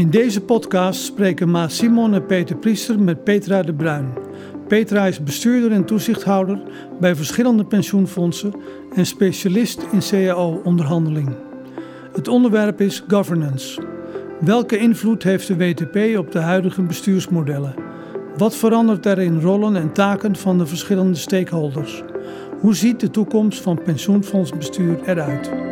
In 0.00 0.10
deze 0.10 0.40
podcast 0.40 1.04
spreken 1.04 1.50
Maas 1.50 1.76
Simon 1.76 2.14
en 2.14 2.26
Peter 2.26 2.56
Priester 2.56 3.00
met 3.00 3.24
Petra 3.24 3.62
de 3.62 3.74
Bruin. 3.74 4.12
Petra 4.68 5.06
is 5.06 5.22
bestuurder 5.22 5.72
en 5.72 5.84
toezichthouder 5.84 6.62
bij 7.00 7.16
verschillende 7.16 7.64
pensioenfondsen 7.64 8.54
en 8.94 9.06
specialist 9.06 9.82
in 9.92 10.00
CAO-onderhandeling. 10.10 11.36
Het 12.12 12.28
onderwerp 12.28 12.80
is 12.80 13.04
governance. 13.08 13.82
Welke 14.40 14.78
invloed 14.78 15.22
heeft 15.22 15.46
de 15.46 15.56
WTP 15.56 16.18
op 16.18 16.32
de 16.32 16.38
huidige 16.38 16.82
bestuursmodellen? 16.82 17.74
Wat 18.36 18.56
verandert 18.56 19.06
er 19.06 19.18
in 19.18 19.40
rollen 19.40 19.76
en 19.76 19.92
taken 19.92 20.36
van 20.36 20.58
de 20.58 20.66
verschillende 20.66 21.18
stakeholders? 21.18 22.02
Hoe 22.60 22.74
ziet 22.74 23.00
de 23.00 23.10
toekomst 23.10 23.60
van 23.60 23.82
pensioenfondsbestuur 23.82 24.98
eruit? 25.06 25.69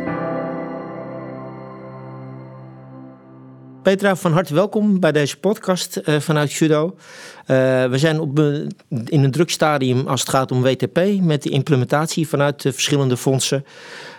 Petra, 3.83 4.15
van 4.15 4.31
harte 4.31 4.53
welkom 4.53 4.99
bij 4.99 5.11
deze 5.11 5.37
podcast 5.37 6.01
uh, 6.05 6.19
vanuit 6.19 6.53
Judo. 6.53 6.85
Uh, 6.85 6.95
we 7.85 7.97
zijn 7.97 8.19
op, 8.19 8.39
in 9.05 9.23
een 9.23 9.31
druk 9.31 9.49
stadium 9.49 10.07
als 10.07 10.19
het 10.19 10.29
gaat 10.29 10.51
om 10.51 10.61
WTP 10.61 10.99
met 11.21 11.43
de 11.43 11.49
implementatie 11.49 12.27
vanuit 12.27 12.61
de 12.61 12.73
verschillende 12.73 13.17
fondsen. 13.17 13.65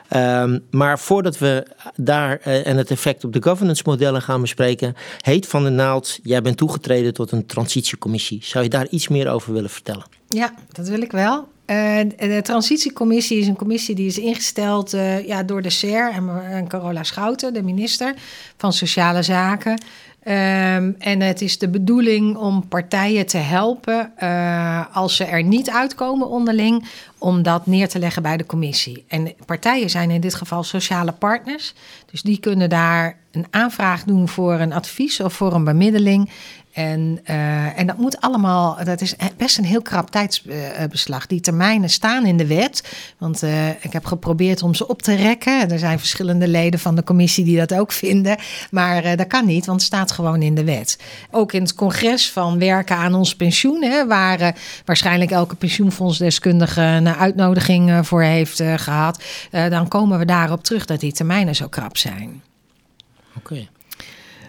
Ehm, 0.09 0.59
maar 0.71 0.99
voordat 0.99 1.39
we 1.39 1.67
daar 1.97 2.39
en 2.41 2.77
het 2.77 2.91
effect 2.91 3.25
op 3.25 3.33
de 3.33 3.43
governance 3.43 3.83
modellen 3.87 4.23
gaan 4.23 4.41
bespreken, 4.41 4.95
heet 5.21 5.47
Van 5.47 5.63
der 5.63 5.73
Naald, 5.73 6.19
jij 6.23 6.43
bent 6.43 6.57
toegetreden 6.57 7.15
tot 7.15 7.33
een 7.33 7.47
transitiecommissie. 7.47 8.45
Zou 8.45 8.65
je 8.65 8.71
daar 8.71 8.89
iets 8.89 9.09
meer 9.09 9.29
over 9.29 9.53
willen 9.53 9.71
vertellen? 9.71 10.05
Ja, 10.29 10.55
dat 10.73 10.89
wil 10.89 11.01
ik 11.01 11.13
wel. 11.13 11.49
De 11.71 12.41
transitiecommissie 12.43 13.39
is 13.39 13.47
een 13.47 13.57
commissie 13.57 13.95
die 13.95 14.07
is 14.07 14.19
ingesteld 14.19 14.95
uh, 14.95 15.27
ja, 15.27 15.43
door 15.43 15.63
de 15.63 15.71
SER 15.71 16.13
en, 16.51 16.69
Carola 16.69 17.03
Schouten, 17.03 17.55
de 17.55 17.63
minister 17.63 18.15
van 18.57 18.73
Sociale 18.73 19.23
Zaken. 19.23 19.79
Um, 20.25 20.97
en 20.99 21.21
het 21.21 21.41
is 21.41 21.59
de 21.59 21.69
bedoeling 21.69 22.37
om 22.37 22.69
partijen 22.69 23.27
te 23.27 23.37
helpen 23.37 24.13
uh, 24.23 24.97
als 24.97 25.17
ze 25.17 25.25
er 25.25 25.43
niet 25.43 25.71
uitkomen 25.71 26.29
onderling, 26.29 26.85
om 27.19 27.43
dat 27.43 27.67
neer 27.67 27.89
te 27.89 27.99
leggen 27.99 28.23
bij 28.23 28.37
de 28.37 28.47
commissie. 28.47 29.05
En 29.09 29.33
partijen 29.47 29.91
zijn 29.91 30.11
in 30.11 30.21
dit 30.21 30.35
geval 30.35 30.63
sociale 30.63 31.13
partners, 31.13 31.75
dus 32.11 32.23
die 32.23 32.41
kunnen 32.41 32.69
daar 32.69 33.17
een 33.33 33.47
aanvraag 33.51 34.05
doen 34.05 34.29
voor 34.29 34.53
een 34.53 34.73
advies 34.73 35.21
of 35.21 35.33
voor 35.33 35.55
een 35.55 35.65
bemiddeling. 35.65 36.31
En, 36.73 37.21
uh, 37.31 37.79
en 37.79 37.87
dat 37.87 37.97
moet 37.97 38.21
allemaal, 38.21 38.85
dat 38.85 39.01
is 39.01 39.15
best 39.37 39.59
een 39.59 39.65
heel 39.65 39.83
krap 39.83 40.11
tijdsbeslag. 40.11 41.27
Die 41.27 41.41
termijnen 41.41 41.91
staan 41.91 42.27
in 42.27 42.37
de 42.37 42.47
wet. 42.47 42.97
Want 43.19 43.43
uh, 43.43 43.69
ik 43.69 43.93
heb 43.93 44.05
geprobeerd 44.05 44.63
om 44.63 44.75
ze 44.75 44.89
op 44.89 45.03
te 45.03 45.15
rekken. 45.15 45.71
Er 45.71 45.79
zijn 45.79 45.99
verschillende 45.99 46.49
leden 46.49 46.81
van 46.81 46.95
de 46.95 47.05
commissie 47.05 47.45
die 47.45 47.57
dat 47.57 47.75
ook 47.75 47.93
vinden. 47.93 48.37
Maar 48.71 49.05
uh, 49.05 49.17
dat 49.17 49.27
kan 49.27 49.47
niet, 49.47 49.67
want 49.67 49.79
het 49.79 49.87
staat 49.87 50.13
gewoon 50.13 50.43
in 50.43 50.55
de 50.55 50.65
wet. 50.65 50.99
Ook 51.31 51.53
in 51.53 51.63
het 51.63 51.75
congres 51.75 52.31
van 52.31 52.59
werken 52.59 52.97
aan 52.97 53.15
ons 53.15 53.37
pensioen, 53.37 53.83
hè, 53.83 54.07
waar 54.07 54.57
waarschijnlijk 54.85 55.31
elke 55.31 55.55
pensioenfondsdeskundige 55.55 56.81
een 56.81 57.09
uitnodiging 57.09 58.07
voor 58.07 58.23
heeft 58.23 58.63
gehad. 58.77 59.23
dan 59.51 59.89
komen 59.89 60.19
we 60.19 60.25
daarop 60.25 60.65
terug 60.65 60.85
dat 60.85 61.01
die 61.01 61.13
termijnen 61.13 61.55
zo 61.55 61.69
krap 61.69 61.97
zijn. 61.97 62.43
Oké. 63.37 63.69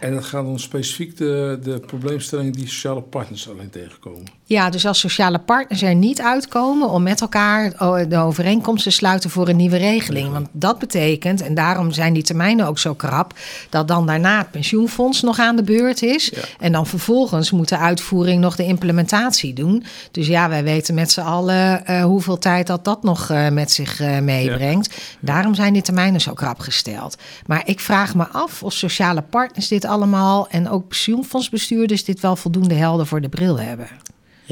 En 0.02 0.14
dat 0.14 0.24
gaat 0.24 0.46
om 0.46 0.58
specifiek 0.58 1.18
de, 1.18 1.60
de 1.64 1.80
probleemstellingen 1.80 2.54
die 2.54 2.68
sociale 2.68 3.02
partners 3.02 3.50
alleen 3.50 3.70
tegenkomen. 3.70 4.26
Ja, 4.52 4.70
dus 4.70 4.86
als 4.86 5.00
sociale 5.00 5.40
partners 5.40 5.82
er 5.82 5.96
niet 5.96 6.22
uitkomen 6.22 6.90
om 6.90 7.04
met 7.04 7.22
elkaar 7.22 7.72
de 8.10 8.18
overeenkomst 8.18 8.84
te 8.84 8.90
sluiten 8.90 9.30
voor 9.30 9.48
een 9.48 9.56
nieuwe 9.56 9.78
regeling. 9.78 10.32
Want 10.32 10.48
dat 10.52 10.80
betekent, 10.80 11.42
en 11.42 11.54
daarom 11.54 11.92
zijn 11.92 12.14
die 12.14 12.24
termijnen 12.24 12.68
ook 12.68 12.80
zo 12.80 12.94
krap, 12.94 13.34
dat 13.70 13.88
dan 13.88 14.06
daarna 14.06 14.38
het 14.38 14.52
pensioenfonds 14.52 15.22
nog 15.22 15.40
aan 15.40 15.56
de 15.56 15.64
beurt 15.64 16.04
is. 16.04 16.32
Ja. 16.34 16.42
En 16.60 16.72
dan 16.72 16.88
vervolgens 16.88 17.52
moet 17.52 17.70
de 17.70 17.78
uitvoering 17.78 18.42
nog 18.42 18.56
de 18.56 18.66
implementatie 18.66 19.53
doen. 19.53 19.84
Dus 20.12 20.28
ja, 20.28 20.50
wij 20.50 20.64
weten 20.64 20.94
met 20.94 21.12
z'n 21.12 21.22
allen 21.22 21.84
uh, 21.90 22.04
hoeveel 22.04 22.38
tijd 22.38 22.68
dat 22.68 22.86
dat 22.86 23.04
nog 23.04 23.30
uh, 23.30 23.50
met 23.50 23.72
zich 23.72 24.00
uh, 24.00 24.20
meebrengt. 24.20 24.94
Ja. 24.94 25.02
Daarom 25.20 25.56
zijn 25.56 25.74
die 25.74 25.81
termijnen 25.81 26.22
zo 26.22 26.34
krap 26.34 26.59
gesteld. 26.59 27.18
Maar 27.46 27.62
ik 27.66 27.80
vraag 27.80 28.16
me 28.16 28.28
af 28.28 28.64
of 28.64 28.74
sociale 28.74 29.22
partners 29.22 29.68
dit 29.68 29.86
allemaal 29.86 30.48
en 30.50 30.70
ook 30.70 30.88
pensioenfondsbestuurders 30.88 32.04
dit 32.04 32.20
wel 32.20 32.36
voldoende 32.36 32.75
helder 32.75 33.08
voor 33.08 33.22
de 33.22 33.30
bril 33.30 33.59
hebben. 33.59 33.88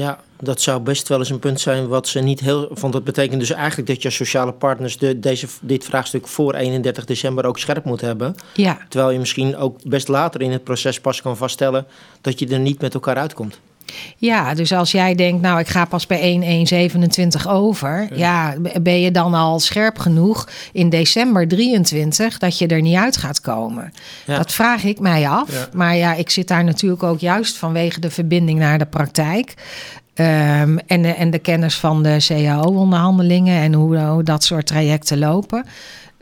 Ja, 0.00 0.18
dat 0.40 0.60
zou 0.60 0.80
best 0.80 1.08
wel 1.08 1.18
eens 1.18 1.30
een 1.30 1.38
punt 1.38 1.60
zijn 1.60 1.88
wat 1.88 2.08
ze 2.08 2.20
niet 2.20 2.40
heel. 2.40 2.68
Want 2.80 2.92
dat 2.92 3.04
betekent 3.04 3.40
dus 3.40 3.50
eigenlijk 3.50 3.88
dat 3.88 4.02
je 4.02 4.10
sociale 4.10 4.52
partners 4.52 4.98
de, 4.98 5.18
deze, 5.18 5.46
dit 5.60 5.84
vraagstuk 5.84 6.28
voor 6.28 6.54
31 6.54 7.04
december 7.04 7.46
ook 7.46 7.58
scherp 7.58 7.84
moet 7.84 8.00
hebben. 8.00 8.34
Ja. 8.54 8.78
Terwijl 8.88 9.12
je 9.12 9.18
misschien 9.18 9.56
ook 9.56 9.84
best 9.84 10.08
later 10.08 10.42
in 10.42 10.52
het 10.52 10.64
proces 10.64 11.00
pas 11.00 11.22
kan 11.22 11.36
vaststellen 11.36 11.86
dat 12.20 12.38
je 12.38 12.48
er 12.48 12.58
niet 12.58 12.80
met 12.80 12.94
elkaar 12.94 13.16
uitkomt. 13.16 13.60
Ja, 14.16 14.54
dus 14.54 14.72
als 14.72 14.90
jij 14.90 15.14
denkt, 15.14 15.42
nou, 15.42 15.58
ik 15.58 15.68
ga 15.68 15.84
pas 15.84 16.06
bij 16.06 16.66
1.1.27 17.40 17.46
over. 17.48 18.08
Ja. 18.14 18.54
ja, 18.62 18.80
ben 18.80 19.00
je 19.00 19.10
dan 19.10 19.34
al 19.34 19.60
scherp 19.60 19.98
genoeg 19.98 20.48
in 20.72 20.88
december 20.88 21.48
23 21.48 22.38
dat 22.38 22.58
je 22.58 22.66
er 22.66 22.80
niet 22.80 22.96
uit 22.96 23.16
gaat 23.16 23.40
komen? 23.40 23.92
Ja. 24.26 24.36
Dat 24.36 24.52
vraag 24.52 24.84
ik 24.84 25.00
mij 25.00 25.28
af. 25.28 25.52
Ja. 25.52 25.68
Maar 25.72 25.96
ja, 25.96 26.14
ik 26.14 26.30
zit 26.30 26.48
daar 26.48 26.64
natuurlijk 26.64 27.02
ook 27.02 27.20
juist 27.20 27.56
vanwege 27.56 28.00
de 28.00 28.10
verbinding 28.10 28.58
naar 28.58 28.78
de 28.78 28.86
praktijk. 28.86 29.54
Um, 30.14 30.78
en, 30.78 31.02
de, 31.02 31.08
en 31.08 31.30
de 31.30 31.38
kennis 31.38 31.76
van 31.76 32.02
de 32.02 32.16
CAO-onderhandelingen 32.26 33.60
en 33.62 33.72
hoe, 33.72 33.98
hoe, 33.98 34.22
dat 34.22 34.44
soort 34.44 34.66
trajecten 34.66 35.18
lopen. 35.18 35.64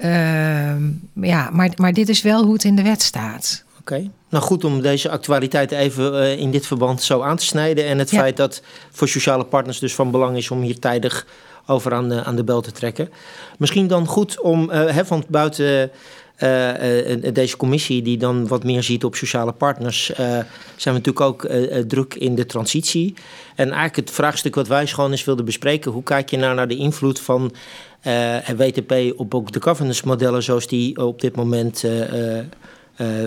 Um, 0.05 1.11
ja, 1.15 1.51
maar, 1.53 1.71
maar 1.77 1.93
dit 1.93 2.09
is 2.09 2.23
wel 2.23 2.45
hoe 2.45 2.53
het 2.53 2.65
in 2.65 2.77
de 2.77 2.83
wet 2.83 3.03
staat. 3.03 3.65
Oké. 3.81 3.95
Okay. 3.95 4.11
Nou 4.29 4.45
goed 4.45 4.65
om 4.65 4.81
deze 4.81 5.11
actualiteit 5.11 5.73
even 5.73 6.15
uh, 6.15 6.39
in 6.39 6.51
dit 6.51 6.67
verband 6.67 7.03
zo 7.03 7.21
aan 7.21 7.37
te 7.37 7.45
snijden. 7.45 7.85
En 7.85 7.99
het 7.99 8.11
ja. 8.11 8.19
feit 8.19 8.37
dat 8.37 8.63
voor 8.91 9.09
sociale 9.09 9.45
partners 9.45 9.79
dus 9.79 9.95
van 9.95 10.11
belang 10.11 10.37
is 10.37 10.51
om 10.51 10.61
hier 10.61 10.79
tijdig 10.79 11.27
over 11.67 11.95
aan 11.95 12.09
de, 12.09 12.25
aan 12.25 12.37
de 12.37 12.45
bel 12.45 12.61
te 12.61 12.73
trekken. 12.73 13.11
Misschien 13.59 13.87
dan 13.87 14.07
goed 14.07 14.41
om 14.41 14.71
uh, 14.71 14.91
hè, 14.91 15.05
van 15.05 15.25
buiten 15.29 15.91
uh, 16.39 17.09
uh, 17.09 17.35
deze 17.35 17.57
commissie, 17.57 18.03
die 18.03 18.17
dan 18.17 18.49
wat 18.49 18.65
meer 18.65 18.83
ziet 18.83 19.05
op 19.05 19.15
sociale 19.15 19.53
partners, 19.53 20.05
zijn 20.07 20.47
we 20.77 20.91
natuurlijk 20.91 21.21
ook 21.21 21.49
druk 21.87 22.15
in 22.15 22.35
de 22.35 22.47
transitie. 22.47 23.15
En 23.55 23.67
eigenlijk 23.67 23.97
het 23.97 24.11
vraagstuk 24.11 24.55
wat 24.55 24.69
wij 24.69 24.87
gewoon 24.87 25.11
eens 25.11 25.25
wilden 25.25 25.45
bespreken: 25.45 25.91
hoe 25.93 26.03
kijk 26.03 26.31
je 26.31 26.37
nou 26.37 26.55
naar 26.55 26.69
de 26.69 26.77
invloed 26.77 27.21
van 27.21 27.55
het 28.01 28.57
WTP 28.57 28.93
op 29.17 29.35
ook 29.35 29.53
de 29.53 29.63
governance 29.63 30.07
modellen 30.07 30.43
zoals 30.43 30.67
die 30.67 31.07
op 31.07 31.21
dit 31.21 31.37
moment 31.37 31.85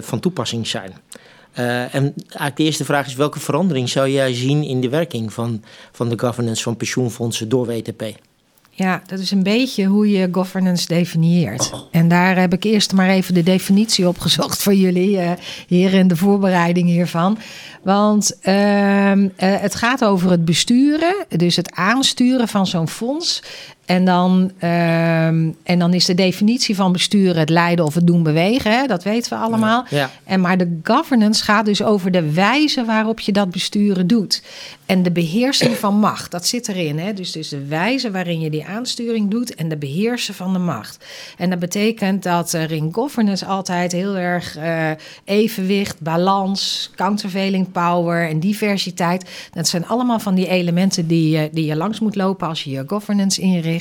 van 0.02 0.20
toepassing 0.20 0.68
zijn? 0.68 0.94
Uh, 1.60 1.96
en 1.96 2.14
eigenlijk 2.16 2.56
de 2.56 2.64
eerste 2.64 2.86
vraag 2.86 3.08
is: 3.08 3.16
welke 3.16 3.40
verandering 3.40 3.90
zou 3.90 4.10
jij 4.10 4.34
zien 4.34 4.64
in 4.64 4.82
de 4.82 4.90
werking 4.90 5.34
van, 5.34 5.64
van 5.92 6.10
de 6.10 6.20
governance 6.20 6.64
van 6.64 6.78
pensioenfondsen 6.78 7.50
door 7.50 7.66
WTP? 7.66 8.04
Ja, 8.74 9.02
dat 9.06 9.20
is 9.20 9.32
een 9.32 9.44
beetje 9.44 9.86
hoe 9.86 10.10
je 10.10 10.30
governance 10.32 10.88
definieert. 10.88 11.72
En 11.92 12.08
daar 12.08 12.40
heb 12.40 12.54
ik 12.54 12.64
eerst 12.64 12.94
maar 12.94 13.10
even 13.10 13.34
de 13.34 13.44
definitie 13.44 14.08
opgezocht 14.08 14.62
voor 14.64 14.74
jullie, 14.74 15.18
uh, 15.18 15.32
hier 15.68 15.94
in 15.94 16.08
de 16.08 16.16
voorbereiding 16.16 16.88
hiervan. 16.88 17.38
Want 17.84 18.38
uh, 18.44 19.14
het 19.36 19.76
gaat 19.76 20.04
over 20.04 20.32
het 20.32 20.46
besturen, 20.46 21.16
dus 21.30 21.56
het 21.56 21.72
aansturen 21.72 22.48
van 22.48 22.68
zo'n 22.68 22.90
fonds. 22.90 23.44
En 23.92 24.06
dan, 24.06 24.42
um, 24.42 25.56
en 25.64 25.80
dan 25.80 25.94
is 25.94 26.06
de 26.06 26.14
definitie 26.14 26.76
van 26.76 26.92
besturen 26.92 27.40
het 27.40 27.50
leiden 27.50 27.86
of 27.86 27.94
het 27.94 28.08
doen 28.08 28.24
bewegen. 28.24 28.72
Hè? 28.72 28.88
Dat 28.88 29.04
weten 29.04 29.38
we 29.38 29.44
allemaal. 29.44 29.86
Ja. 29.90 30.10
En 30.24 30.42
maar 30.42 30.58
de 30.58 30.80
governance 30.84 31.44
gaat 31.44 31.66
dus 31.66 31.84
over 31.84 32.12
de 32.12 32.32
wijze 32.32 32.86
waarop 32.86 33.20
je 33.20 33.32
dat 33.32 33.52
besturen 33.52 34.08
doet. 34.08 34.44
En 34.86 35.04
de 35.04 35.12
beheersing 35.12 35.76
van 35.76 35.96
macht, 35.96 36.32
dat 36.32 36.48
zit 36.48 36.68
erin. 36.68 37.00
Hè? 37.00 37.14
Dus, 37.14 37.32
dus 37.32 37.50
de 37.50 37.66
wijze 37.68 38.12
waarin 38.12 38.40
je 38.40 38.50
die 38.50 38.66
aansturing 38.66 39.32
doet 39.32 39.56
en 39.56 39.70
de 39.70 39.78
beheersen 39.78 40.34
van 40.34 40.54
de 40.54 40.60
macht. 40.60 41.06
En 41.38 41.50
dat 41.50 41.60
betekent 41.60 42.24
dat 42.24 42.54
er 42.54 42.72
in 42.72 42.90
governance 42.94 43.46
altijd 43.46 43.92
heel 43.92 44.18
erg 44.18 44.58
uh, 44.58 44.90
evenwicht, 45.24 46.00
balans, 46.00 46.92
countervailing 46.96 47.72
power 47.72 48.30
en 48.30 48.40
diversiteit. 48.40 49.30
Dat 49.54 49.68
zijn 49.68 49.88
allemaal 49.88 50.20
van 50.20 50.36
die 50.36 50.48
elementen 50.48 51.08
die, 51.08 51.50
die 51.52 51.66
je 51.66 51.76
langs 51.76 52.00
moet 52.00 52.16
lopen 52.16 52.48
als 52.48 52.64
je 52.64 52.70
je 52.70 52.84
governance 52.88 53.42
inricht. 53.42 53.80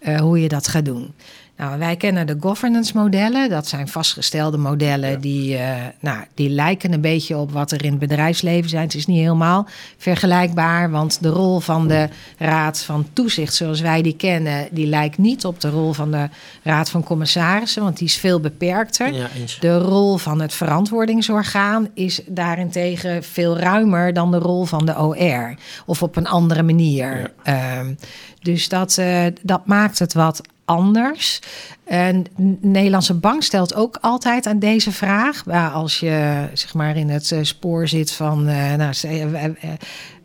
Uh, 0.00 0.20
hoe 0.20 0.40
je 0.40 0.48
dat 0.48 0.68
gaat 0.68 0.84
doen. 0.84 1.14
Nou, 1.62 1.78
wij 1.78 1.96
kennen 1.96 2.26
de 2.26 2.36
governance 2.40 2.96
modellen. 2.96 3.48
Dat 3.48 3.66
zijn 3.66 3.88
vastgestelde 3.88 4.56
modellen 4.58 5.10
ja. 5.10 5.16
die, 5.16 5.54
uh, 5.54 5.74
nou, 6.00 6.24
die 6.34 6.48
lijken 6.48 6.92
een 6.92 7.00
beetje 7.00 7.36
op 7.36 7.52
wat 7.52 7.72
er 7.72 7.84
in 7.84 7.90
het 7.90 7.98
bedrijfsleven 7.98 8.70
zijn. 8.70 8.82
Het 8.82 8.94
is 8.94 9.06
niet 9.06 9.18
helemaal 9.18 9.66
vergelijkbaar, 9.96 10.90
want 10.90 11.22
de 11.22 11.28
rol 11.28 11.60
van 11.60 11.88
de 11.88 12.08
Raad 12.38 12.82
van 12.82 13.06
Toezicht, 13.12 13.54
zoals 13.54 13.80
wij 13.80 14.02
die 14.02 14.16
kennen, 14.16 14.68
die 14.70 14.86
lijkt 14.86 15.18
niet 15.18 15.44
op 15.44 15.60
de 15.60 15.70
rol 15.70 15.92
van 15.92 16.10
de 16.10 16.28
Raad 16.62 16.90
van 16.90 17.04
Commissarissen, 17.04 17.82
want 17.82 17.98
die 17.98 18.06
is 18.06 18.16
veel 18.16 18.40
beperkter. 18.40 19.12
Ja, 19.12 19.28
de 19.60 19.78
rol 19.78 20.16
van 20.16 20.40
het 20.40 20.52
verantwoordingsorgaan 20.52 21.88
is 21.94 22.20
daarentegen 22.26 23.22
veel 23.22 23.58
ruimer 23.58 24.12
dan 24.12 24.30
de 24.30 24.38
rol 24.38 24.64
van 24.64 24.86
de 24.86 24.98
OR, 24.98 25.54
of 25.86 26.02
op 26.02 26.16
een 26.16 26.26
andere 26.26 26.62
manier. 26.62 27.32
Ja. 27.44 27.80
Uh, 27.82 27.88
dus 28.40 28.68
dat, 28.68 28.96
uh, 29.00 29.24
dat 29.42 29.66
maakt 29.66 29.98
het 29.98 30.12
wat 30.12 30.40
anders. 30.64 31.40
En 31.84 32.22
de 32.36 32.68
Nederlandse 32.68 33.14
bank 33.14 33.42
stelt 33.42 33.74
ook 33.74 33.98
altijd 34.00 34.46
aan 34.46 34.58
deze 34.58 34.92
vraag. 34.92 35.46
Als 35.72 36.00
je 36.00 36.48
zeg 36.52 36.74
maar 36.74 36.96
in 36.96 37.08
het 37.08 37.34
spoor 37.42 37.88
zit 37.88 38.12
van, 38.12 38.44
nou, 38.76 38.92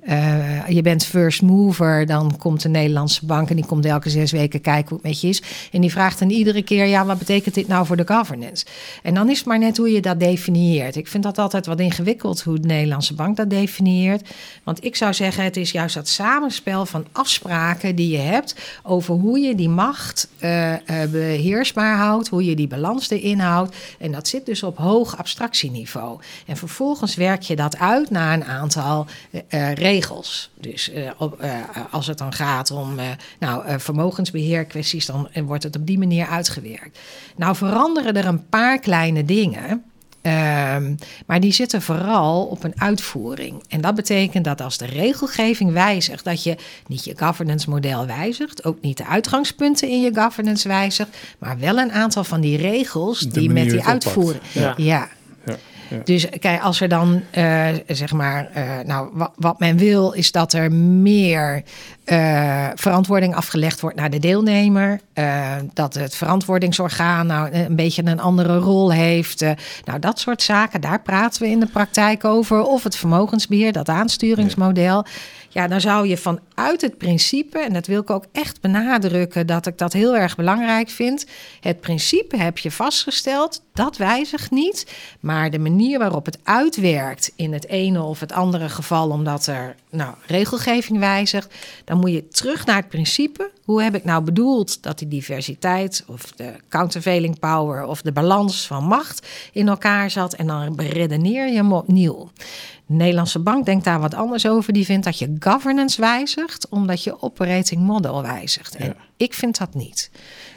uh, 0.10 0.68
je 0.68 0.82
bent 0.82 1.06
first 1.06 1.42
mover, 1.42 2.06
dan 2.06 2.38
komt 2.38 2.62
de 2.62 2.70
Nederlandse 2.70 3.26
bank 3.26 3.50
en 3.50 3.56
die 3.56 3.66
komt 3.66 3.86
elke 3.86 4.10
zes 4.10 4.32
weken 4.32 4.62
kijken 4.62 4.90
hoe 4.90 4.98
het 4.98 5.08
met 5.08 5.22
je 5.22 5.28
is. 5.28 5.42
En 5.72 5.82
die 5.82 5.92
vraagt 5.92 6.20
dan 6.20 6.30
iedere 6.30 6.62
keer, 6.62 6.86
ja, 6.86 7.06
wat 7.06 7.18
betekent 7.18 7.56
dit 7.56 7.68
nou 7.68 7.86
voor 7.86 7.98
de 7.98 8.08
governance? 8.08 8.66
En 9.04 9.14
dan 9.14 9.30
is 9.30 9.38
het 9.38 9.48
maar 9.48 9.60
net 9.60 9.78
hoe 9.78 9.92
je 9.92 10.02
dat 10.02 10.20
definieert. 10.20 10.96
Ik 10.96 11.08
vind 11.08 11.24
dat 11.24 11.38
altijd 11.38 11.66
wat 11.66 11.80
ingewikkeld 11.80 12.42
hoe 12.42 12.60
de 12.60 12.68
Nederlandse 12.68 13.14
bank 13.14 13.38
dat 13.38 13.50
definieert. 13.50 14.30
Want 14.64 14.84
ik 14.84 14.96
zou 14.96 15.14
zeggen, 15.14 15.44
het 15.44 15.58
is 15.58 15.72
juist 15.72 15.96
dat 15.96 16.08
samenspel 16.08 16.86
van 16.86 17.06
afspraken 17.12 17.96
die 17.96 18.10
je 18.10 18.18
hebt 18.18 18.56
over 18.84 19.14
hoe 19.14 19.40
je 19.40 19.56
die 19.56 19.70
macht 19.70 20.30
uh, 20.40 20.74
beheersbaar 21.12 21.98
houdt, 21.98 22.28
hoe 22.28 22.46
je 22.46 22.56
die 22.56 22.68
balans 22.68 23.10
erin 23.10 23.40
houdt. 23.40 23.76
En 24.00 24.12
dat 24.12 24.28
zit 24.28 24.46
dus 24.46 24.64
op 24.64 24.78
hoog 24.78 25.18
abstractieniveau. 25.18 26.20
En 26.46 26.58
vervolgens 26.58 27.16
werk 27.16 27.42
je 27.42 27.56
dat 27.56 27.78
uit 27.78 28.10
naar 28.10 28.34
een 28.34 28.46
aantal 28.46 29.06
regels 29.74 29.96
regels. 29.98 30.50
Dus 30.56 30.92
uh, 30.94 31.10
op, 31.18 31.44
uh, 31.44 31.54
als 31.92 32.08
het 32.08 32.18
dan 32.18 32.34
gaat 32.34 32.72
om 32.72 33.00
uh, 33.00 33.06
nou, 33.40 33.80
vermogensbeheerkwesties, 33.80 35.06
dan 35.06 35.30
wordt 35.44 35.64
het 35.64 35.76
op 35.76 35.88
die 35.88 35.98
manier 35.98 36.28
uitgewerkt. 36.28 37.00
Nou 37.36 37.56
veranderen 37.56 38.16
er 38.16 38.26
een 38.26 38.50
paar 38.50 38.80
kleine 38.80 39.26
dingen. 39.26 39.84
Um, 40.22 40.96
maar 41.26 41.40
die 41.40 41.54
zitten 41.54 41.82
vooral 41.82 42.46
op 42.46 42.64
een 42.64 42.82
uitvoering. 42.82 43.64
En 43.70 43.82
dat 43.82 43.96
betekent 43.96 44.46
dat 44.46 44.62
als 44.62 44.78
de 44.78 44.86
regelgeving 44.86 45.72
wijzigt, 45.72 46.24
dat 46.24 46.44
je 46.44 46.56
niet 46.88 47.04
je 47.04 47.14
governance 47.18 47.70
model 47.70 48.06
wijzigt, 48.06 48.66
ook 48.66 48.82
niet 48.82 48.98
de 48.98 49.06
uitgangspunten 49.06 49.90
in 49.90 50.02
je 50.02 50.14
governance 50.14 50.68
wijzigt, 50.68 51.18
maar 51.40 51.60
wel 51.60 51.78
een 51.78 51.92
aantal 51.92 52.24
van 52.24 52.42
die 52.42 52.58
regels 52.58 53.20
die 53.20 53.50
met 53.50 53.70
die 53.70 53.84
uitvoering. 53.84 54.44
ja. 54.52 54.74
ja. 54.78 55.08
Dus 56.04 56.30
kijk, 56.40 56.62
als 56.62 56.82
er 56.82 56.88
dan, 56.88 57.22
uh, 57.38 57.68
zeg 57.88 58.14
maar, 58.14 58.50
uh, 58.58 58.80
nou, 58.86 59.28
wat, 59.36 59.60
men 59.60 59.78
wil, 59.78 60.12
is 60.12 60.32
dat 60.32 60.54
er 60.54 60.72
meer 60.72 61.64
uh, 62.12 62.68
verantwoording 62.76 63.36
afgelegd 63.36 63.80
wordt 63.80 63.96
naar 63.96 64.10
de 64.10 64.20
deelnemer. 64.20 65.00
dat 65.74 65.94
het 65.94 66.16
verantwoordingsorgaan 66.16 67.28
nou 67.28 67.52
een 67.52 67.76
beetje 67.76 68.06
een 68.06 68.20
andere 68.20 68.58
rol 68.58 68.92
heeft. 68.92 69.42
nou, 69.86 70.00
dat 70.00 70.20
soort 70.20 70.42
zaken, 70.42 70.82
daar 70.82 71.02
praten 71.02 71.42
we 71.42 71.50
in 71.50 71.60
de 71.60 71.66
praktijk 71.66 72.26
over. 72.26 72.64
Of 72.64 72.84
het 72.84 72.96
vermogensbeheer, 72.96 73.72
dat 73.72 73.90
aansturingsmodel. 73.90 75.06
Ja, 75.50 75.68
dan 75.68 75.82
zou 75.82 76.08
je 76.08 76.18
vanuit 76.18 76.82
het 76.82 76.98
principe, 76.98 77.60
en 77.60 77.74
dat 77.74 77.88
wil 77.88 78.02
ik 78.02 78.10
ook 78.10 78.26
echt 78.32 78.62
benadrukken, 78.62 79.48
dat 79.48 79.66
ik 79.66 79.78
dat 79.78 79.94
heel 79.94 80.16
erg 80.16 80.36
belangrijk 80.36 80.90
vind. 80.90 81.26
Het 81.60 81.80
principe 81.80 82.38
heb 82.38 82.58
je 82.58 82.72
vastgesteld, 82.72 83.62
dat 83.74 83.98
wijzigt 83.98 84.52
niet. 84.52 84.96
Maar 85.20 85.50
de 85.50 85.60
manier 85.60 86.00
waarop 86.00 86.26
het 86.26 86.40
uitwerkt 86.44 87.32
in 87.36 87.54
het 87.54 87.68
ene 87.68 88.02
of 88.02 88.20
het 88.20 88.32
andere 88.32 88.70
geval, 88.70 89.10
omdat 89.10 89.48
er 89.48 89.76
nou, 89.90 90.14
regelgeving 90.26 91.00
wijzigt, 91.00 91.54
dan 91.86 91.97
moet 92.00 92.12
je 92.12 92.28
terug 92.28 92.66
naar 92.66 92.76
het 92.76 92.90
principe. 92.90 93.52
Hoe 93.64 93.84
heb 93.84 93.96
ik 93.96 94.04
nou 94.04 94.24
bedoeld 94.24 94.84
dat 94.84 95.00
die 95.00 95.08
diversiteit 95.08 96.04
of 96.08 96.32
de 96.32 96.54
countervailing 96.70 97.40
power 97.40 97.86
of 97.86 98.02
de 98.02 98.12
balans 98.12 98.68
van 98.68 98.84
macht 98.84 99.28
in 99.52 99.68
elkaar 99.68 100.12
zat? 100.12 100.34
En 100.34 100.48
dan 100.48 100.76
beredeneer 100.76 101.48
je 101.48 101.56
hem 101.56 101.74
opnieuw. 101.74 102.30
De 102.86 102.94
Nederlandse 102.94 103.40
bank 103.40 103.66
denkt 103.66 103.86
daar 103.86 104.00
wat 104.00 104.14
anders 104.14 104.48
over. 104.48 104.74
Die 104.74 104.86
vindt 104.86 105.06
dat 105.06 105.20
je 105.20 105.36
governance 105.40 106.02
wijzigt, 106.02 106.70
omdat 106.70 107.04
je 107.04 107.22
operating 107.22 107.82
model 107.82 108.22
wijzigt. 108.22 108.76
En 108.76 108.96
ik 109.18 109.34
vind 109.34 109.58
dat 109.58 109.74
niet. 109.74 110.12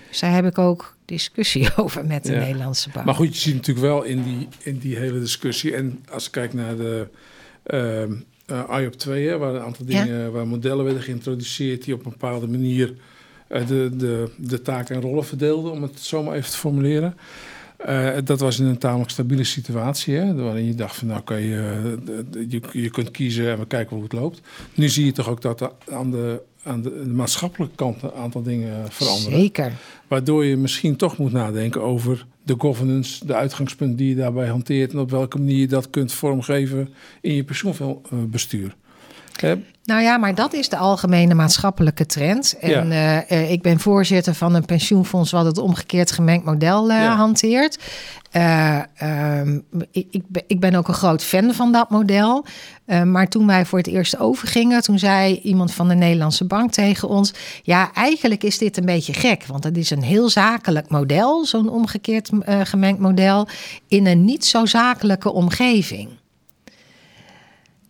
Dus 0.08 0.20
daar 0.20 0.34
heb 0.34 0.44
ik 0.44 0.58
ook 0.58 0.96
discussie 1.04 1.68
over 1.76 2.06
met 2.06 2.24
de 2.24 2.32
Nederlandse 2.32 2.90
bank. 2.90 3.06
Maar 3.06 3.14
goed, 3.14 3.34
je 3.34 3.40
ziet 3.40 3.54
natuurlijk 3.54 3.86
wel 3.86 4.02
in 4.02 4.22
die, 4.22 4.48
in 4.58 4.78
die 4.78 4.96
hele 4.96 5.20
discussie. 5.20 5.74
En 5.74 6.04
als 6.10 6.26
ik 6.26 6.32
kijk 6.32 6.52
naar 6.52 6.76
de 6.76 7.08
uh, 7.66 8.16
uh, 8.50 8.80
IOP 8.80 8.94
2, 8.94 9.36
waar 9.36 9.54
een 9.54 9.62
aantal 9.62 9.86
dingen, 9.86 10.32
waar 10.32 10.46
modellen 10.46 10.84
werden 10.84 11.02
geïntroduceerd 11.02 11.84
die 11.84 11.94
op 11.94 12.04
een 12.04 12.10
bepaalde 12.10 12.48
manier 12.48 12.94
uh, 13.48 13.66
de, 13.66 13.90
de, 13.96 14.30
de 14.36 14.62
taken 14.62 14.94
en 14.94 15.00
rollen 15.00 15.24
verdeelden, 15.24 15.72
om 15.72 15.82
het 15.82 16.00
zo 16.00 16.22
maar 16.22 16.34
even 16.34 16.50
te 16.50 16.56
formuleren. 16.56 17.16
Uh, 17.88 18.16
dat 18.24 18.40
was 18.40 18.58
in 18.58 18.66
een 18.66 18.78
tamelijk 18.78 19.10
stabiele 19.10 19.44
situatie, 19.44 20.14
hè, 20.14 20.34
waarin 20.34 20.66
je 20.66 20.74
dacht 20.74 20.96
van 20.96 21.06
nou 21.06 21.20
oké, 21.20 21.32
okay, 21.32 21.44
uh, 21.44 21.84
je, 22.48 22.60
je 22.72 22.90
kunt 22.90 23.10
kiezen 23.10 23.50
en 23.50 23.58
we 23.58 23.66
kijken 23.66 23.94
hoe 23.94 24.04
het 24.04 24.12
loopt. 24.12 24.40
Nu 24.74 24.88
zie 24.88 25.04
je 25.04 25.12
toch 25.12 25.28
ook 25.28 25.42
dat 25.42 25.72
aan 25.88 26.10
de, 26.10 26.42
aan 26.62 26.82
de, 26.82 27.02
de, 27.02 27.08
maatschappelijke 27.08 27.74
kant 27.74 28.02
een 28.02 28.12
aantal 28.12 28.42
dingen 28.42 28.92
veranderen. 28.92 29.38
Zeker. 29.38 29.72
Waardoor 30.08 30.44
je 30.44 30.56
misschien 30.56 30.96
toch 30.96 31.16
moet 31.18 31.32
nadenken 31.32 31.82
over 31.82 32.26
de 32.42 32.54
governance, 32.58 33.26
de 33.26 33.34
uitgangspunten 33.34 33.96
die 33.96 34.08
je 34.08 34.14
daarbij 34.14 34.48
hanteert 34.48 34.92
en 34.92 34.98
op 34.98 35.10
welke 35.10 35.38
manier 35.38 35.58
je 35.58 35.66
dat 35.66 35.90
kunt 35.90 36.12
vormgeven 36.12 36.88
in 37.20 37.34
je 37.34 37.44
pensioenbestuur. 37.44 38.76
Nou 39.84 40.02
ja, 40.02 40.16
maar 40.16 40.34
dat 40.34 40.52
is 40.52 40.68
de 40.68 40.76
algemene 40.76 41.34
maatschappelijke 41.34 42.06
trend. 42.06 42.58
En 42.60 42.88
ja. 42.88 43.30
uh, 43.30 43.50
ik 43.50 43.62
ben 43.62 43.80
voorzitter 43.80 44.34
van 44.34 44.54
een 44.54 44.64
pensioenfonds 44.64 45.30
wat 45.30 45.44
het 45.44 45.58
omgekeerd 45.58 46.12
gemengd 46.12 46.44
model 46.44 46.90
uh, 46.90 46.96
ja. 46.96 47.16
hanteert. 47.16 47.78
Uh, 48.32 48.80
um, 49.38 49.64
ik, 49.90 50.06
ik, 50.10 50.22
ik, 50.46 50.60
ben 50.60 50.74
ook 50.74 50.88
een 50.88 50.94
groot 50.94 51.24
fan 51.24 51.54
van 51.54 51.72
dat 51.72 51.90
model. 51.90 52.44
maar 53.04 53.28
toen 53.28 53.46
wij 53.46 53.66
voor 53.66 53.78
het 53.78 53.86
eerst 53.86 54.18
overgingen, 54.18 54.82
toen 54.82 54.98
zei 54.98 55.40
iemand 55.42 55.72
van 55.72 55.88
de 55.88 55.94
Nederlandse 55.94 56.44
bank 56.44 56.72
tegen 56.72 57.08
ons: 57.08 57.34
Ja, 57.62 57.92
eigenlijk 57.92 58.42
is 58.44 58.58
dit 58.58 58.76
een 58.76 58.84
beetje 58.84 59.12
gek, 59.12 59.44
want 59.46 59.64
het 59.64 59.76
is 59.76 59.90
een 59.90 60.02
heel 60.02 60.28
zakelijk 60.28 60.88
model, 60.88 61.44
zo'n 61.44 61.68
omgekeerd 61.68 62.30
gemengd 62.62 63.00
model, 63.00 63.48
in 63.88 64.06
een 64.06 64.24
niet 64.24 64.46
zo 64.46 64.66
zakelijke 64.66 65.32
omgeving. 65.32 66.19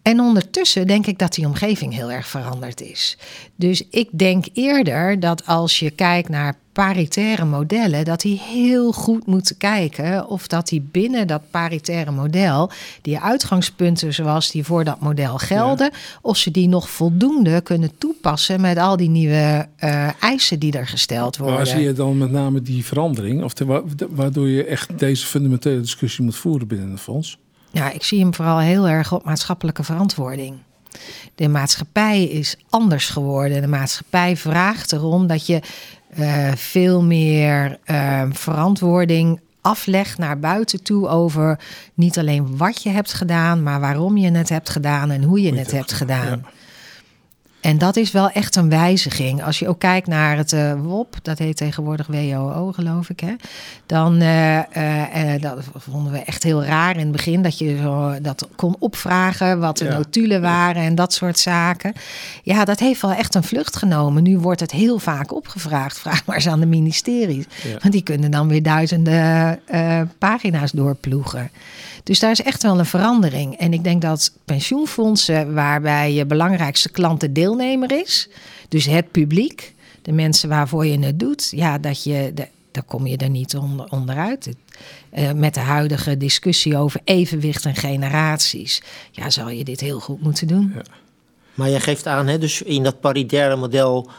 En 0.02 0.20
ondertussen 0.20 0.86
denk 0.86 1.06
ik 1.06 1.18
dat 1.18 1.34
die 1.34 1.46
omgeving 1.46 1.94
heel 1.94 2.10
erg 2.10 2.26
veranderd 2.26 2.80
is. 2.80 3.18
Dus 3.56 3.82
ik 3.90 4.08
denk 4.12 4.44
eerder 4.52 5.20
dat 5.20 5.46
als 5.46 5.78
je 5.78 5.90
kijkt 5.90 6.28
naar 6.28 6.54
paritaire 6.72 7.44
modellen, 7.44 8.04
dat 8.04 8.20
die 8.20 8.40
heel 8.40 8.92
goed 8.92 9.26
moeten 9.26 9.56
kijken 9.56 10.28
of 10.28 10.46
dat 10.46 10.68
die 10.68 10.88
binnen 10.90 11.26
dat 11.26 11.42
paritaire 11.50 12.10
model, 12.10 12.70
die 13.02 13.18
uitgangspunten 13.18 14.14
zoals 14.14 14.50
die 14.50 14.64
voor 14.64 14.84
dat 14.84 15.00
model 15.00 15.38
gelden, 15.38 15.90
of 16.22 16.36
ze 16.36 16.50
die 16.50 16.68
nog 16.68 16.90
voldoende 16.90 17.60
kunnen 17.60 17.90
toepassen 17.98 18.60
met 18.60 18.78
al 18.78 18.96
die 18.96 19.10
nieuwe 19.10 19.68
uh, 19.84 20.22
eisen 20.22 20.58
die 20.58 20.72
er 20.72 20.86
gesteld 20.86 21.36
worden. 21.36 21.56
Waar 21.56 21.66
zie 21.66 21.80
je 21.80 21.92
dan 21.92 22.18
met 22.18 22.30
name 22.30 22.62
die 22.62 22.84
verandering, 22.84 23.42
of 23.42 23.54
de, 23.54 23.82
waardoor 24.10 24.48
je 24.48 24.64
echt 24.64 24.98
deze 24.98 25.26
fundamentele 25.26 25.80
discussie 25.80 26.24
moet 26.24 26.36
voeren 26.36 26.66
binnen 26.66 26.90
het 26.90 27.00
fonds? 27.00 27.38
Ja, 27.70 27.90
ik 27.90 28.02
zie 28.02 28.20
hem 28.20 28.34
vooral 28.34 28.58
heel 28.58 28.88
erg 28.88 29.12
op 29.12 29.24
maatschappelijke 29.24 29.82
verantwoording. 29.82 30.58
De 31.34 31.48
maatschappij 31.48 32.24
is 32.24 32.56
anders 32.70 33.08
geworden. 33.08 33.60
De 33.60 33.66
maatschappij 33.66 34.36
vraagt 34.36 34.92
erom 34.92 35.26
dat 35.26 35.46
je 35.46 35.60
uh, 36.18 36.52
veel 36.54 37.02
meer 37.02 37.78
uh, 37.86 38.22
verantwoording 38.30 39.40
aflegt 39.60 40.18
naar 40.18 40.38
buiten 40.38 40.82
toe 40.82 41.08
over 41.08 41.58
niet 41.94 42.18
alleen 42.18 42.56
wat 42.56 42.82
je 42.82 42.90
hebt 42.90 43.12
gedaan, 43.12 43.62
maar 43.62 43.80
waarom 43.80 44.16
je 44.16 44.30
het 44.30 44.48
hebt 44.48 44.70
gedaan 44.70 45.10
en 45.10 45.22
hoe 45.22 45.42
je, 45.42 45.54
het, 45.54 45.70
hebt 45.70 45.92
gedaan. 45.92 46.42
Ja. 46.44 46.50
En 47.60 47.78
dat 47.78 47.96
is 47.96 48.12
wel 48.12 48.30
echt 48.30 48.56
een 48.56 48.68
wijziging. 48.68 49.44
Als 49.44 49.58
je 49.58 49.68
ook 49.68 49.78
kijkt 49.78 50.06
naar 50.06 50.36
het 50.36 50.52
uh, 50.52 50.72
WOP, 50.82 51.16
dat 51.22 51.38
heet 51.38 51.56
tegenwoordig 51.56 52.06
WOO, 52.06 52.72
geloof 52.72 53.10
ik. 53.10 53.20
Hè? 53.20 53.34
Dan 53.86 54.22
uh, 54.22 54.56
uh, 54.56 55.40
dat 55.40 55.58
vonden 55.74 56.12
we 56.12 56.18
echt 56.18 56.42
heel 56.42 56.64
raar 56.64 56.94
in 56.94 57.00
het 57.00 57.12
begin. 57.12 57.42
Dat 57.42 57.58
je 57.58 57.76
zo, 57.82 58.20
dat 58.22 58.48
kon 58.56 58.76
opvragen 58.78 59.60
wat 59.60 59.78
de 59.78 59.84
ja. 59.84 59.96
notulen 59.96 60.40
waren 60.40 60.82
en 60.82 60.94
dat 60.94 61.12
soort 61.12 61.38
zaken. 61.38 61.92
Ja, 62.42 62.64
dat 62.64 62.78
heeft 62.78 63.00
wel 63.00 63.12
echt 63.12 63.34
een 63.34 63.44
vlucht 63.44 63.76
genomen. 63.76 64.22
Nu 64.22 64.38
wordt 64.38 64.60
het 64.60 64.70
heel 64.70 64.98
vaak 64.98 65.34
opgevraagd. 65.34 65.98
Vraag 66.10 66.26
maar 66.26 66.36
eens 66.36 66.48
aan 66.48 66.60
de 66.60 66.66
ministeries. 66.66 67.44
Ja. 67.62 67.70
Want 67.70 67.92
die 67.92 68.02
kunnen 68.02 68.30
dan 68.30 68.48
weer 68.48 68.62
duizenden 68.62 69.60
pagina's 70.18 70.70
doorploegen. 70.70 71.50
Dus 72.02 72.18
daar 72.18 72.30
is 72.30 72.42
echt 72.42 72.62
wel 72.62 72.78
een 72.78 72.86
verandering. 72.86 73.56
En 73.56 73.72
ik 73.72 73.84
denk 73.84 74.02
dat 74.02 74.32
pensioenfondsen, 74.44 75.54
waarbij 75.54 76.12
je 76.12 76.26
belangrijkste 76.26 76.90
klant 76.90 77.20
de 77.20 77.32
deelnemer 77.32 77.92
is, 77.92 78.28
dus 78.68 78.86
het 78.86 79.10
publiek, 79.10 79.74
de 80.02 80.12
mensen 80.12 80.48
waarvoor 80.48 80.86
je 80.86 80.98
het 80.98 81.18
doet, 81.18 81.52
ja, 81.54 81.78
dat 81.78 82.04
je, 82.04 82.32
daar 82.72 82.84
kom 82.84 83.06
je 83.06 83.16
er 83.16 83.30
niet 83.30 83.56
onder, 83.56 83.86
onderuit. 83.90 84.48
Uh, 85.14 85.32
met 85.32 85.54
de 85.54 85.60
huidige 85.60 86.16
discussie 86.16 86.76
over 86.76 87.00
evenwicht 87.04 87.64
en 87.64 87.74
generaties, 87.74 88.82
ja, 89.10 89.30
zal 89.30 89.48
je 89.48 89.64
dit 89.64 89.80
heel 89.80 90.00
goed 90.00 90.22
moeten 90.22 90.46
doen. 90.46 90.72
Ja. 90.74 90.82
Maar 91.54 91.70
jij 91.70 91.80
geeft 91.80 92.06
aan, 92.06 92.26
hè, 92.26 92.38
dus 92.38 92.62
in 92.62 92.82
dat 92.82 93.00
paritaire 93.00 93.56
model 93.56 94.10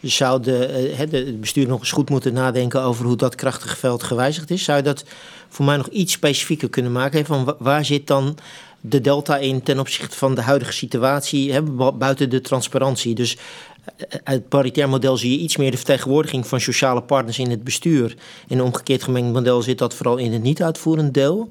zou 0.00 0.42
de, 0.42 0.96
uh, 0.98 1.10
de 1.10 1.36
bestuur 1.40 1.66
nog 1.66 1.80
eens 1.80 1.90
goed 1.90 2.10
moeten 2.10 2.32
nadenken 2.32 2.82
over 2.82 3.04
hoe 3.04 3.16
dat 3.16 3.34
krachtige 3.34 3.76
veld 3.76 4.02
gewijzigd 4.02 4.50
is. 4.50 4.64
Zou 4.64 4.76
je 4.76 4.84
dat 4.84 5.04
voor 5.48 5.64
mij 5.64 5.76
nog 5.76 5.88
iets 5.88 6.12
specifieker 6.12 6.68
kunnen 6.68 6.92
maken? 6.92 7.24
Van 7.24 7.56
waar 7.58 7.84
zit 7.84 8.06
dan 8.06 8.38
de 8.80 9.00
delta 9.00 9.36
in 9.36 9.62
ten 9.62 9.78
opzichte 9.78 10.16
van 10.16 10.34
de 10.34 10.40
huidige 10.40 10.72
situatie 10.72 11.62
buiten 11.92 12.30
de 12.30 12.40
transparantie? 12.40 13.14
Dus 13.14 13.36
het 14.24 14.48
paritair 14.48 14.88
model 14.88 15.16
zie 15.16 15.30
je 15.30 15.38
iets 15.38 15.56
meer 15.56 15.70
de 15.70 15.76
vertegenwoordiging 15.76 16.46
van 16.46 16.60
sociale 16.60 17.02
partners 17.02 17.38
in 17.38 17.50
het 17.50 17.64
bestuur. 17.64 18.14
In 18.48 18.58
een 18.58 18.64
omgekeerd 18.64 19.02
gemengd 19.02 19.32
model 19.32 19.62
zit 19.62 19.78
dat 19.78 19.94
vooral 19.94 20.16
in 20.16 20.32
het 20.32 20.42
niet-uitvoerend 20.42 21.14
deel. 21.14 21.48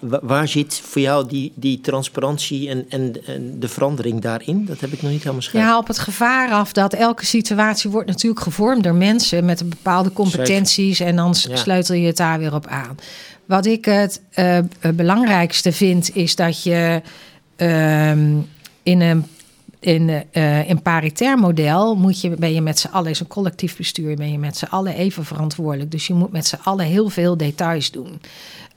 Waar 0.00 0.48
zit 0.48 0.80
voor 0.84 1.00
jou 1.00 1.28
die, 1.28 1.52
die 1.54 1.80
transparantie 1.80 2.68
en, 2.68 2.84
en, 2.88 3.26
en, 3.26 3.60
de 3.60 3.68
verandering 3.68 4.20
daarin? 4.20 4.64
Dat 4.64 4.80
heb 4.80 4.92
ik 4.92 5.02
nog 5.02 5.10
niet 5.10 5.20
helemaal 5.20 5.42
scherp. 5.42 5.64
Ja, 5.64 5.78
op 5.78 5.86
het 5.86 5.98
gevaar 5.98 6.50
af 6.50 6.72
dat 6.72 6.92
elke 6.92 7.26
situatie 7.26 7.90
wordt 7.90 8.08
natuurlijk 8.08 8.42
gevormd 8.42 8.84
door 8.84 8.94
mensen 8.94 9.44
met 9.44 9.68
bepaalde 9.68 10.12
competenties. 10.12 11.00
En 11.00 11.16
dan 11.16 11.34
sleutel 11.34 11.94
je 11.94 12.06
het 12.06 12.16
daar 12.16 12.38
weer 12.38 12.54
op 12.54 12.66
aan. 12.66 12.96
Wat 13.44 13.66
ik 13.66 13.84
het 13.84 14.22
uh, 14.34 14.58
belangrijkste 14.94 15.72
vind, 15.72 16.16
is 16.16 16.36
dat 16.36 16.62
je 16.62 17.02
uh, 17.56 18.10
in 18.82 19.00
een 19.00 19.24
in 19.82 20.24
uh, 20.32 20.68
in 20.68 20.82
paritair 20.82 21.38
model 21.38 21.96
moet 21.96 22.20
je, 22.20 22.30
ben 22.30 22.54
je 22.54 22.60
met 22.60 22.78
z'n 22.78 22.88
allen, 22.88 23.10
is 23.10 23.20
een 23.20 23.26
collectief 23.26 23.76
bestuur, 23.76 24.16
ben 24.16 24.32
je 24.32 24.38
met 24.38 24.56
z'n 24.56 24.64
allen 24.64 24.94
even 24.94 25.24
verantwoordelijk. 25.24 25.90
Dus 25.90 26.06
je 26.06 26.14
moet 26.14 26.32
met 26.32 26.46
z'n 26.46 26.58
allen 26.62 26.86
heel 26.86 27.08
veel 27.08 27.36
details 27.36 27.90
doen. 27.90 28.20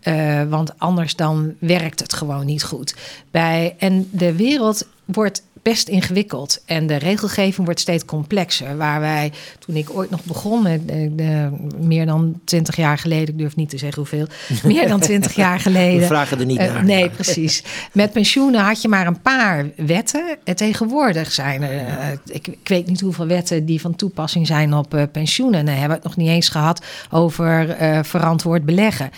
Uh, 0.08 0.44
want 0.50 0.80
anders 0.80 1.16
dan 1.16 1.54
werkt 1.60 2.00
het 2.00 2.14
gewoon 2.14 2.46
niet 2.46 2.64
goed. 2.64 2.96
Bij, 3.32 3.76
en 3.80 4.08
de 4.12 4.36
wereld 4.36 4.88
wordt 5.06 5.44
best 5.72 5.88
ingewikkeld. 5.88 6.62
En 6.66 6.88
de 6.88 6.96
regelgeving 6.96 7.66
wordt 7.66 7.80
steeds 7.80 8.06
complexer. 8.06 8.78
Waar 8.78 9.00
wij, 9.00 9.32
toen 9.60 9.76
ik 9.76 9.90
ooit 9.90 10.10
nog 10.10 10.24
begon, 10.24 10.62
met, 10.64 10.88
de, 10.88 11.50
meer 11.78 12.06
dan 12.06 12.40
twintig 12.44 12.76
jaar 12.76 12.98
geleden, 12.98 13.28
ik 13.28 13.38
durf 13.38 13.56
niet 13.56 13.70
te 13.70 13.78
zeggen 13.78 13.98
hoeveel, 13.98 14.28
meer 14.74 14.88
dan 14.88 15.00
twintig 15.00 15.36
jaar 15.36 15.60
geleden. 15.60 16.00
We 16.00 16.06
vragen 16.06 16.40
er 16.40 16.46
niet 16.46 16.60
uh, 16.60 16.74
naar. 16.74 16.84
Nee, 16.84 17.10
precies. 17.10 17.64
Met 17.92 18.12
pensioenen 18.12 18.62
had 18.62 18.82
je 18.82 18.88
maar 18.88 19.08
een 19.08 19.22
paar 19.22 19.66
wetten. 19.76 20.38
En 20.44 20.56
tegenwoordig 20.56 21.32
zijn 21.32 21.64
er, 21.64 21.88
uh, 21.88 22.12
ik, 22.26 22.48
ik, 22.48 22.68
weet 22.68 22.88
niet 22.88 23.02
hoeveel 23.02 23.28
wetten 23.28 23.66
die 23.66 23.82
van 23.82 23.96
toepassing 23.96 24.48
zijn 24.48 24.74
op 24.74 25.08
pensioenen. 25.12 25.60
En 25.60 25.68
hebben 25.68 25.88
we 25.88 25.94
het 25.94 26.04
nog 26.04 26.16
niet 26.16 26.30
eens 26.30 26.50
gehad 26.50 26.86
over 27.10 27.76
verantwoord 28.04 28.66
beleggen. 28.66 29.10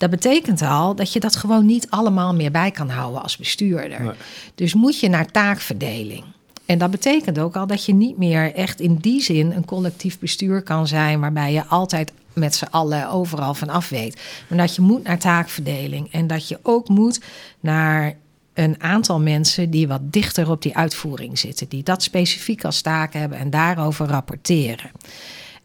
Dat 0.00 0.10
betekent 0.10 0.62
al 0.62 0.94
dat 0.94 1.12
je 1.12 1.20
dat 1.20 1.36
gewoon 1.36 1.66
niet 1.66 1.90
allemaal 1.90 2.34
meer 2.34 2.50
bij 2.50 2.70
kan 2.70 2.88
houden 2.88 3.22
als 3.22 3.36
bestuurder. 3.36 4.16
Dus 4.54 4.74
moet 4.74 5.00
je 5.00 5.08
naar 5.08 5.30
taakverdeling. 5.30 6.24
En 6.66 6.78
dat 6.78 6.90
betekent 6.90 7.38
ook 7.38 7.56
al 7.56 7.66
dat 7.66 7.84
je 7.84 7.94
niet 7.94 8.18
meer 8.18 8.54
echt 8.54 8.80
in 8.80 8.94
die 8.94 9.20
zin 9.20 9.52
een 9.52 9.64
collectief 9.64 10.18
bestuur 10.18 10.62
kan 10.62 10.86
zijn, 10.86 11.20
waarbij 11.20 11.52
je 11.52 11.66
altijd 11.66 12.12
met 12.32 12.54
z'n 12.54 12.68
allen 12.70 13.10
overal 13.10 13.54
van 13.54 13.68
af 13.68 13.88
weet. 13.88 14.20
Maar 14.48 14.58
dat 14.58 14.74
je 14.74 14.82
moet 14.82 15.02
naar 15.02 15.18
taakverdeling 15.18 16.12
en 16.12 16.26
dat 16.26 16.48
je 16.48 16.58
ook 16.62 16.88
moet 16.88 17.20
naar 17.60 18.14
een 18.54 18.76
aantal 18.78 19.20
mensen 19.20 19.70
die 19.70 19.88
wat 19.88 20.12
dichter 20.12 20.50
op 20.50 20.62
die 20.62 20.76
uitvoering 20.76 21.38
zitten, 21.38 21.68
die 21.68 21.82
dat 21.82 22.02
specifiek 22.02 22.64
als 22.64 22.80
taak 22.80 23.12
hebben 23.12 23.38
en 23.38 23.50
daarover 23.50 24.06
rapporteren. 24.06 24.90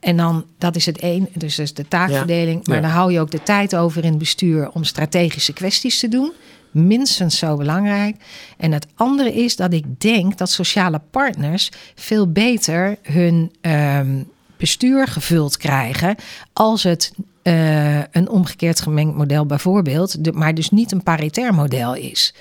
En 0.05 0.17
dan, 0.17 0.45
dat 0.57 0.75
is 0.75 0.85
het 0.85 0.99
één, 0.99 1.27
dus, 1.33 1.55
dus 1.55 1.73
de 1.73 1.87
taakverdeling. 1.87 2.67
Maar 2.67 2.81
dan 2.81 2.89
hou 2.89 3.11
je 3.11 3.19
ook 3.19 3.31
de 3.31 3.43
tijd 3.43 3.75
over 3.75 4.03
in 4.03 4.09
het 4.09 4.17
bestuur 4.17 4.69
om 4.71 4.83
strategische 4.83 5.53
kwesties 5.53 5.99
te 5.99 6.07
doen. 6.07 6.31
Minstens 6.71 7.37
zo 7.37 7.57
belangrijk. 7.57 8.15
En 8.57 8.71
het 8.71 8.87
andere 8.95 9.33
is 9.33 9.55
dat 9.55 9.73
ik 9.73 9.99
denk 9.99 10.37
dat 10.37 10.49
sociale 10.49 11.01
partners 11.11 11.71
veel 11.95 12.31
beter 12.31 12.97
hun 13.01 13.51
ehm, 13.61 14.23
bestuur 14.57 15.07
gevuld 15.07 15.57
krijgen 15.57 16.15
als 16.53 16.83
het 16.83 17.11
uh, 17.43 17.97
een 17.97 18.29
omgekeerd 18.29 18.81
gemengd 18.81 19.15
model 19.15 19.45
bijvoorbeeld, 19.45 20.33
maar 20.33 20.53
dus 20.53 20.69
niet 20.69 20.91
een 20.91 21.03
paritair 21.03 21.53
model 21.53 21.95
is. 21.95 22.33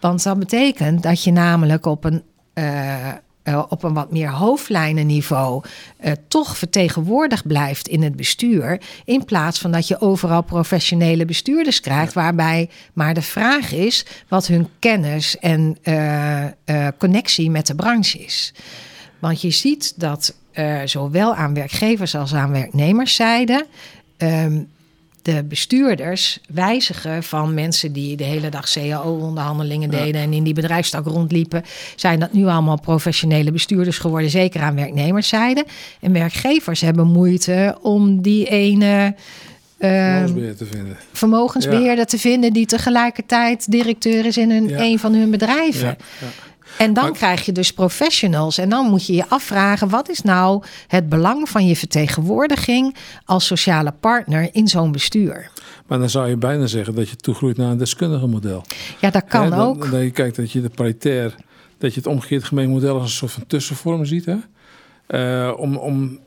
Want 0.00 0.22
dat 0.22 0.38
betekent 0.38 1.02
dat 1.02 1.24
je 1.24 1.32
namelijk 1.32 1.86
op 1.86 2.04
een 2.04 2.22
uh, 2.54 3.08
uh, 3.44 3.64
op 3.68 3.82
een 3.82 3.94
wat 3.94 4.12
meer 4.12 4.30
hoofdlijnenniveau 4.30 5.64
uh, 6.04 6.12
toch 6.28 6.56
vertegenwoordigd 6.56 7.46
blijft 7.46 7.88
in 7.88 8.02
het 8.02 8.16
bestuur. 8.16 8.80
In 9.04 9.24
plaats 9.24 9.58
van 9.58 9.72
dat 9.72 9.88
je 9.88 10.00
overal 10.00 10.42
professionele 10.42 11.24
bestuurders 11.24 11.80
krijgt, 11.80 12.12
waarbij 12.12 12.68
maar 12.92 13.14
de 13.14 13.22
vraag 13.22 13.72
is 13.72 14.06
wat 14.28 14.46
hun 14.46 14.68
kennis 14.78 15.38
en 15.38 15.76
uh, 15.84 16.46
connectie 16.98 17.50
met 17.50 17.66
de 17.66 17.74
branche 17.74 18.18
is. 18.18 18.54
Want 19.18 19.40
je 19.40 19.50
ziet 19.50 20.00
dat 20.00 20.34
zowel 20.84 21.34
aan 21.34 21.54
werkgevers 21.54 22.14
als 22.14 22.34
aan 22.34 22.52
werknemerszijde. 22.52 23.66
Um, 24.18 24.68
de 25.22 25.44
bestuurders 25.44 26.38
wijzigen 26.48 27.22
van 27.22 27.54
mensen 27.54 27.92
die 27.92 28.16
de 28.16 28.24
hele 28.24 28.48
dag 28.48 28.70
CAO-onderhandelingen 28.70 29.90
deden 29.90 30.20
en 30.20 30.32
in 30.32 30.42
die 30.42 30.54
bedrijfstak 30.54 31.06
rondliepen, 31.06 31.62
zijn 31.96 32.20
dat 32.20 32.32
nu 32.32 32.46
allemaal 32.46 32.80
professionele 32.80 33.52
bestuurders 33.52 33.98
geworden, 33.98 34.30
zeker 34.30 34.60
aan 34.60 34.74
werknemerszijde. 34.74 35.64
En 36.00 36.12
werkgevers 36.12 36.80
hebben 36.80 37.06
moeite 37.06 37.78
om 37.82 38.22
die 38.22 38.46
ene. 38.46 39.14
Uh, 39.78 39.88
vermogensbeheerder 39.88 40.56
te 40.56 40.66
vinden. 40.66 40.96
Vermogensbeheerder 41.12 42.06
te 42.06 42.18
vinden 42.18 42.52
die 42.52 42.66
tegelijkertijd 42.66 43.70
directeur 43.70 44.26
is 44.26 44.36
in 44.36 44.50
een, 44.50 44.80
een 44.80 44.98
van 44.98 45.14
hun 45.14 45.30
bedrijven. 45.30 45.96
En 46.78 46.94
dan 46.94 47.12
krijg 47.12 47.46
je 47.46 47.52
dus 47.52 47.72
professionals. 47.72 48.58
En 48.58 48.68
dan 48.68 48.86
moet 48.86 49.06
je 49.06 49.12
je 49.12 49.28
afvragen: 49.28 49.88
wat 49.88 50.08
is 50.08 50.22
nou 50.22 50.62
het 50.86 51.08
belang 51.08 51.48
van 51.48 51.66
je 51.66 51.76
vertegenwoordiging 51.76 52.96
als 53.24 53.46
sociale 53.46 53.92
partner 54.00 54.48
in 54.52 54.68
zo'n 54.68 54.92
bestuur? 54.92 55.50
Maar 55.86 55.98
dan 55.98 56.10
zou 56.10 56.28
je 56.28 56.36
bijna 56.36 56.66
zeggen 56.66 56.94
dat 56.94 57.08
je 57.08 57.16
toegroeit 57.16 57.56
naar 57.56 57.70
een 57.70 57.78
deskundige 57.78 58.26
model. 58.26 58.64
Ja, 59.00 59.10
dat 59.10 59.24
kan 59.24 59.50
dan, 59.50 59.58
ook. 59.58 59.90
Dan 59.90 60.00
je 60.00 60.10
kijkt 60.10 60.36
dat 60.36 60.52
je 60.52 60.60
de 60.60 60.68
paritair, 60.68 61.34
dat 61.78 61.94
je 61.94 62.00
het 62.00 62.08
omgekeerd 62.08 62.44
gemeen 62.44 62.70
model 62.70 62.94
als 62.94 63.02
een 63.02 63.16
soort 63.16 63.32
van 63.32 63.46
tussenvorm 63.46 64.04
ziet. 64.04 64.24
Hè? 64.24 64.36
Uh, 65.08 65.58
om, 65.58 65.76
om 65.76 66.18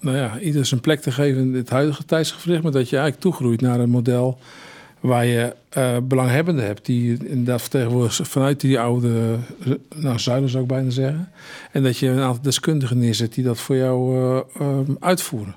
nou 0.00 0.16
ja, 0.16 0.38
ieder 0.38 0.66
zijn 0.66 0.80
plek 0.80 1.00
te 1.00 1.12
geven 1.12 1.42
in 1.42 1.54
het 1.54 1.70
huidige 1.70 2.04
tijdsgevricht, 2.04 2.62
maar 2.62 2.72
dat 2.72 2.88
je 2.88 2.96
eigenlijk 2.96 3.20
toegroeit 3.20 3.60
naar 3.60 3.80
een 3.80 3.90
model 3.90 4.38
waar 5.04 5.26
je 5.26 5.54
uh, 5.78 5.96
belanghebbenden 6.02 6.64
hebt 6.64 6.86
die 6.86 7.28
inderdaad 7.28 7.60
vertegenwoordigd 7.60 8.28
vanuit 8.28 8.60
die 8.60 8.80
oude 8.80 9.36
nou, 9.94 10.18
zuilen 10.18 10.50
zou 10.50 10.62
ik 10.62 10.68
bijna 10.68 10.90
zeggen. 10.90 11.28
En 11.72 11.82
dat 11.82 11.98
je 11.98 12.08
een 12.08 12.20
aantal 12.20 12.42
deskundigen 12.42 12.98
neerzet 12.98 13.34
die 13.34 13.44
dat 13.44 13.58
voor 13.58 13.76
jou 13.76 14.18
uh, 14.18 14.40
um, 14.60 14.96
uitvoeren. 15.00 15.54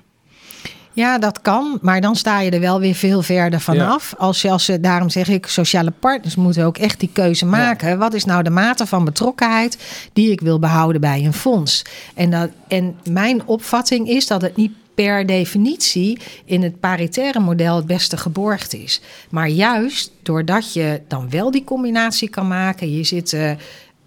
Ja, 0.92 1.18
dat 1.18 1.42
kan, 1.42 1.78
maar 1.82 2.00
dan 2.00 2.16
sta 2.16 2.40
je 2.40 2.50
er 2.50 2.60
wel 2.60 2.80
weer 2.80 2.94
veel 2.94 3.22
verder 3.22 3.60
vanaf. 3.60 4.10
Ja. 4.10 4.24
Als 4.24 4.42
je, 4.42 4.50
als 4.50 4.64
ze, 4.64 4.80
daarom 4.80 5.10
zeg 5.10 5.28
ik, 5.28 5.46
sociale 5.46 5.92
partners 5.98 6.36
moeten 6.36 6.64
ook 6.64 6.78
echt 6.78 7.00
die 7.00 7.10
keuze 7.12 7.46
maken. 7.46 7.88
Ja. 7.88 7.96
Wat 7.96 8.14
is 8.14 8.24
nou 8.24 8.42
de 8.42 8.50
mate 8.50 8.86
van 8.86 9.04
betrokkenheid 9.04 9.78
die 10.12 10.30
ik 10.30 10.40
wil 10.40 10.58
behouden 10.58 11.00
bij 11.00 11.24
een 11.24 11.32
fonds? 11.32 11.84
En, 12.14 12.30
dat, 12.30 12.50
en 12.68 12.96
mijn 13.10 13.46
opvatting 13.46 14.08
is 14.08 14.26
dat 14.26 14.42
het 14.42 14.56
niet 14.56 14.72
per 15.04 15.26
definitie 15.26 16.18
in 16.44 16.62
het 16.62 16.80
paritaire 16.80 17.40
model 17.40 17.76
het 17.76 17.86
beste 17.86 18.16
geborgd 18.16 18.74
is. 18.74 19.00
Maar 19.30 19.48
juist 19.48 20.12
doordat 20.22 20.72
je 20.72 21.00
dan 21.08 21.30
wel 21.30 21.50
die 21.50 21.64
combinatie 21.64 22.28
kan 22.28 22.48
maken, 22.48 22.92
je 22.92 23.04
zit. 23.04 23.32
Uh, 23.32 23.50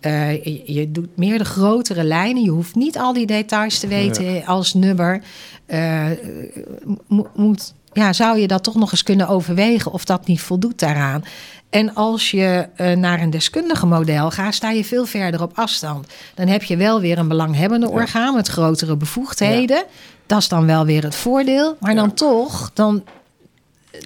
uh, 0.02 0.44
je, 0.44 0.62
je, 0.66 0.92
doet 0.92 1.18
meer 1.18 1.38
de 1.38 1.46
grotere 1.46 2.04
lijnen. 2.04 2.44
Je 2.44 2.50
hoeft 2.50 2.76
niet 2.76 2.98
al 2.98 3.14
die 3.14 3.26
details 3.26 3.80
te 3.80 3.88
weten 3.88 4.34
ja. 4.34 4.46
als 4.46 4.74
nummer. 4.74 5.22
Uh, 5.68 6.10
moet, 7.36 7.74
ja, 7.94 8.14
zou 8.14 8.40
je 8.40 8.48
dat 8.48 8.64
toch 8.64 8.76
nog 8.76 8.92
eens 8.92 9.04
kunnen 9.04 9.28
overwegen 9.28 9.92
of 9.92 10.06
dat 10.06 10.28
niet 10.28 10.42
voldoet 10.42 10.80
daaraan? 10.80 11.24
En 11.70 11.96
als 11.96 12.32
je 12.32 12.68
uh, 12.78 12.92
naar 12.92 13.22
een 13.22 13.30
deskundige 13.30 13.86
model 13.86 14.32
gaat, 14.32 14.54
sta 14.54 14.70
je 14.70 14.86
veel 14.86 15.06
verder 15.06 15.42
op 15.42 15.52
afstand. 15.56 16.08
Dan 16.36 16.48
heb 16.48 16.64
je 16.64 16.78
wel 16.78 17.02
weer 17.02 17.18
een 17.18 17.28
belanghebbende 17.28 17.88
ja. 17.88 17.92
orgaan 17.92 18.36
met 18.36 18.48
grotere 18.48 18.96
bevoegdheden. 18.96 19.78
Ja. 19.78 19.86
Dat 20.26 20.40
is 20.40 20.48
dan 20.48 20.66
wel 20.66 20.86
weer 20.86 21.04
het 21.04 21.16
voordeel. 21.16 21.78
Maar 21.80 21.96
dan 21.96 22.14
toch, 22.14 22.72
dan, 22.74 23.04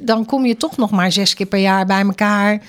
dan 0.04 0.26
kom 0.26 0.46
je 0.46 0.58
toch 0.58 0.78
nog 0.78 0.92
maar 0.92 1.12
zes 1.12 1.34
keer 1.34 1.46
per 1.46 1.60
jaar 1.60 1.86
bij 1.86 2.02
elkaar. 2.02 2.62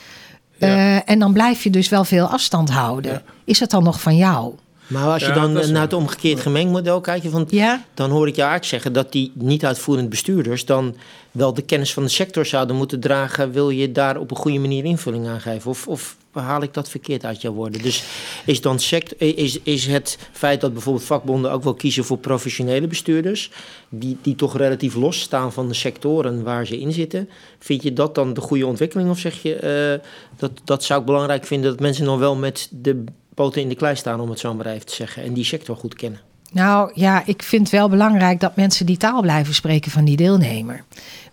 Uh, 0.59 1.11
en 1.11 1.19
dan 1.19 1.33
blijf 1.33 1.63
je 1.63 1.71
dus 1.71 1.89
wel 1.89 2.05
veel 2.05 2.27
afstand 2.27 2.71
houden. 2.71 3.23
Is 3.45 3.61
het 3.61 3.71
dan 3.71 3.83
nog 3.83 4.01
van 4.01 4.17
jou? 4.17 4.55
Maar 4.87 5.13
als 5.13 5.23
je 5.23 5.29
ja, 5.29 5.35
dan 5.35 5.53
naar 5.53 5.83
het 5.83 5.93
omgekeerd 5.93 6.41
gemengd 6.41 6.73
model 6.73 7.01
kijkt, 7.01 7.27
van, 7.29 7.49
dan 7.95 8.11
hoor 8.11 8.29
ik 8.29 8.35
je 8.35 8.41
eigenlijk 8.41 8.71
zeggen 8.71 8.93
dat 8.93 9.13
die 9.13 9.33
niet 9.35 9.65
uitvoerend 9.65 10.09
bestuurders 10.09 10.65
dan 10.65 10.97
wel 11.31 11.55
de 11.55 11.63
kennis 11.63 11.93
van 11.93 12.03
de 12.03 12.09
sector 12.09 12.47
zouden 12.47 12.77
moeten 12.77 13.01
dragen. 13.01 13.53
Wil 13.53 13.71
je 13.71 13.93
daar 13.93 14.17
op 14.17 14.31
een 14.31 14.37
goede 14.37 14.59
manier 14.59 14.85
invulling 14.85 15.27
aan 15.27 15.41
geven? 15.41 15.71
Of, 15.71 15.89
of 15.89 16.17
haal 16.33 16.63
ik 16.63 16.75
dat 16.75 16.89
verkeerd 16.89 17.25
uit 17.25 17.41
jouw 17.41 17.53
woorden? 17.53 17.83
Dus 17.83 18.05
is, 18.45 18.61
dan 18.61 18.79
sect, 18.79 19.21
is, 19.21 19.61
is 19.63 19.87
het 19.87 20.19
feit 20.33 20.61
dat 20.61 20.73
bijvoorbeeld 20.73 21.05
vakbonden 21.05 21.51
ook 21.51 21.63
wel 21.63 21.75
kiezen 21.75 22.05
voor 22.05 22.19
professionele 22.19 22.87
bestuurders, 22.87 23.51
die, 23.89 24.17
die 24.23 24.35
toch 24.35 24.57
relatief 24.57 24.95
los 24.95 25.21
staan 25.21 25.53
van 25.53 25.69
de 25.69 25.75
sectoren 25.75 26.43
waar 26.43 26.67
ze 26.67 26.81
in 26.81 26.93
zitten, 26.93 27.29
vind 27.59 27.83
je 27.83 27.93
dat 27.93 28.15
dan 28.15 28.35
de 28.35 28.41
goede 28.41 28.67
ontwikkeling? 28.67 29.11
Of 29.11 29.19
zeg 29.19 29.43
je 29.43 29.99
uh, 30.01 30.09
dat, 30.37 30.51
dat 30.65 30.85
zou 30.85 31.01
ik 31.01 31.07
belangrijk 31.07 31.45
vinden 31.45 31.71
dat 31.71 31.81
mensen 31.81 32.05
nog 32.05 32.19
wel 32.19 32.37
met 32.37 32.69
de 32.71 33.05
poten 33.37 33.63
in 33.63 33.69
de 33.69 33.75
klei 33.75 33.97
staan, 33.97 34.21
om 34.21 34.31
het 34.31 34.39
zo 34.39 34.55
maar 34.55 34.67
even 34.67 34.87
te 34.87 34.95
zeggen, 34.95 35.23
en 35.23 35.33
die 35.33 35.45
sector 35.45 35.77
goed 35.77 35.95
kennen? 35.95 36.21
Nou 36.53 36.91
ja, 36.95 37.23
ik 37.27 37.43
vind 37.43 37.71
wel 37.71 37.89
belangrijk 37.89 38.41
dat 38.41 38.57
mensen 38.57 38.87
die 38.87 38.97
taal 38.97 39.21
blijven 39.21 39.55
spreken 39.55 39.91
van 39.91 40.05
die 40.05 40.17
deelnemer. 40.17 40.85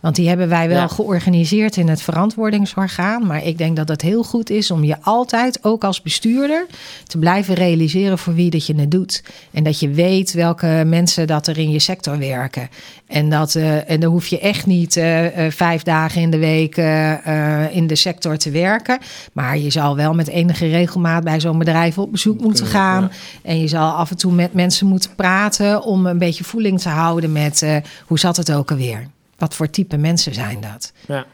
Want 0.04 0.16
die 0.16 0.28
hebben 0.28 0.50
wij 0.50 0.68
wel 0.68 0.78
Ja. 0.78 0.88
georganiseerd 0.88 1.78
in 1.78 1.88
het 1.88 2.02
verantwoordingsorgaan. 2.02 3.28
Maar 3.28 3.46
ik 3.46 3.58
denk 3.58 3.76
dat 3.76 3.88
het 3.88 4.02
heel 4.02 4.24
goed 4.24 4.50
is 4.50 4.72
om 4.72 4.84
je 4.84 4.96
altijd, 5.02 5.64
ook 5.64 5.84
als 5.84 6.02
bestuurder, 6.02 6.66
te 7.08 7.18
blijven 7.18 7.54
realiseren 7.56 8.18
voor 8.18 8.34
wie 8.34 8.50
dat 8.50 8.66
je 8.66 8.76
het 8.76 8.92
doet. 8.92 9.24
En 9.52 9.64
dat 9.64 9.80
je 9.80 9.90
weet 9.90 10.34
welke 10.34 10.84
mensen 10.86 11.28
dat 11.28 11.48
er 11.48 11.58
in 11.58 11.72
je 11.72 11.80
sector 11.80 12.18
werken. 12.18 12.70
En, 13.08 13.30
dat, 13.30 13.56
eh, 13.56 13.90
en 13.90 14.00
dan 14.00 14.12
hoef 14.12 14.28
je 14.28 14.40
echt 14.40 14.66
niet 14.66 14.98
eh, 14.98 15.46
eh, 15.46 15.52
vijf 15.52 15.84
dagen 15.84 16.22
in 16.22 16.32
de 16.32 16.38
week 16.38 16.78
in 17.72 17.88
de 17.88 17.96
sector 17.96 18.38
te 18.38 18.52
werken. 18.52 19.00
Maar 19.34 19.58
je 19.58 19.70
zal 19.70 19.96
wel 19.96 20.14
met 20.14 20.28
enige 20.28 20.68
regelmaat 20.68 21.24
bij 21.24 21.40
zo'n 21.40 21.58
bedrijf 21.58 21.98
op 21.98 22.12
bezoek 22.12 22.42
moeten 22.42 22.66
gaan. 22.66 23.12
En 23.42 23.60
je 23.60 23.68
zal 23.68 23.92
af 23.92 24.10
en 24.10 24.18
toe 24.18 24.32
met 24.32 24.54
mensen 24.54 24.88
moeten 24.88 25.16
praten 25.16 25.84
om 25.84 26.06
een 26.06 26.18
beetje 26.18 26.44
voeling 26.44 26.82
te 26.82 26.90
houden 26.90 27.32
met 27.32 27.66
hoe 28.06 28.20
zat 28.20 28.38
het 28.38 28.52
ook 28.52 28.72
alweer? 28.72 29.08
Wat 29.44 29.56
voor 29.56 29.70
type 29.70 29.98
mensen 29.98 30.34
zijn 30.34 30.62
dat? 30.62 30.94
Ja. 31.08 31.26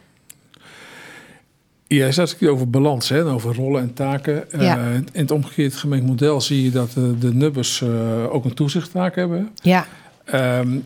Jij 1.87 2.11
zat 2.11 2.35
het 2.39 2.49
over 2.49 2.69
balans, 2.69 3.09
hè, 3.09 3.25
over 3.25 3.55
rollen 3.55 3.81
en 3.81 3.93
taken. 3.93 4.51
Eh, 4.51 4.95
in 4.95 5.07
het 5.11 5.31
omgekeerd 5.31 5.75
gemengd 5.75 6.05
model 6.05 6.41
zie 6.41 6.63
je 6.63 6.71
dat 6.71 6.89
eh, 6.89 7.03
de 7.19 7.33
nubbers 7.33 7.81
eh, 7.81 8.33
ook 8.33 8.45
een 8.45 8.53
toezichttaak 8.53 9.15
hebben. 9.15 9.49
Ja, 9.55 9.87
Ehm, 10.25 10.79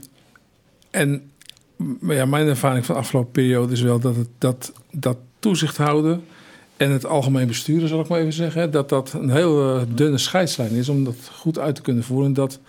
en 0.91 1.31
ja, 2.01 2.25
mijn 2.25 2.47
ervaring 2.47 2.85
van 2.85 2.95
de 2.95 3.01
afgelopen 3.01 3.31
periode 3.31 3.73
is 3.73 3.81
wel 3.81 3.99
dat 3.99 4.15
het, 4.15 4.29
dat, 4.37 4.71
dat 4.91 5.17
toezicht 5.39 5.77
houden 5.77 6.23
en 6.77 6.91
het 6.91 7.05
algemeen 7.05 7.47
besturen, 7.47 7.89
zal 7.89 7.99
ik 7.99 8.07
maar 8.07 8.19
even 8.19 8.33
zeggen, 8.33 8.71
dat 8.71 8.89
dat 8.89 9.13
een 9.13 9.31
heel 9.31 9.85
dunne 9.87 10.17
scheidslijn 10.17 10.71
is 10.71 10.89
om 10.89 11.03
dat 11.03 11.15
goed 11.31 11.59
uit 11.59 11.75
te 11.75 11.81
kunnen 11.81 12.03
voeren. 12.03 12.27
En 12.27 12.33
dat 12.33 12.59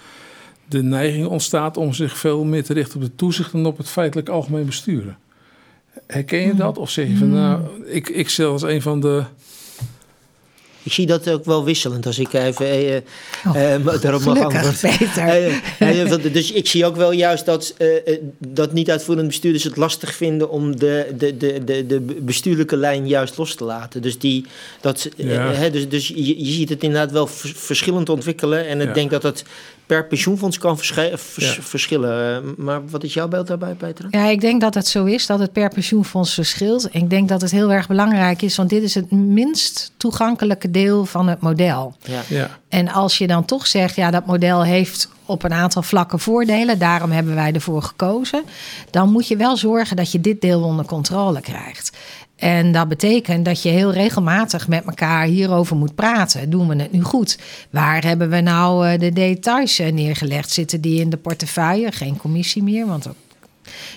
de 0.69 0.83
neiging 0.83 1.27
ontstaat 1.27 1.77
om 1.77 1.93
zich 1.93 2.19
veel 2.19 2.45
meer 2.45 2.65
te 2.65 2.73
richten 2.73 2.97
op 2.97 3.03
het 3.03 3.19
toezicht 3.19 3.53
dan 3.53 3.67
op 3.67 3.77
het 3.79 3.89
feitelijk 3.89 4.29
algemeen 4.29 4.67
besturen. 4.67 5.19
Herken 6.07 6.41
je 6.41 6.55
dat? 6.55 6.79
Of 6.79 6.91
zeg 6.91 7.09
je 7.09 7.17
van, 7.17 7.31
nou, 7.31 7.61
ik, 7.87 8.09
ik 8.09 8.29
stel 8.29 8.53
als 8.53 8.63
een 8.63 8.83
van 8.83 9.01
de 9.01 9.23
Ik 10.83 10.93
zie 10.93 11.07
dat 11.07 11.31
ook 11.31 11.45
wel 11.45 11.65
wisselend 11.65 12.07
als 12.07 12.19
ik 12.19 12.33
even 12.33 12.67
eh, 12.67 13.01
Oh, 13.47 13.57
eh, 13.57 13.75
eh, 13.75 14.01
daarop 14.01 14.25
mag 14.25 14.39
antwoorden. 14.39 14.91
Eh, 15.79 16.13
eh, 16.13 16.33
dus 16.33 16.53
ik 16.53 16.67
zie 16.67 16.87
ook 16.87 16.97
wel 16.97 17.13
juist 17.13 17.45
dat, 17.45 17.75
eh, 17.79 17.97
eh, 18.09 18.19
dat 18.39 18.73
niet-uitvoerende 18.73 19.29
bestuurders 19.29 19.65
het 19.65 19.77
lastig 19.77 20.15
vinden 20.15 20.51
om 20.51 20.77
de, 20.79 21.15
de, 21.19 21.37
de, 21.37 21.65
de, 21.65 21.87
de 21.87 22.01
bestuurlijke 22.01 22.77
lijn 22.77 23.09
juist 23.09 23.37
los 23.39 23.55
te 23.55 23.65
laten. 23.65 24.03
Dus, 24.03 24.19
die, 24.19 24.45
dat, 24.81 25.09
eh, 25.17 25.31
Ja. 25.33 25.53
hè, 25.53 25.71
dus, 25.71 25.89
dus 25.89 26.09
je, 26.09 26.45
je 26.45 26.53
ziet 26.53 26.69
het 26.69 26.83
inderdaad 26.83 27.11
wel 27.13 27.27
vers- 27.27 27.53
verschillend 27.57 28.09
ontwikkelen. 28.09 28.67
En 28.67 28.81
ik 28.81 28.87
Ja. 28.89 28.93
denk 28.95 29.11
dat 29.11 29.23
het 29.23 29.45
per 29.95 30.07
pensioenfonds 30.07 30.59
kan 30.59 30.77
verschi- 30.77 31.13
vers- 31.17 31.57
Ja. 31.57 31.63
verschillen. 31.63 32.43
Eh, 32.43 32.51
Maar 32.65 32.89
wat 32.89 33.05
is 33.05 33.15
jouw 33.15 33.29
beeld 33.29 33.47
daarbij, 33.47 33.75
Peter? 33.75 34.07
Ja, 34.11 34.25
ik 34.27 34.41
denk 34.41 34.61
dat 34.61 34.75
het 34.75 34.87
zo 34.87 35.05
is 35.05 35.27
dat 35.27 35.39
het 35.39 35.53
per 35.53 35.69
pensioenfonds 35.69 36.35
verschilt. 36.35 36.89
Ik 36.95 37.11
denk 37.11 37.29
dat 37.29 37.41
het 37.41 37.51
heel 37.51 37.73
erg 37.73 37.87
belangrijk 37.89 38.43
is, 38.43 38.57
want 38.57 38.71
dit 38.71 38.83
is 38.83 38.95
het 38.95 39.11
minst 39.11 39.93
toegankelijke 39.97 40.71
deel 40.71 41.05
van 41.05 41.29
het 41.29 41.41
model. 41.41 41.95
Ja. 42.03 42.21
ja, 42.29 42.59
En 42.69 42.89
als 42.89 43.19
je 43.19 43.27
dan 43.27 43.45
toch 43.45 43.67
zegt, 43.67 43.97
ja, 43.97 44.11
dat 44.11 44.27
model 44.27 44.63
heeft 44.65 45.09
op 45.27 45.43
een 45.43 45.53
aantal 45.53 45.83
vlakken 45.83 46.19
voordelen, 46.19 46.79
daarom 46.79 47.11
hebben 47.11 47.35
wij 47.35 47.53
ervoor 47.53 47.83
gekozen, 47.83 48.43
dan 48.91 49.11
moet 49.13 49.29
je 49.29 49.37
wel 49.37 49.57
zorgen 49.57 49.97
dat 49.97 50.13
je 50.13 50.21
dit 50.21 50.41
deel 50.41 50.63
onder 50.63 50.85
controle 50.85 51.41
krijgt. 51.41 51.97
En 52.37 52.73
dat 52.73 52.89
betekent 52.89 53.45
dat 53.45 53.63
je 53.63 53.69
heel 53.69 53.93
regelmatig 53.93 54.69
met 54.69 54.85
elkaar 54.85 55.27
hierover 55.27 55.77
moet 55.77 55.95
praten. 55.95 56.51
Doen 56.51 56.69
we 56.69 56.77
het 56.77 56.93
nu 56.93 57.03
goed? 57.03 57.39
Waar 57.71 58.05
hebben 58.05 58.31
we 58.31 58.41
nou 58.41 58.89
eh, 58.89 58.99
de 58.99 59.13
details 59.13 59.79
eh, 59.79 59.93
neergelegd? 59.93 60.51
Zitten 60.51 60.81
die 60.81 61.01
in 61.01 61.11
de 61.11 61.17
portefeuille? 61.17 61.93
Geen 61.93 62.17
commissie 62.17 62.63
meer, 62.63 62.87
want 62.87 63.09
ook 63.09 63.17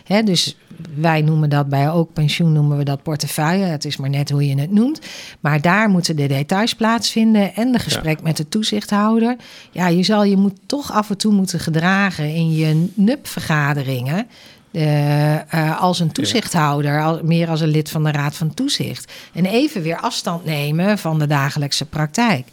Hè, 0.04 0.24
dus 0.24 0.58
wij 0.96 1.22
noemen 1.22 1.50
dat 1.50 1.70
bij 1.70 1.92
ook 1.92 2.14
pensioen 2.14 2.52
noemen 2.52 2.78
we 2.78 2.84
dat 2.84 3.04
portefeuille. 3.04 3.64
Het 3.64 3.86
is 3.86 3.98
maar 3.98 4.10
net 4.10 4.30
hoe 4.30 4.48
je 4.48 4.60
het 4.60 4.72
noemt. 4.72 5.00
Maar 5.40 5.62
daar 5.62 5.90
moeten 5.90 6.16
de 6.16 6.28
details 6.28 6.76
plaatsvinden 6.76 7.56
en 7.56 7.72
de 7.72 7.80
gesprek 7.80 8.22
met 8.22 8.38
de 8.38 8.50
toezichthouder. 8.50 9.36
Ja, 9.72 9.88
je 9.88 10.04
zal 10.04 10.24
je 10.24 10.38
moet 10.38 10.60
toch 10.66 10.92
af 10.92 11.10
en 11.10 11.18
toe 11.18 11.34
moeten 11.34 11.60
gedragen 11.60 12.34
in 12.34 12.54
je 12.54 12.88
NUP-vergaderingen. 12.94 14.28
Eh, 14.72 15.54
eh, 15.54 15.82
als 15.82 16.00
een 16.00 16.12
toezichthouder, 16.12 17.20
meer 17.24 17.50
als 17.50 17.62
een 17.62 17.68
lid 17.68 17.90
van 17.90 18.04
de 18.04 18.12
Raad 18.12 18.36
van 18.36 18.54
Toezicht. 18.54 19.12
En 19.34 19.46
even 19.46 19.82
weer 19.82 19.98
afstand 19.98 20.46
nemen 20.46 20.98
van 20.98 21.20
de 21.20 21.28
dagelijkse 21.28 21.86
praktijk. 21.86 22.48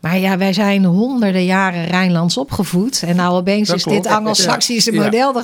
Maar 0.00 0.18
ja, 0.18 0.38
wij 0.38 0.52
zijn 0.52 0.84
honderden 0.84 1.44
jaren 1.44 1.84
Rijnlands 1.84 2.36
opgevoed. 2.36 3.02
En 3.02 3.16
nou 3.16 3.34
opeens 3.34 3.68
Dat 3.68 3.76
is 3.76 3.82
klopt. 3.82 4.02
dit 4.02 4.12
Anglo-Saxische 4.12 4.92
Ja. 4.92 5.02
model. 5.02 5.32
Dan 5.32 5.42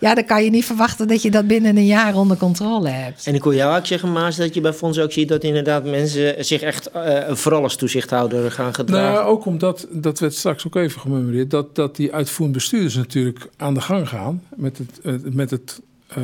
Ja, 0.00 0.14
dan 0.14 0.24
kan 0.24 0.44
je 0.44 0.50
niet 0.50 0.64
verwachten 0.64 1.08
dat 1.08 1.22
je 1.22 1.30
dat 1.30 1.46
binnen 1.46 1.76
een 1.76 1.86
jaar 1.86 2.14
onder 2.14 2.36
controle 2.36 2.88
hebt. 2.88 3.26
En 3.26 3.34
ik 3.34 3.42
hoor 3.42 3.54
jou 3.54 3.78
ook 3.78 3.86
zeggen, 3.86 4.12
Maas, 4.12 4.36
dat 4.36 4.54
je 4.54 4.60
bij 4.60 4.72
fondsen 4.72 5.04
ook 5.04 5.12
ziet 5.12 5.28
dat 5.28 5.44
inderdaad 5.44 5.84
mensen 5.84 6.44
zich 6.44 6.60
echt 6.60 6.90
eh, 6.90 7.34
vooral 7.34 7.62
als 7.62 7.76
toezichthouder 7.76 8.50
gaan 8.50 8.74
gedragen. 8.74 9.12
Nou, 9.12 9.26
ook 9.26 9.44
omdat, 9.44 9.86
dat 9.90 10.18
werd 10.18 10.34
straks 10.34 10.66
ook 10.66 10.76
even 10.76 11.00
gememoreerd, 11.00 11.50
dat, 11.50 11.74
dat 11.74 11.96
die 11.96 12.12
uitvoerend 12.14 12.54
bestuurders 12.56 12.94
natuurlijk 12.94 13.48
aan 13.56 13.74
de 13.74 13.80
gang 13.80 14.08
gaan 14.08 14.42
met, 14.56 14.78
het, 14.78 15.00
eh, 15.02 15.12
met 15.32 15.50
het, 15.50 15.80
eh, 16.08 16.16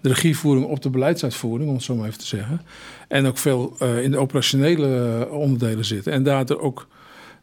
de 0.00 0.08
regievoering 0.08 0.66
op 0.66 0.82
de 0.82 0.90
beleidsuitvoering, 0.90 1.68
om 1.68 1.74
het 1.74 1.84
zo 1.84 1.94
maar 1.94 2.06
even 2.06 2.18
te 2.18 2.26
zeggen. 2.26 2.60
En 3.08 3.26
ook 3.26 3.38
veel 3.38 3.76
eh, 3.78 4.02
in 4.02 4.10
de 4.10 4.18
operationele 4.18 5.28
onderdelen 5.30 5.84
zitten. 5.84 6.12
En 6.12 6.22
daardoor 6.22 6.60
ook 6.60 6.86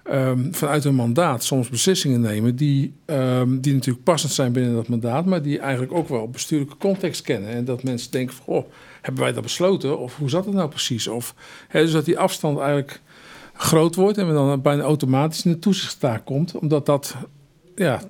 ehm, 0.03 0.51
vanuit 0.51 0.83
hun 0.83 0.95
mandaat 0.95 1.43
soms 1.43 1.69
beslissingen 1.69 2.21
nemen 2.21 2.55
die, 2.55 2.93
ehm, 3.05 3.59
die 3.59 3.73
natuurlijk 3.73 4.03
passend 4.03 4.31
zijn 4.31 4.51
binnen 4.51 4.73
dat 4.73 4.87
mandaat, 4.87 5.25
maar 5.25 5.41
die 5.41 5.59
eigenlijk 5.59 5.93
ook 5.93 6.09
wel 6.09 6.29
bestuurlijke 6.29 6.77
context 6.77 7.21
kennen. 7.21 7.49
En 7.49 7.65
dat 7.65 7.83
mensen 7.83 8.11
denken 8.11 8.35
van, 8.35 8.65
hebben 9.01 9.23
wij 9.23 9.33
dat 9.33 9.43
besloten? 9.43 9.99
Of 9.99 10.17
hoe 10.17 10.29
zat 10.29 10.45
het 10.45 10.53
nou 10.53 10.69
precies? 10.69 11.07
Of, 11.07 11.35
dus 11.71 11.91
dat 11.91 12.05
die 12.05 12.19
afstand 12.19 12.57
eigenlijk 12.59 13.01
groot 13.53 13.95
wordt 13.95 14.17
en 14.17 14.27
we 14.27 14.33
dan 14.33 14.61
bijna 14.61 14.83
automatisch 14.83 15.45
in 15.45 15.51
de 15.51 15.59
toezichtstaak 15.59 16.25
komt, 16.25 16.55
omdat 16.55 16.85
dat 16.85 17.15
ja, 17.75 18.01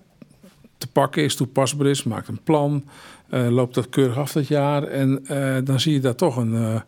te 0.77 0.87
pakken 0.87 1.23
is, 1.23 1.35
toepasbaar 1.35 1.87
is, 1.87 2.03
maakt 2.03 2.27
een 2.27 2.43
plan, 2.43 2.83
eh, 3.29 3.49
loopt 3.49 3.75
dat 3.75 3.89
keurig 3.89 4.17
af 4.17 4.31
dat 4.31 4.47
jaar 4.47 4.83
en 4.83 5.25
eh, 5.25 5.57
dan 5.63 5.79
zie 5.79 5.93
je 5.93 5.99
daar 5.99 6.15
toch 6.15 6.37
een, 6.37 6.55
eh, 6.55 6.81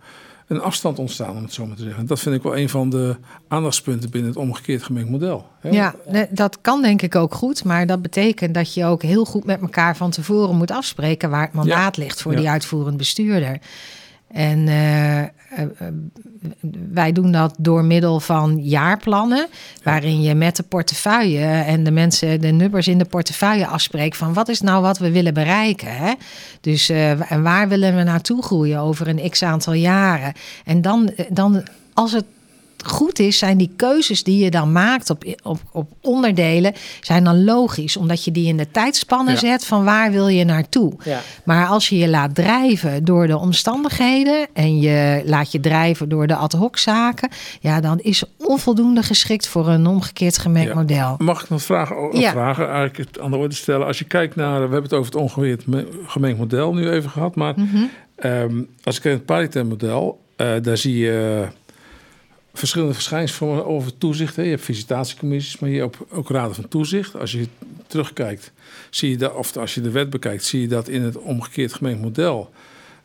een 0.48 0.62
afstand 0.62 1.00
ontstaan, 1.00 1.36
om 1.36 1.44
het 1.44 1.54
zo 1.54 1.66
maar 1.66 1.76
te 1.76 1.84
zeggen. 1.84 2.06
Dat 2.06 2.20
vind 2.20 2.36
ik 2.36 2.44
wel 2.44 2.58
een 2.58 2.70
van 2.70 2.90
de 2.90 3.16
aandachtspunten 3.48 4.10
binnen 4.10 4.30
het 4.30 4.40
omgekeerd 4.40 4.84
gemengd 4.84 5.10
model. 5.10 5.46
hè. 5.60 5.70
Ja, 5.70 5.96
dat 6.30 6.62
kan 6.62 6.82
denk 6.82 7.02
ik 7.02 7.16
ook 7.16 7.34
goed. 7.34 7.64
Maar 7.64 7.86
dat 7.86 8.02
betekent 8.02 8.54
dat 8.54 8.74
je 8.74 8.86
ook 8.86 9.02
heel 9.02 9.26
goed 9.26 9.46
met 9.46 9.62
elkaar 9.62 9.96
van 9.98 10.12
tevoren 10.12 10.56
moet 10.56 10.72
afspreken 10.72 11.30
waar 11.30 11.42
het 11.42 11.54
mandaat 11.54 11.98
ligt 11.98 12.22
voor 12.22 12.32
Ja. 12.32 12.38
die 12.38 12.50
uitvoerend 12.50 12.98
bestuurder. 12.98 13.60
En 14.28 14.68
eh, 14.68 15.24
wij 16.92 17.12
doen 17.12 17.32
dat 17.32 17.56
door 17.58 17.84
middel 17.84 18.20
van 18.20 18.64
jaarplannen, 18.64 19.48
waarin 19.84 20.22
je 20.22 20.36
met 20.36 20.56
de 20.56 20.64
portefeuille 20.64 21.46
en 21.46 21.84
de 21.84 21.92
mensen, 21.92 22.42
de 22.42 22.52
nummers 22.52 22.88
in 22.88 22.98
de 22.98 23.06
portefeuille 23.06 23.68
afspreekt 23.68 24.18
van 24.18 24.34
wat 24.34 24.48
is 24.48 24.62
nou 24.62 24.82
wat 24.82 24.98
we 24.98 25.12
willen 25.12 25.34
bereiken. 25.34 25.96
Hè? 25.96 26.14
Dus 26.62 26.90
eh, 26.90 27.32
en 27.32 27.44
waar 27.44 27.68
willen 27.68 27.96
we 27.96 28.04
naartoe 28.04 28.44
groeien 28.44 28.80
over 28.80 29.08
een 29.08 29.30
x 29.30 29.44
aantal 29.44 29.74
jaren. 29.74 30.34
En 30.66 30.82
dan, 30.82 31.12
dan 31.30 31.64
als 31.94 32.12
het 32.12 32.26
goed 32.88 33.20
is, 33.20 33.38
zijn 33.38 33.58
die 33.58 33.72
keuzes 33.76 34.24
die 34.24 34.44
je 34.44 34.52
dan 34.52 34.72
maakt 34.72 35.10
op, 35.10 35.24
op, 35.44 35.60
op 35.72 35.90
onderdelen, 36.02 36.74
zijn 37.02 37.24
dan 37.24 37.44
logisch. 37.44 37.98
Omdat 37.98 38.24
je 38.24 38.32
die 38.32 38.48
in 38.48 38.58
de 38.58 38.72
tijdspannen 38.72 39.34
Ja. 39.34 39.40
zet 39.40 39.66
van 39.66 39.84
waar 39.84 40.12
wil 40.12 40.28
je 40.28 40.44
naartoe. 40.44 40.94
Ja. 41.04 41.20
Maar 41.46 41.68
als 41.68 41.90
je 41.90 41.98
je 41.98 42.10
laat 42.10 42.36
drijven 42.36 43.04
door 43.06 43.28
de 43.28 43.38
omstandigheden 43.38 44.48
en 44.54 44.80
je 44.80 45.22
laat 45.26 45.52
je 45.52 45.60
drijven 45.60 46.10
door 46.10 46.28
de 46.28 46.36
ad 46.36 46.52
hoc 46.52 46.78
zaken, 46.78 47.30
ja, 47.62 47.82
dan 47.82 48.00
is 48.00 48.24
onvoldoende 48.38 49.04
geschikt 49.04 49.48
voor 49.48 49.68
een 49.68 49.88
omgekeerd 49.88 50.38
gemengd 50.38 50.68
Ja. 50.70 50.76
model. 50.76 51.16
Mag 51.18 51.44
ik 51.44 51.50
nog 51.50 51.62
vragen, 51.62 51.96
o- 51.96 52.10
Ja. 52.18 52.32
vragen 52.32 52.66
eigenlijk 52.66 52.98
het 52.98 53.20
aan 53.20 53.32
de 53.32 53.38
orde 53.38 53.56
stellen? 53.56 53.88
Als 53.88 54.00
je 54.00 54.06
kijkt 54.06 54.36
naar, 54.36 54.54
we 54.56 54.60
hebben 54.62 54.84
het 54.84 54.94
over 54.94 55.12
het 55.14 55.22
ongeveerd 55.22 55.68
me- 55.68 55.88
gemengd 56.06 56.38
model 56.38 56.74
nu 56.74 56.90
even 56.90 57.10
gehad, 57.10 57.36
maar 57.36 57.54
Mhm. 57.58 57.84
ehm, 58.16 58.62
als 58.84 58.96
ik 58.96 59.02
kijk 59.02 59.04
naar 59.04 59.14
het 59.14 59.26
paritair 59.26 59.66
model, 59.66 60.20
eh, 60.36 60.48
daar 60.62 60.78
zie 60.78 60.98
je 60.98 61.46
verschillende 62.58 62.94
verschijningsvormen 62.94 63.66
over 63.66 63.98
toezicht. 63.98 64.36
Hè. 64.36 64.42
Je 64.42 64.50
hebt 64.50 64.64
visitatiecommissies, 64.64 65.60
maar 65.60 65.70
je 65.70 65.80
hebt 65.80 65.98
ook, 66.12 66.30
raden 66.30 66.56
van 66.56 66.68
toezicht. 66.68 67.16
Als 67.16 67.32
je 67.32 67.48
terugkijkt, 67.88 68.52
zie 68.90 69.10
je 69.10 69.18
dat, 69.18 69.34
of 69.36 69.58
als 69.58 69.76
je 69.76 69.82
de 69.82 69.92
wet 69.92 70.10
bekijkt, 70.10 70.44
zie 70.44 70.62
je 70.62 70.68
dat 70.68 70.88
in 70.88 71.02
het 71.02 71.18
omgekeerd 71.18 71.74
gemengd 71.74 72.02
model 72.02 72.50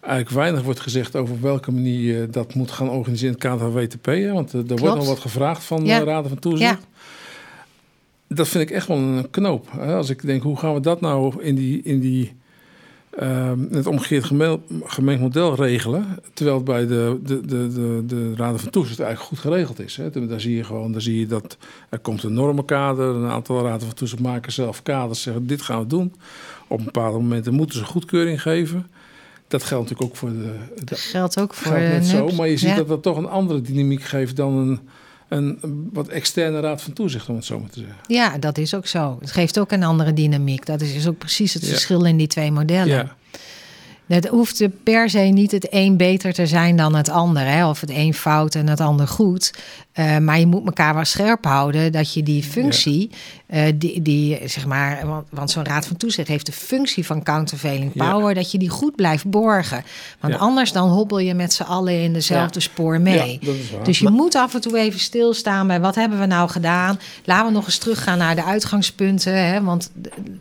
eigenlijk 0.00 0.34
weinig 0.34 0.62
wordt 0.62 0.80
gezegd 0.80 1.16
over 1.16 1.40
welke 1.40 1.72
manier 1.72 2.18
je 2.20 2.30
dat 2.30 2.54
moet 2.54 2.70
gaan 2.70 2.90
organiseren 2.90 3.34
in 3.34 3.40
het 3.40 3.42
kader 3.42 3.72
van 3.72 3.82
WTP. 3.82 4.06
Hè? 4.06 4.32
Want 4.32 4.54
eh, 4.54 4.70
er 4.70 4.76
wordt 4.76 4.96
nog 4.96 5.06
wat 5.06 5.18
gevraagd 5.18 5.64
van 5.64 5.84
Ja. 5.84 5.98
de 5.98 6.04
raden 6.04 6.28
van 6.28 6.38
toezicht. 6.38 6.70
Ja. 6.70 6.78
Dat 8.28 8.48
vind 8.48 8.70
ik 8.70 8.76
echt 8.76 8.86
wel 8.86 8.96
een 8.96 9.30
knoop. 9.30 9.68
Hè? 9.78 9.94
Als 9.94 10.10
ik 10.10 10.22
denk, 10.26 10.42
hoe 10.42 10.58
gaan 10.58 10.74
we 10.74 10.80
dat 10.80 11.00
nou 11.00 11.42
in 11.42 11.54
die, 11.54 11.82
in 11.82 12.00
die 12.00 12.32
ehm, 13.10 13.58
het 13.70 13.86
omgekeerd 13.86 14.24
gemengd 14.84 15.20
model 15.20 15.54
regelen. 15.54 16.18
Terwijl 16.32 16.56
het 16.56 16.64
bij 16.64 16.86
de, 16.86 17.18
de, 17.22 17.40
de, 17.40 17.68
de, 17.68 18.02
de 18.06 18.34
Raden 18.36 18.60
van 18.60 18.70
Toezicht 18.70 19.00
eigenlijk 19.00 19.28
goed 19.28 19.52
geregeld 19.52 19.80
is. 19.80 19.96
Hè. 19.96 20.26
Daar 20.26 20.40
zie 20.40 20.56
je 20.56 20.64
gewoon 20.64 20.92
daar 20.92 21.00
zie 21.00 21.18
je 21.18 21.26
dat 21.26 21.56
er 21.88 21.98
komt 21.98 22.22
een 22.22 22.34
normenkader. 22.34 23.14
Een 23.14 23.30
aantal 23.30 23.62
Raden 23.62 23.86
van 23.86 23.96
Toezicht 23.96 24.22
maken 24.22 24.52
zelf 24.52 24.82
kaders. 24.82 25.22
Zeggen 25.22 25.46
dit 25.46 25.62
gaan 25.62 25.80
we 25.80 25.86
doen. 25.86 26.14
Op 26.68 26.84
bepaalde 26.84 27.18
momenten 27.18 27.54
moeten 27.54 27.78
ze 27.78 27.84
goedkeuring 27.84 28.42
geven. 28.42 28.86
Dat 29.48 29.62
geldt 29.62 29.88
natuurlijk 29.88 30.10
ook 30.10 30.16
voor 30.16 30.30
de. 30.30 30.84
Dat 30.84 30.98
geldt 30.98 31.40
ook 31.40 31.54
voor 31.54 31.72
geldt 31.72 31.88
net 31.88 32.06
zo, 32.06 32.28
maar 32.28 32.48
je 32.48 32.56
ziet 32.56 32.76
dat 32.76 32.88
dat 32.88 33.02
toch 33.02 33.16
een 33.16 33.28
andere 33.28 33.60
dynamiek 33.60 34.02
geeft 34.02 34.36
dan 34.36 34.56
een, 34.56 34.80
een 35.30 35.88
wat 35.92 36.08
externe 36.08 36.60
raad 36.60 36.82
van 36.82 36.92
toezicht, 36.92 37.28
om 37.28 37.34
het 37.34 37.44
zo 37.44 37.60
maar 37.60 37.70
te 37.70 37.78
zeggen. 37.78 37.96
Ja, 38.06 38.38
dat 38.38 38.58
is 38.58 38.74
ook 38.74 38.86
zo. 38.86 39.16
Het 39.20 39.30
geeft 39.30 39.58
ook 39.58 39.72
een 39.72 39.82
andere 39.82 40.12
dynamiek. 40.12 40.66
Dat 40.66 40.80
is 40.80 40.92
dus 40.92 41.08
ook 41.08 41.18
precies 41.18 41.54
het 41.54 41.66
verschil 41.66 42.04
in 42.04 42.16
die 42.16 42.26
twee 42.26 42.50
modellen. 42.50 42.86
Ja. 42.86 43.16
Het 44.06 44.28
hoeft 44.28 44.68
per 44.82 45.10
se 45.10 45.18
niet 45.18 45.50
het 45.50 45.66
een 45.70 45.96
beter 45.96 46.32
te 46.32 46.46
zijn 46.46 46.76
dan 46.76 46.94
het 46.94 47.08
ander. 47.08 47.46
Hè? 47.46 47.68
Of 47.68 47.80
het 47.80 47.90
een 47.90 48.14
fout 48.14 48.54
en 48.54 48.68
het 48.68 48.80
ander 48.80 49.08
goed. 49.08 49.54
Uh, 49.94 50.18
maar 50.18 50.38
je 50.38 50.46
moet 50.46 50.66
elkaar 50.66 50.94
wel 50.94 51.04
scherp 51.04 51.44
houden 51.44 51.92
dat 51.92 52.14
je 52.14 52.22
die 52.22 52.42
functie. 52.42 53.10
Uh, 53.52 53.62
die, 53.74 54.02
die 54.02 54.48
zeg 54.48 54.66
maar, 54.66 55.06
want, 55.06 55.26
want 55.30 55.50
zo'n 55.50 55.64
raad 55.64 55.86
van 55.86 55.96
toezicht 55.96 56.28
heeft 56.28 56.46
de 56.46 56.52
functie 56.52 57.06
van 57.06 57.22
countervailing 57.22 57.92
power, 57.92 58.28
ja. 58.28 58.34
dat 58.34 58.50
je 58.50 58.58
die 58.58 58.68
goed 58.68 58.96
blijft 58.96 59.24
borgen. 59.24 59.84
Want 60.20 60.34
ja. 60.34 60.40
anders 60.40 60.72
dan 60.72 60.88
hobbel 60.88 61.18
je 61.18 61.34
met 61.34 61.52
z'n 61.52 61.62
allen 61.62 62.02
in 62.02 62.12
dezelfde 62.12 62.60
spoor 62.60 63.00
mee. 63.00 63.40
Dus 63.82 63.98
je 63.98 64.04
maar, 64.04 64.12
moet 64.12 64.34
af 64.34 64.54
en 64.54 64.60
toe 64.60 64.78
even 64.78 65.00
stilstaan 65.00 65.66
bij 65.66 65.80
wat 65.80 65.94
hebben 65.94 66.20
we 66.20 66.26
nou 66.26 66.48
gedaan. 66.48 67.00
Laten 67.24 67.46
we 67.46 67.52
nog 67.52 67.66
eens 67.66 67.78
teruggaan 67.78 68.18
naar 68.18 68.34
de 68.34 68.44
uitgangspunten, 68.44 69.46
hè, 69.46 69.62
want 69.62 69.90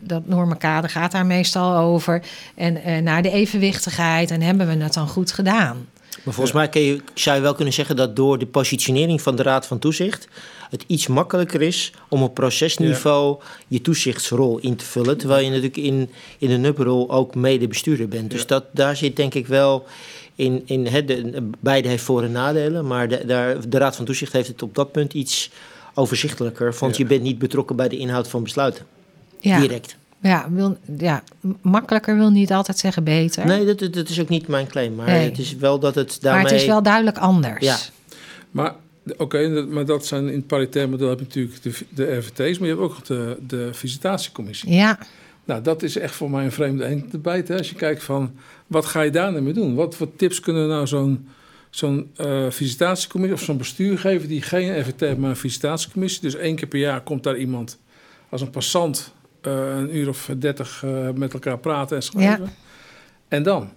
dat 0.00 0.26
normenkader 0.26 0.90
gaat 0.90 1.12
daar 1.12 1.26
meestal 1.26 1.76
over. 1.76 2.22
En 2.54 2.76
uh, 2.86 2.98
naar 2.98 3.22
de 3.22 3.30
evenwichtigheid 3.30 4.30
en 4.30 4.42
hebben 4.42 4.66
we 4.66 4.82
het 4.82 4.94
dan 4.94 5.08
goed 5.08 5.32
gedaan. 5.32 5.86
Maar 6.22 6.34
volgens 6.34 6.56
mij 6.56 6.68
kun 6.68 6.80
je, 6.80 7.00
zou 7.14 7.36
je 7.36 7.42
wel 7.42 7.54
kunnen 7.54 7.74
zeggen 7.74 7.96
dat 7.96 8.16
door 8.16 8.38
de 8.38 8.46
positionering 8.46 9.22
van 9.22 9.36
de 9.36 9.42
Raad 9.42 9.66
van 9.66 9.78
Toezicht 9.78 10.28
het 10.70 10.84
iets 10.86 11.06
makkelijker 11.06 11.62
is 11.62 11.92
om 12.08 12.22
op 12.22 12.34
procesniveau 12.34 13.36
ja. 13.38 13.46
je 13.68 13.80
toezichtsrol 13.80 14.58
in 14.58 14.76
te 14.76 14.84
vullen. 14.84 15.16
Terwijl 15.16 15.44
je 15.44 15.48
natuurlijk 15.50 15.76
in, 15.76 16.10
in 16.38 16.48
de 16.48 16.56
NUP-rol 16.56 17.10
ook 17.10 17.34
medebestuurder 17.34 18.08
bent. 18.08 18.30
Dus 18.30 18.46
dat, 18.46 18.64
daar 18.70 18.96
zit 18.96 19.16
denk 19.16 19.34
ik 19.34 19.46
wel 19.46 19.86
in. 20.34 20.62
in 20.64 20.86
he, 20.86 21.04
de, 21.04 21.48
beide 21.60 21.88
heeft 21.88 22.02
voor- 22.04 22.22
en 22.22 22.32
nadelen. 22.32 22.86
Maar 22.86 23.08
de, 23.08 23.26
daar, 23.26 23.68
de 23.68 23.78
Raad 23.78 23.96
van 23.96 24.04
Toezicht 24.04 24.32
heeft 24.32 24.48
het 24.48 24.62
op 24.62 24.74
dat 24.74 24.92
punt 24.92 25.14
iets 25.14 25.50
overzichtelijker. 25.94 26.74
Want 26.78 26.96
je 26.96 27.04
bent 27.04 27.22
niet 27.22 27.38
betrokken 27.38 27.76
bij 27.76 27.88
de 27.88 27.96
inhoud 27.96 28.28
van 28.28 28.42
besluiten. 28.42 28.86
Direct. 29.40 29.96
Ja, 30.22 30.46
wil, 30.50 30.76
ja, 30.98 31.22
makkelijker 31.62 32.16
wil 32.16 32.30
niet 32.30 32.52
altijd 32.52 32.78
zeggen 32.78 33.04
beter. 33.04 33.46
Nee, 33.46 33.74
dat, 33.74 33.92
dat 33.92 34.08
is 34.08 34.20
ook 34.20 34.28
niet 34.28 34.48
mijn 34.48 34.66
claim. 34.66 34.94
Maar 34.94 35.06
nee. 35.06 35.28
het 35.28 35.38
is 35.38 35.56
wel 35.56 35.78
dat 35.78 35.94
het 35.94 36.18
daarmee... 36.20 36.42
Maar 36.42 36.52
het 36.52 36.60
is 36.60 36.66
wel 36.66 36.82
duidelijk 36.82 37.18
anders. 37.18 37.64
Ja. 37.64 37.76
Maar 38.50 38.74
oké, 39.06 39.22
okay, 39.22 39.48
maar 39.48 39.84
dat 39.84 40.06
zijn 40.06 40.28
in 40.28 40.36
het 40.36 40.46
paritair 40.46 40.88
model 40.88 41.08
heb 41.08 41.18
je 41.18 41.24
natuurlijk 41.24 41.62
de, 41.62 41.72
de 41.88 42.16
RVT's, 42.16 42.58
maar 42.58 42.68
je 42.68 42.74
hebt 42.74 42.86
ook 42.86 43.04
de, 43.04 43.36
de 43.46 43.68
visitatiecommissie. 43.72 44.72
Ja. 44.72 44.98
Nou, 45.44 45.62
dat 45.62 45.82
is 45.82 45.96
echt 45.96 46.14
voor 46.14 46.30
mij 46.30 46.44
een 46.44 46.52
vreemde 46.52 46.84
eend 46.84 47.10
te 47.10 47.18
bijten. 47.18 47.56
Als 47.56 47.68
je 47.68 47.74
kijkt 47.74 48.02
van, 48.02 48.32
wat 48.66 48.86
ga 48.86 49.00
je 49.00 49.10
daar 49.10 49.30
nou 49.32 49.42
mee 49.42 49.52
doen? 49.52 49.74
Wat 49.74 49.94
voor 49.94 50.16
tips 50.16 50.40
kunnen 50.40 50.62
we 50.62 50.68
nou 50.68 50.86
zo'n 50.86 51.28
zo'n 51.70 52.10
uh, 52.20 52.50
visitatiecommissie 52.50 53.38
of 53.38 53.44
zo'n 53.44 53.56
bestuur 53.56 53.98
geven... 53.98 54.28
die 54.28 54.42
geen 54.42 54.80
RVT 54.80 55.00
heeft, 55.00 55.18
maar 55.18 55.30
een 55.30 55.36
visitatiecommissie. 55.36 56.20
Dus 56.20 56.34
één 56.34 56.56
keer 56.56 56.68
per 56.68 56.78
jaar 56.78 57.00
komt 57.00 57.22
daar 57.22 57.36
iemand 57.36 57.78
als 58.28 58.40
een 58.40 58.50
passant 58.50 59.12
een 59.46 59.96
uur 59.96 60.08
of 60.08 60.30
dertig 60.38 60.82
uh, 60.84 61.10
met 61.14 61.32
elkaar 61.32 61.58
praten 61.58 61.96
en 61.96 62.02
schrijven. 62.02 62.44
Ja. 62.44 62.50
En 63.28 63.42
dan? 63.42 63.70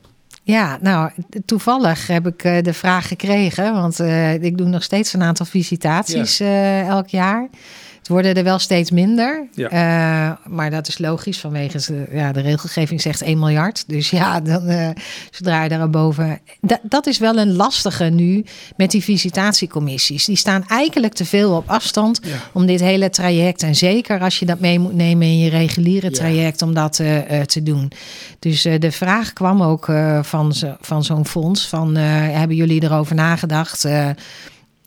Ja, 0.43 0.77
nou, 0.81 1.11
toevallig 1.45 2.07
heb 2.07 2.27
ik 2.27 2.43
uh, 2.43 2.61
de 2.61 2.73
vraag 2.73 3.07
gekregen, 3.07 3.73
want 3.73 3.99
ik 4.43 4.57
doe 4.57 4.67
nog 4.67 4.83
steeds 4.83 5.13
een 5.13 5.23
aantal 5.23 5.45
visitaties 5.45 6.37
ja. 6.37 6.87
elk 6.87 7.07
jaar. 7.07 7.49
Het 8.03 8.11
worden 8.11 8.35
er 8.35 8.43
wel 8.43 8.59
steeds 8.59 8.91
minder. 8.91 9.47
Ja. 9.51 9.71
Uh, 9.71 10.51
maar 10.53 10.71
dat 10.71 10.87
is 10.87 10.97
logisch 10.97 11.39
vanwege 11.39 11.77
de, 11.77 12.05
ja, 12.11 12.31
de 12.31 12.41
regelgeving 12.41 13.01
zegt 13.01 13.21
1 13.21 13.39
miljard. 13.39 13.83
Dus 13.87 14.09
ja, 14.09 14.39
dan, 14.41 14.69
uh, 14.69 14.89
zodra 15.31 15.63
je 15.63 15.69
daarboven. 15.69 16.39
Da 16.61 16.79
dat 16.83 17.07
is 17.07 17.17
wel 17.17 17.37
een 17.37 17.55
lastige 17.55 18.03
nu 18.03 18.45
met 18.77 18.91
die 18.91 19.03
visitatiecommissies. 19.03 20.25
Die 20.25 20.35
staan 20.35 20.67
eigenlijk 20.67 21.13
te 21.13 21.25
veel 21.25 21.55
op 21.55 21.69
afstand 21.69 22.19
ja. 22.23 22.35
om 22.53 22.65
dit 22.65 22.79
hele 22.79 23.09
traject. 23.09 23.63
En 23.63 23.75
zeker 23.75 24.19
als 24.19 24.39
je 24.39 24.45
dat 24.45 24.59
mee 24.59 24.79
moet 24.79 24.95
nemen 24.95 25.27
in 25.27 25.37
je 25.37 25.49
reguliere 25.49 26.11
traject, 26.11 26.61
om 26.61 26.73
dat 26.73 26.99
uh, 26.99 27.41
te 27.41 27.63
doen. 27.63 27.91
Dus 28.39 28.61
de 28.61 28.91
vraag 28.91 29.33
kwam 29.33 29.63
ook 29.63 29.85
van, 30.21 30.53
van 30.81 31.03
zo'n 31.03 31.25
fonds: 31.25 31.67
van 31.67 31.95
hebben 31.95 32.55
jullie 32.55 32.83
erover 32.83 33.15
nagedacht? 33.15 33.85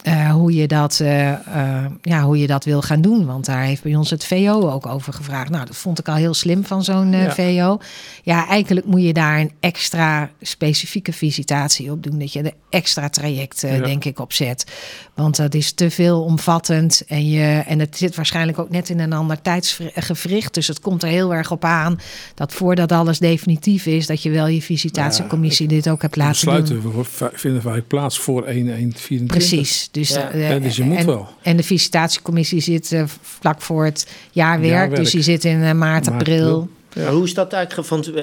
Uh, 0.08 0.30
hoe, 0.32 0.54
je 0.54 0.66
dat, 0.66 0.98
uh, 1.02 1.30
uh, 1.30 1.84
ja, 2.02 2.22
hoe 2.22 2.38
je 2.38 2.46
dat 2.46 2.64
wil 2.64 2.82
gaan 2.82 3.00
doen. 3.00 3.26
Want 3.26 3.44
daar 3.44 3.62
heeft 3.62 3.82
bij 3.82 3.94
ons 3.94 4.10
het 4.10 4.24
VO 4.24 4.70
ook 4.70 4.86
over 4.86 5.12
gevraagd. 5.12 5.50
Nou, 5.50 5.66
dat 5.66 5.76
vond 5.76 5.98
ik 5.98 6.08
al 6.08 6.14
heel 6.14 6.34
slim 6.34 6.64
van 6.64 6.84
zo'n 6.84 7.12
ja. 7.12 7.34
VO. 7.34 7.78
Ja, 8.22 8.48
eigenlijk 8.48 8.86
moet 8.86 9.02
je 9.02 9.12
daar 9.12 9.40
een 9.40 9.52
extra 9.60 10.30
specifieke 10.40 11.12
visitatie 11.12 11.90
op 11.90 12.02
doen. 12.02 12.18
Dat 12.18 12.32
je 12.32 12.42
de 12.42 12.54
extra 12.70 13.08
traject, 13.08 13.60
ja. 13.60 13.78
denk 13.78 14.04
ik, 14.04 14.18
op 14.18 14.32
zet. 14.32 14.66
Want 15.14 15.36
dat 15.36 15.54
is 15.54 15.72
te 15.72 15.90
veel 15.90 16.22
omvattend. 16.22 17.02
En, 17.06 17.30
je, 17.30 17.62
en 17.66 17.78
het 17.78 17.96
zit 17.96 18.16
waarschijnlijk 18.16 18.58
ook 18.58 18.70
net 18.70 18.88
in 18.88 19.00
een 19.00 19.12
ander 19.12 19.42
tijdsgevricht. 19.42 20.54
Dus 20.54 20.68
het 20.68 20.80
komt 20.80 21.02
er 21.02 21.08
heel 21.08 21.34
erg 21.34 21.50
op 21.50 21.64
aan 21.64 21.98
dat 22.34 22.52
voordat 22.52 22.92
alles 22.92 23.18
definitief 23.18 23.86
is... 23.86 24.06
dat 24.06 24.22
je 24.22 24.30
wel 24.30 24.46
je 24.46 24.62
visitatiecommissie 24.62 25.68
dit 25.68 25.88
ook 25.88 26.02
hebt 26.02 26.16
laten 26.16 26.32
besluiten 26.32 26.82
doen. 26.82 26.92
Besluiten 26.96 27.38
vinden 27.40 27.62
vaak 27.62 27.86
plaats 27.86 28.18
voor 28.18 28.44
1-1-24. 28.46 29.24
Precies. 29.26 29.88
Dus, 29.98 30.08
ja. 30.08 30.34
Uh, 30.34 30.50
ja, 30.50 30.58
dus 30.58 30.76
je 30.76 30.84
moet 30.84 30.96
en, 30.96 31.06
wel. 31.06 31.28
En 31.42 31.56
de 31.56 31.62
visitatiecommissie 31.62 32.60
zit 32.60 32.92
uh, 32.92 33.04
vlak 33.22 33.62
voor 33.62 33.84
het 33.84 34.06
jaarwerk. 34.30 34.72
jaarwerk. 34.72 35.00
Dus 35.00 35.10
die 35.10 35.22
zit 35.22 35.44
in 35.44 35.60
uh, 35.60 35.72
maart, 35.72 36.08
april. 36.08 36.68
Ja. 36.92 37.02
Maar 37.02 37.12
hoe 37.12 37.24
is 37.24 37.34
dat 37.34 37.52
eigenlijk? 37.52 37.88
Want 37.88 38.16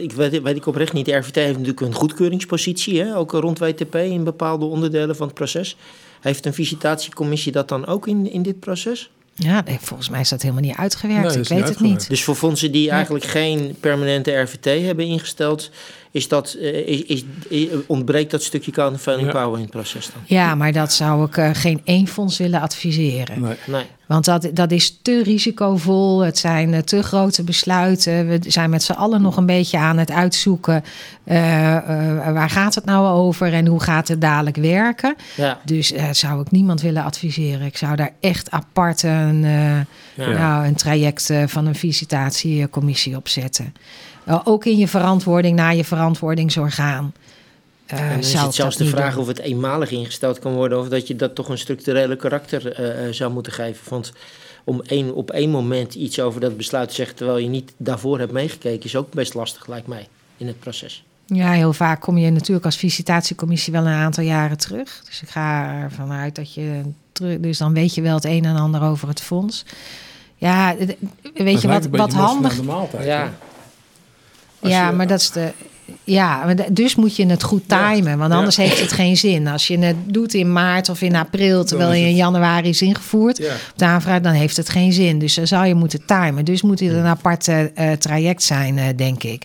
ik 0.00 0.12
weet, 0.12 0.42
weet 0.42 0.56
ik 0.56 0.66
oprecht 0.66 0.92
niet. 0.92 1.06
De 1.06 1.16
RVT 1.16 1.34
heeft 1.34 1.52
natuurlijk 1.52 1.80
een 1.80 1.94
goedkeuringspositie, 1.94 3.00
hè? 3.00 3.16
ook 3.16 3.32
rond 3.32 3.58
WTP 3.58 3.94
in 3.94 4.24
bepaalde 4.24 4.64
onderdelen 4.64 5.16
van 5.16 5.26
het 5.26 5.36
proces. 5.36 5.76
Heeft 6.20 6.46
een 6.46 6.54
visitatiecommissie 6.54 7.52
dat 7.52 7.68
dan 7.68 7.86
ook 7.86 8.06
in, 8.06 8.32
in 8.32 8.42
dit 8.42 8.60
proces? 8.60 9.10
Ja, 9.34 9.62
nee, 9.66 9.78
volgens 9.80 10.08
mij 10.08 10.20
is 10.20 10.28
dat 10.28 10.42
helemaal 10.42 10.62
niet 10.62 10.76
uitgewerkt. 10.76 11.34
Nee, 11.34 11.42
ik 11.42 11.48
weet 11.48 11.68
het 11.68 11.80
niet. 11.80 12.08
Dus 12.08 12.24
voor 12.24 12.34
fondsen 12.34 12.72
die 12.72 12.90
eigenlijk 12.90 13.24
geen 13.24 13.76
permanente 13.80 14.40
RVT 14.40 14.64
hebben 14.64 15.06
ingesteld, 15.06 15.70
is 16.10 16.28
dat, 16.28 16.56
uh, 16.58 16.88
is, 16.88 17.24
is, 17.48 17.66
ontbreekt 17.86 18.30
dat 18.30 18.42
stukje 18.42 18.70
countervailing 18.70 19.32
ja. 19.32 19.42
power 19.42 19.54
in 19.56 19.62
het 19.62 19.70
proces 19.70 20.10
dan? 20.12 20.22
Ja, 20.24 20.54
maar 20.54 20.72
dat 20.72 20.92
zou 20.92 21.26
ik 21.26 21.36
uh, 21.36 21.50
geen 21.52 21.80
één 21.84 22.06
fonds 22.06 22.38
willen 22.38 22.60
adviseren. 22.60 23.40
Nee. 23.40 23.56
nee. 23.66 23.84
Want 24.06 24.24
dat, 24.24 24.48
dat 24.52 24.70
is 24.70 24.98
te 25.02 25.22
risicovol. 25.22 26.20
Het 26.20 26.38
zijn 26.38 26.72
uh, 26.72 26.78
te 26.78 27.02
grote 27.02 27.42
besluiten. 27.42 28.28
We 28.28 28.38
zijn 28.46 28.70
met 28.70 28.82
z'n 28.82 28.92
allen 28.92 29.22
nog 29.22 29.36
een 29.36 29.46
beetje 29.46 29.78
aan 29.78 29.98
het 29.98 30.10
uitzoeken. 30.10 30.84
waar 31.24 32.50
gaat 32.50 32.74
het 32.74 32.84
nou 32.84 33.06
over 33.06 33.52
en 33.52 33.66
hoe 33.66 33.82
gaat 33.82 34.08
het 34.08 34.20
dadelijk 34.20 34.56
werken? 34.56 35.16
Ja. 35.36 35.60
Dus 35.64 35.92
zou 36.10 36.40
ik 36.40 36.50
niemand 36.50 36.80
willen 36.80 37.04
adviseren. 37.04 37.66
Ik 37.66 37.76
zou 37.76 37.96
daar 37.96 38.12
echt 38.20 38.50
apart 38.50 39.02
een, 39.02 39.40
ja. 39.40 39.84
nou, 40.14 40.66
een 40.66 40.74
traject 40.74 41.32
van 41.46 41.66
een 41.66 41.74
visitatiecommissie 41.74 43.16
op 43.16 43.28
zetten. 43.28 43.74
Uh, 44.28 44.40
ook 44.44 44.64
in 44.64 44.76
je 44.76 44.88
verantwoording 44.88 45.56
naar 45.56 45.74
je 45.74 45.84
verantwoordingsorgaan. 45.84 47.12
Uh, 47.92 48.00
en 48.00 48.08
dan 48.08 48.18
is 48.18 48.32
het 48.32 48.54
zelfs 48.54 48.76
de 48.76 48.84
vraag 48.84 49.12
doen. 49.12 49.22
of 49.22 49.26
het 49.28 49.38
eenmalig 49.38 49.90
ingesteld 49.90 50.38
kan 50.38 50.52
worden... 50.52 50.78
of 50.78 50.88
dat 50.88 51.06
je 51.06 51.16
dat 51.16 51.34
toch 51.34 51.48
een 51.48 51.58
structurele 51.58 52.16
karakter 52.16 52.80
uh, 53.06 53.12
zou 53.12 53.32
moeten 53.32 53.52
geven. 53.52 53.90
Want 53.90 54.12
om 54.64 54.82
één, 54.82 55.14
op 55.14 55.30
één 55.30 55.50
moment 55.50 55.94
iets 55.94 56.20
over 56.20 56.40
dat 56.40 56.56
besluit 56.56 56.88
te 56.88 56.94
zeggen... 56.94 57.16
terwijl 57.16 57.38
je 57.38 57.48
niet 57.48 57.72
daarvoor 57.76 58.18
hebt 58.18 58.32
meegekeken... 58.32 58.84
is 58.84 58.96
ook 58.96 59.12
best 59.12 59.34
lastig, 59.34 59.66
lijkt 59.66 59.86
mij, 59.86 60.08
in 60.36 60.46
het 60.46 60.60
proces. 60.60 61.04
Ja, 61.26 61.50
heel 61.50 61.72
vaak 61.72 62.00
kom 62.00 62.18
je 62.18 62.30
natuurlijk 62.30 62.66
als 62.66 62.76
visitatiecommissie 62.76 63.72
wel 63.72 63.86
een 63.86 63.92
aantal 63.92 64.24
jaren 64.24 64.58
terug. 64.58 65.02
Dus 65.04 65.22
ik 65.22 65.28
ga 65.28 65.74
ervan 65.82 66.12
uit 66.12 66.34
dat 66.34 66.54
je 66.54 66.82
terug... 67.12 67.40
Dus 67.40 67.58
dan 67.58 67.74
weet 67.74 67.94
je 67.94 68.02
wel 68.02 68.14
het 68.14 68.24
een 68.24 68.44
en 68.44 68.56
ander 68.56 68.82
over 68.82 69.08
het 69.08 69.20
fonds. 69.20 69.64
Ja, 70.36 70.74
weet 70.76 70.96
dat 71.34 71.62
je 71.62 71.68
wat, 71.68 71.86
wat 71.86 72.12
handig... 72.12 72.60
ja. 73.04 73.32
Ja, 74.60 74.86
je, 74.86 74.92
maar 74.92 75.06
dat 75.06 75.20
is 75.20 75.30
de. 75.30 75.52
Ja, 76.04 76.54
dus 76.70 76.94
moet 76.94 77.16
je 77.16 77.26
het 77.26 77.42
goed 77.42 77.68
timen, 77.68 78.18
want 78.18 78.32
anders 78.32 78.56
ja. 78.56 78.62
heeft 78.62 78.80
het 78.80 78.92
geen 78.92 79.16
zin. 79.16 79.46
Als 79.46 79.66
je 79.66 79.78
het 79.78 79.96
doet 80.06 80.34
in 80.34 80.52
maart 80.52 80.88
of 80.88 81.02
in 81.02 81.16
april, 81.16 81.64
terwijl 81.64 81.92
je 81.92 82.06
in 82.06 82.14
januari 82.14 82.68
is 82.68 82.82
ingevoerd, 82.82 83.38
ja. 83.38 83.52
op 83.52 83.72
de 83.76 83.84
aanvraag, 83.84 84.20
dan 84.20 84.32
heeft 84.32 84.56
het 84.56 84.68
geen 84.68 84.92
zin. 84.92 85.18
Dus 85.18 85.34
dan 85.34 85.46
zou 85.46 85.66
je 85.66 85.74
moeten 85.74 86.04
timen. 86.06 86.44
Dus 86.44 86.62
moet 86.62 86.80
het 86.80 86.92
een 86.92 87.04
apart 87.04 87.48
uh, 87.48 87.92
traject 87.92 88.42
zijn, 88.42 88.76
uh, 88.76 88.84
denk 88.96 89.22
ik. 89.22 89.42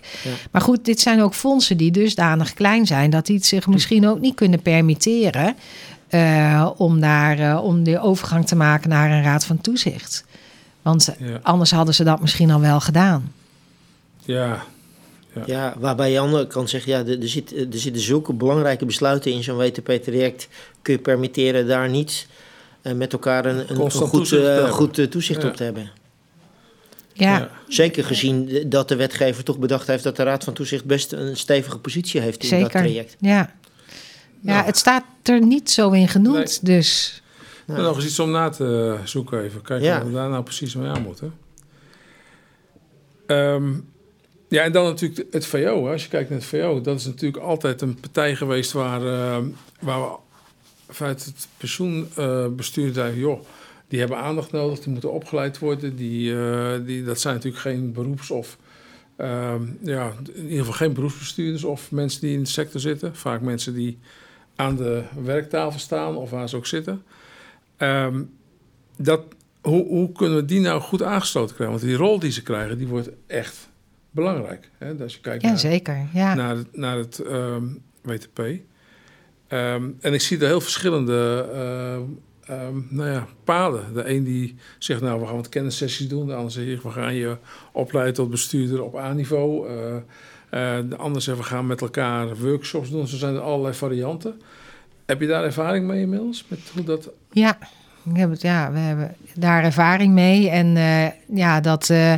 Maar 0.50 0.62
goed, 0.62 0.84
dit 0.84 1.00
zijn 1.00 1.22
ook 1.22 1.34
fondsen 1.34 1.76
die 1.76 1.90
dusdanig 1.90 2.54
klein 2.54 2.86
zijn 2.86 3.10
dat 3.10 3.26
die 3.26 3.36
het 3.36 3.46
zich 3.46 3.66
misschien 3.66 4.08
ook 4.08 4.20
niet 4.20 4.34
kunnen 4.34 4.62
permitteren 4.62 5.56
uh, 6.10 6.70
om, 6.76 7.00
daar, 7.00 7.60
om 7.60 7.84
de 7.84 8.00
overgang 8.00 8.46
te 8.46 8.56
maken 8.56 8.88
naar 8.88 9.10
een 9.10 9.22
raad 9.22 9.44
van 9.44 9.60
toezicht. 9.60 10.24
Want 10.82 11.14
anders 11.42 11.70
hadden 11.70 11.94
ze 11.94 12.04
dat 12.04 12.20
misschien 12.20 12.50
al 12.50 12.60
wel 12.60 12.80
gedaan. 12.80 13.32
Ja, 14.24 14.62
Ja. 15.34 15.42
ja. 15.46 15.74
waarbij 15.78 16.10
je 16.10 16.18
aan 16.18 16.24
de 16.26 16.32
andere 16.32 16.52
kant 16.52 16.70
zegt, 16.70 16.84
ja, 16.84 16.98
er, 16.98 17.20
er, 17.20 17.28
zit, 17.28 17.56
er 17.56 17.66
zitten 17.70 18.02
zulke 18.02 18.32
belangrijke 18.32 18.84
besluiten 18.84 19.32
in 19.32 19.42
zo'n 19.42 19.56
WTP-traject. 19.56 20.48
Kun 20.82 20.94
je 20.94 21.00
permitteren 21.00 21.66
daar 21.66 21.88
niet 21.88 22.26
uh, 22.82 22.92
met 22.92 23.12
elkaar 23.12 23.44
een, 23.44 23.70
een, 23.70 23.90
goed 23.90 24.10
toezicht, 24.10 24.42
uh, 24.42 24.70
goed, 24.70 25.10
toezicht 25.10 25.42
ja. 25.42 25.48
op 25.48 25.56
te 25.56 25.62
hebben. 25.62 25.90
Ja. 27.12 27.38
ja. 27.38 27.50
Zeker 27.68 28.04
gezien 28.04 28.64
dat 28.68 28.88
de 28.88 28.96
wetgever 28.96 29.44
toch 29.44 29.58
bedacht 29.58 29.86
heeft 29.86 30.02
dat 30.02 30.16
de 30.16 30.22
Raad 30.22 30.44
van 30.44 30.54
Toezicht 30.54 30.84
best 30.84 31.12
een 31.12 31.36
stevige 31.36 31.78
positie 31.78 32.20
heeft 32.20 32.42
in 32.42 32.48
Zeker. 32.48 32.72
dat 32.72 32.82
traject. 32.82 33.16
Ja. 33.18 33.54
Ja, 34.40 34.52
nou. 34.52 34.64
het 34.64 34.76
staat 34.76 35.04
er 35.22 35.46
niet 35.46 35.70
zo 35.70 35.90
in 35.90 36.08
genoemd, 36.08 36.62
nee. 36.62 36.76
dus... 36.76 37.22
Nou. 37.66 37.82
Nog 37.82 37.96
eens 37.96 38.04
iets 38.04 38.18
om 38.18 38.30
na 38.30 38.48
te 38.48 38.96
zoeken 39.04 39.42
even. 39.42 39.62
Kijken 39.62 39.86
ja. 39.86 39.98
wat 39.98 40.06
we 40.06 40.12
daar 40.12 40.28
nou 40.28 40.42
precies 40.42 40.74
mee 40.74 40.88
aan 40.88 41.02
moeten. 41.02 41.34
Um, 43.26 43.88
ja, 44.54 44.62
en 44.62 44.72
dan 44.72 44.84
natuurlijk 44.84 45.32
het 45.32 45.46
VO. 45.46 45.84
Hè. 45.84 45.92
Als 45.92 46.02
je 46.02 46.08
kijkt 46.08 46.30
naar 46.30 46.38
het 46.38 46.48
VO, 46.48 46.80
dat 46.80 46.98
is 46.98 47.04
natuurlijk 47.04 47.42
altijd 47.42 47.80
een 47.80 48.00
partij 48.00 48.36
geweest 48.36 48.72
waar, 48.72 49.02
uh, 49.02 49.38
waar 49.80 50.00
we 50.00 50.16
vanuit 50.88 51.24
het 51.24 51.48
pensioenbestuur 51.56 52.86
uh, 52.86 52.94
zeiden... 52.94 53.20
joh, 53.20 53.40
die 53.88 53.98
hebben 53.98 54.18
aandacht 54.18 54.52
nodig, 54.52 54.78
die 54.78 54.92
moeten 54.92 55.12
opgeleid 55.12 55.58
worden. 55.58 55.96
Die, 55.96 56.32
uh, 56.32 56.72
die, 56.84 57.04
dat 57.04 57.20
zijn 57.20 57.34
natuurlijk 57.34 57.62
geen 57.62 57.92
beroeps- 57.92 58.30
of... 58.30 58.58
ja, 59.82 60.12
in 60.34 60.42
ieder 60.42 60.58
geval 60.58 60.72
geen 60.72 60.92
beroepsbestuurders 60.92 61.64
of 61.64 61.90
mensen 61.90 62.20
die 62.20 62.36
in 62.36 62.42
de 62.42 62.48
sector 62.48 62.80
zitten. 62.80 63.16
Vaak 63.16 63.40
mensen 63.40 63.74
die 63.74 63.98
aan 64.56 64.76
de 64.76 65.02
werktafel 65.24 65.78
staan 65.78 66.16
of 66.16 66.30
waar 66.30 66.48
ze 66.48 66.56
ook 66.56 66.66
zitten. 66.66 67.02
Um, 67.78 68.30
dat, 68.96 69.22
hoe, 69.60 69.86
hoe 69.86 70.12
kunnen 70.12 70.36
we 70.36 70.44
die 70.44 70.60
nou 70.60 70.80
goed 70.80 71.02
aangesloten 71.02 71.54
krijgen? 71.54 71.76
Want 71.76 71.88
die 71.88 71.98
rol 71.98 72.18
die 72.18 72.32
ze 72.32 72.42
krijgen, 72.42 72.78
die 72.78 72.86
wordt 72.86 73.10
echt 73.26 73.68
belangrijk. 74.14 74.70
Hè? 74.78 74.94
Als 75.02 75.14
je 75.14 75.20
kijkt 75.20 75.42
ja, 75.42 75.48
naar, 75.48 75.58
zeker. 75.58 76.06
Ja. 76.12 76.34
naar, 76.34 76.56
het, 76.56 76.76
naar 76.76 76.96
het 76.96 77.18
um, 77.18 77.82
WTP. 78.02 78.38
Um, 78.38 79.96
en 80.00 80.12
ik 80.12 80.20
zie 80.20 80.38
er 80.38 80.46
heel 80.46 80.60
verschillende 80.60 81.48
uh, 82.48 82.56
um, 82.66 82.86
nou 82.90 83.10
ja, 83.10 83.26
paden. 83.44 83.94
De 83.94 84.08
een 84.08 84.24
die 84.24 84.56
zegt, 84.78 85.00
nou, 85.00 85.20
we 85.20 85.26
gaan 85.26 85.36
wat 85.36 85.48
kennissessies 85.48 86.08
doen. 86.08 86.26
De 86.26 86.34
ander 86.34 86.52
zegt, 86.52 86.82
we 86.82 86.90
gaan 86.90 87.14
je 87.14 87.36
opleiden 87.72 88.14
tot 88.14 88.30
bestuurder 88.30 88.82
op 88.82 88.96
A-niveau. 88.96 89.68
Uh, 89.68 89.76
uh, 89.94 90.00
de 90.88 90.96
ander 90.96 91.22
zegt, 91.22 91.38
we 91.38 91.44
gaan 91.44 91.66
met 91.66 91.80
elkaar 91.80 92.36
workshops 92.36 92.90
doen. 92.90 93.06
Zo 93.06 93.16
zijn 93.16 93.34
er 93.34 93.40
allerlei 93.40 93.74
varianten. 93.74 94.40
Heb 95.06 95.20
je 95.20 95.26
daar 95.26 95.44
ervaring 95.44 95.86
mee 95.86 96.00
inmiddels? 96.00 96.44
Met 96.48 96.60
hoe 96.74 96.84
dat... 96.84 97.10
Ja, 97.30 97.58
we 98.02 98.18
hebben, 98.18 98.36
ja, 98.40 98.72
we 98.72 98.78
hebben 98.78 99.14
daar 99.34 99.64
ervaring 99.64 100.14
mee. 100.14 100.50
En 100.50 100.76
uh, 100.76 101.36
ja, 101.38 101.60
dat. 101.60 101.88
Uh, 101.88 102.14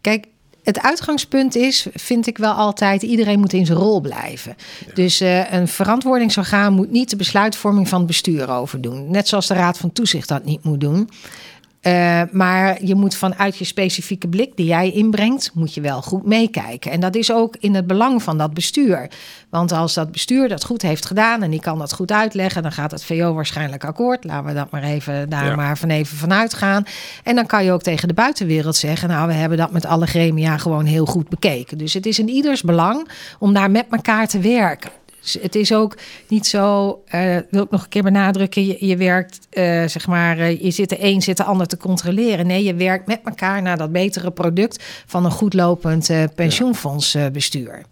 kijk, 0.00 0.26
het 0.62 0.80
uitgangspunt 0.80 1.54
is, 1.54 1.86
vind 1.94 2.26
ik 2.26 2.38
wel 2.38 2.52
altijd, 2.52 3.02
iedereen 3.02 3.40
moet 3.40 3.52
in 3.52 3.66
zijn 3.66 3.78
rol 3.78 4.00
blijven. 4.00 4.56
Ja. 4.86 4.92
Dus 4.94 5.22
uh, 5.22 5.52
een 5.52 5.68
verantwoordingsorgaan 5.68 6.72
moet 6.72 6.90
niet 6.90 7.10
de 7.10 7.16
besluitvorming 7.16 7.88
van 7.88 7.98
het 7.98 8.06
bestuur 8.06 8.50
overdoen. 8.50 9.10
Net 9.10 9.28
zoals 9.28 9.46
de 9.46 9.54
Raad 9.54 9.78
van 9.78 9.92
Toezicht 9.92 10.28
dat 10.28 10.44
niet 10.44 10.64
moet 10.64 10.80
doen. 10.80 11.08
Uh, 11.82 12.22
maar 12.30 12.84
je 12.84 12.94
moet 12.94 13.14
vanuit 13.14 13.56
je 13.56 13.64
specifieke 13.64 14.28
blik 14.28 14.56
die 14.56 14.66
jij 14.66 14.90
inbrengt, 14.90 15.50
moet 15.54 15.74
je 15.74 15.80
wel 15.80 16.02
goed 16.02 16.26
meekijken. 16.26 16.90
En 16.90 17.00
dat 17.00 17.14
is 17.14 17.32
ook 17.32 17.56
in 17.60 17.74
het 17.74 17.86
belang 17.86 18.22
van 18.22 18.38
dat 18.38 18.54
bestuur. 18.54 19.10
Want 19.50 19.72
als 19.72 19.94
dat 19.94 20.12
bestuur 20.12 20.48
dat 20.48 20.64
goed 20.64 20.82
heeft 20.82 21.06
gedaan 21.06 21.42
en 21.42 21.50
die 21.50 21.60
kan 21.60 21.78
dat 21.78 21.92
goed 21.92 22.12
uitleggen, 22.12 22.62
dan 22.62 22.72
gaat 22.72 22.90
het 22.90 23.04
VO 23.04 23.34
waarschijnlijk 23.34 23.84
akkoord. 23.84 24.24
Laten 24.24 24.46
we 24.46 24.54
dat 24.54 24.70
maar 24.70 24.82
even 24.82 25.28
daar 25.28 25.46
ja. 25.46 25.54
maar 25.56 25.78
van 25.78 25.90
even 25.90 26.16
vanuit 26.16 26.54
gaan. 26.54 26.84
En 27.24 27.34
dan 27.34 27.46
kan 27.46 27.64
je 27.64 27.72
ook 27.72 27.82
tegen 27.82 28.08
de 28.08 28.14
buitenwereld 28.14 28.76
zeggen: 28.76 29.08
Nou, 29.08 29.26
we 29.26 29.34
hebben 29.34 29.58
dat 29.58 29.72
met 29.72 29.86
alle 29.86 30.06
gremia 30.06 30.58
gewoon 30.58 30.84
heel 30.84 31.06
goed 31.06 31.28
bekeken. 31.28 31.78
Dus 31.78 31.94
het 31.94 32.06
is 32.06 32.18
in 32.18 32.28
ieders 32.28 32.62
belang 32.62 33.08
om 33.38 33.52
daar 33.52 33.70
met 33.70 33.86
elkaar 33.90 34.28
te 34.28 34.38
werken. 34.38 34.90
Dus 35.20 35.38
het 35.42 35.54
is 35.54 35.72
ook 35.72 35.96
niet 36.28 36.46
zo, 36.46 36.88
uh, 37.14 37.36
wil 37.50 37.62
ik 37.62 37.70
nog 37.70 37.82
een 37.82 37.88
keer 37.88 38.02
benadrukken, 38.02 38.66
je, 38.66 38.86
je 38.86 38.96
werkt, 38.96 39.38
uh, 39.52 39.86
zeg 39.86 40.06
maar, 40.06 40.38
uh, 40.38 40.62
je 40.62 40.70
zit 40.70 40.88
de 40.88 41.04
een 41.04 41.22
zit 41.22 41.36
de 41.36 41.44
ander 41.44 41.66
te 41.66 41.76
controleren. 41.76 42.46
Nee, 42.46 42.64
je 42.64 42.74
werkt 42.74 43.06
met 43.06 43.20
elkaar 43.24 43.62
naar 43.62 43.78
dat 43.78 43.92
betere 43.92 44.30
product 44.30 44.84
van 45.06 45.24
een 45.24 45.30
goed 45.30 45.54
lopend 45.54 46.10
pensioenfondsbestuur. 46.34 47.82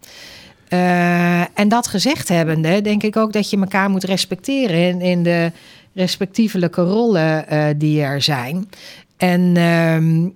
en 1.55 1.69
dat 1.69 1.87
gezegd 1.87 2.29
hebbende, 2.29 2.81
denk 2.81 3.03
ik 3.03 3.17
ook 3.17 3.33
dat 3.33 3.51
je 3.51 3.61
elkaar 3.61 3.91
moet 3.91 4.05
respecteren 4.05 4.79
in, 4.79 5.01
in 5.01 5.23
de 5.23 5.53
respectievelijke 5.95 6.83
rollen 6.83 7.45
die 7.79 8.03
er 8.03 8.23
zijn. 8.23 8.69
En 9.17 9.57
ehm, 9.57 10.29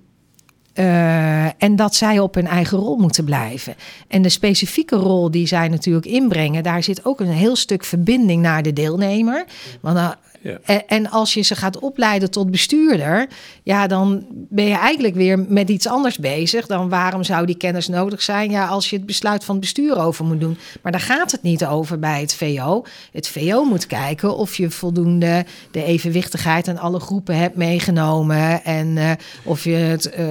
uh, 0.75 1.63
en 1.63 1.77
dat 1.77 1.95
zij 1.95 2.19
op 2.19 2.35
hun 2.35 2.47
eigen 2.47 2.79
rol 2.79 2.97
moeten 2.97 3.25
blijven. 3.25 3.75
En 4.09 4.23
de 4.23 4.29
specifieke 4.29 4.97
rol 4.97 5.31
die 5.31 5.47
zij 5.47 5.69
natuurlijk 5.69 6.07
inbrengen, 6.07 6.63
daar 6.63 6.83
zit 6.83 7.05
ook 7.05 7.21
een 7.21 7.27
heel 7.27 7.57
stuk 7.57 7.85
verbinding 7.85 8.43
naar 8.43 8.63
de 8.63 8.73
deelnemer. 8.73 9.45
Want 9.81 9.97
uh, 9.97 10.11
ja. 10.43 10.59
en, 10.65 10.87
en, 10.87 11.11
als 11.11 11.35
je 11.35 11.43
ze 11.43 11.55
gaat 11.55 11.79
opleiden 11.79 12.31
tot 12.31 12.51
bestuurder, 12.51 13.29
ja, 13.63 13.87
dan 13.87 14.27
ben 14.31 14.65
je 14.65 14.77
eigenlijk 14.77 15.15
weer 15.15 15.39
met 15.39 15.69
iets 15.69 15.87
anders 15.87 16.19
bezig. 16.19 16.67
Dan 16.67 16.89
waarom 16.89 17.25
zou 17.25 17.47
die 17.47 17.57
kennis 17.57 17.89
nodig 17.89 18.23
zijn? 18.23 18.51
Ja, 18.51 18.67
als 18.67 18.91
je 18.91 18.97
het 18.97 19.07
besluit 19.07 19.45
van 19.45 19.55
het 19.55 19.65
bestuur 19.65 19.99
over 19.99 20.25
moet 20.25 20.41
doen. 20.41 20.59
Maar 20.83 20.93
daar 20.93 21.01
gaat 21.01 21.31
het 21.33 21.43
niet 21.43 21.67
over 21.67 21.99
bij 21.99 22.21
het 22.21 22.35
VO. 22.35 22.85
Het 23.13 23.29
VO 23.29 23.65
moet 23.65 23.87
kijken 23.87 24.37
of 24.37 24.57
je 24.57 24.71
voldoende 24.71 25.45
de 25.71 25.85
evenwichtigheid 25.85 26.69
en 26.69 26.79
alle 26.79 27.01
groepen 27.01 27.37
hebt 27.37 27.57
meegenomen. 27.57 28.65
En 28.65 28.97
uh, 28.97 29.11
of 29.45 29.65
je 29.65 29.71
het, 29.71 30.13
uh, 30.19 30.27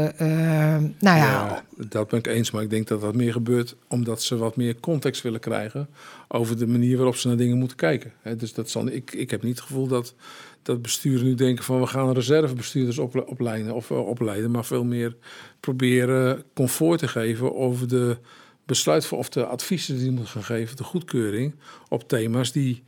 nou 0.99 1.17
ja. 1.17 1.17
ja. 1.17 1.63
Dat 1.89 2.07
ben 2.07 2.19
ik 2.19 2.27
eens, 2.27 2.51
maar 2.51 2.63
ik 2.63 2.69
denk 2.69 2.87
dat 2.87 3.01
dat 3.01 3.15
meer 3.15 3.31
gebeurt 3.31 3.75
omdat 3.87 4.23
ze 4.23 4.37
wat 4.37 4.55
meer 4.55 4.79
context 4.79 5.21
willen 5.21 5.39
krijgen 5.39 5.89
over 6.27 6.57
de 6.57 6.67
manier 6.67 6.95
waarop 6.97 7.15
ze 7.15 7.27
naar 7.27 7.37
dingen 7.37 7.57
moeten 7.57 7.77
kijken. 7.77 8.13
Dus 8.37 8.53
dat 8.53 8.69
zal, 8.69 8.87
ik, 8.87 9.13
ik 9.13 9.31
heb 9.31 9.43
niet 9.43 9.55
het 9.55 9.65
gevoel 9.65 9.87
dat, 9.87 10.13
dat 10.61 10.81
besturen 10.81 11.25
nu 11.25 11.35
denken 11.35 11.63
van 11.63 11.79
we 11.79 11.87
gaan 11.87 12.13
reservebestuurders 12.13 12.97
op, 12.97 13.27
opleiden, 13.27 13.73
of, 13.73 13.89
uh, 13.89 14.07
opleiden, 14.07 14.51
maar 14.51 14.65
veel 14.65 14.83
meer 14.83 15.15
proberen 15.59 16.43
comfort 16.53 16.99
te 16.99 17.07
geven 17.07 17.55
over 17.55 17.87
de 17.87 18.17
besluit 18.65 19.11
of 19.11 19.29
de 19.29 19.45
adviezen 19.45 19.97
die 19.97 20.11
moeten 20.11 20.31
gaan 20.31 20.43
geven, 20.43 20.75
de 20.75 20.83
goedkeuring 20.83 21.55
op 21.89 22.07
thema's 22.07 22.51
die 22.51 22.83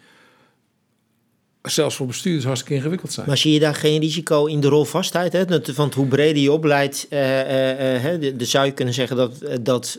zelfs 1.71 1.95
voor 1.95 2.08
bestuurders 2.08 2.45
hartstikke 2.45 2.76
ingewikkeld 2.76 3.13
zijn. 3.13 3.28
Maar 3.28 3.38
zie 3.38 3.54
je 3.54 3.60
daar 3.60 3.76
geen 3.76 3.99
risico 3.99 4.45
in 4.45 4.60
de 4.60 4.67
rolvastheid? 4.67 5.34
Hè? 5.34 5.43
Want 5.76 5.93
hoe 5.93 6.06
breder 6.06 6.41
je 6.41 6.52
opleidt, 6.52 7.08
uh, 7.10 8.04
uh, 8.04 8.34
dan 8.38 8.47
zou 8.47 8.65
je 8.65 8.71
kunnen 8.71 8.93
zeggen 8.93 9.17
dat, 9.17 9.32
dat 9.62 9.97